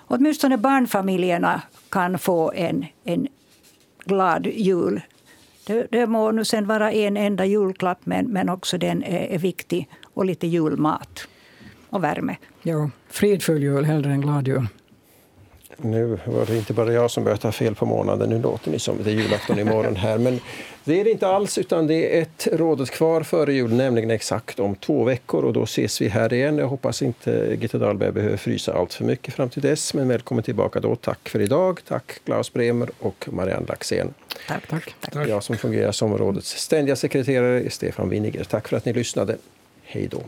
åtminstone 0.07 0.57
barnfamiljerna 0.57 1.61
kan 1.89 2.19
få 2.19 2.51
en, 2.55 2.85
en 3.03 3.27
glad 4.05 4.47
jul. 4.47 5.01
Det, 5.67 5.87
det 5.91 6.07
må 6.07 6.31
nu 6.31 6.45
sen 6.45 6.67
vara 6.67 6.91
en 6.91 7.17
enda 7.17 7.45
julklapp 7.45 8.05
men, 8.05 8.25
men 8.25 8.49
också 8.49 8.77
den 8.77 9.03
är, 9.03 9.27
är 9.27 9.39
viktig. 9.39 9.89
Och 10.03 10.25
lite 10.25 10.47
julmat 10.47 11.27
och 11.89 12.03
värme. 12.03 12.37
Ja, 12.63 12.89
fridfull 13.09 13.63
jul 13.63 13.85
hellre 13.85 14.11
än 14.11 14.21
glad 14.21 14.47
jul. 14.47 14.67
Nu 15.77 16.19
var 16.25 16.45
det 16.45 16.57
inte 16.57 16.73
bara 16.73 16.93
jag 16.93 17.11
som 17.11 17.23
började 17.23 17.41
ta 17.41 17.51
fel 17.51 17.75
på 17.75 17.85
månaden. 17.85 18.29
Nu 18.29 18.41
låter 18.41 18.71
ni 18.71 18.79
som 18.79 19.03
det 19.03 19.09
är 19.09 19.13
julafton 19.13 19.59
imorgon 19.59 19.95
här. 19.95 20.17
Men 20.17 20.39
det 20.83 20.99
är 20.99 21.03
det 21.03 21.11
inte 21.11 21.27
alls, 21.27 21.57
utan 21.57 21.87
det 21.87 22.17
är 22.17 22.21
ett 22.21 22.47
rådet 22.51 22.91
kvar 22.91 23.23
före 23.23 23.53
jul, 23.53 23.73
nämligen 23.73 24.11
exakt 24.11 24.59
om 24.59 24.75
två 24.75 25.03
veckor. 25.03 25.45
Och 25.45 25.53
då 25.53 25.63
ses 25.63 26.01
vi 26.01 26.07
här 26.07 26.33
igen. 26.33 26.57
Jag 26.57 26.67
hoppas 26.67 27.01
inte 27.01 27.57
Gitta 27.61 27.77
Dahlberg 27.77 28.11
behöver 28.11 28.37
frysa 28.37 28.73
allt 28.73 28.93
för 28.93 29.03
mycket 29.03 29.33
fram 29.33 29.49
till 29.49 29.61
dess. 29.61 29.93
Men 29.93 30.07
välkommen 30.07 30.43
tillbaka 30.43 30.79
då. 30.79 30.95
Tack 30.95 31.29
för 31.29 31.41
idag. 31.41 31.79
Tack 31.87 32.19
Klaus 32.25 32.53
Bremer 32.53 32.89
och 32.99 33.27
Marianne 33.31 33.65
Laxén. 33.67 34.13
Tack. 34.47 34.67
Tack. 34.67 34.95
Tack. 35.11 35.27
Jag 35.27 35.43
som 35.43 35.57
fungerar 35.57 35.91
som 35.91 36.17
rådets 36.17 36.57
ständiga 36.57 36.95
sekreterare 36.95 37.63
är 37.63 37.69
Stefan 37.69 38.09
Winiger. 38.09 38.43
Tack 38.43 38.67
för 38.67 38.77
att 38.77 38.85
ni 38.85 38.93
lyssnade. 38.93 39.37
Hej 39.83 40.07
då. 40.07 40.21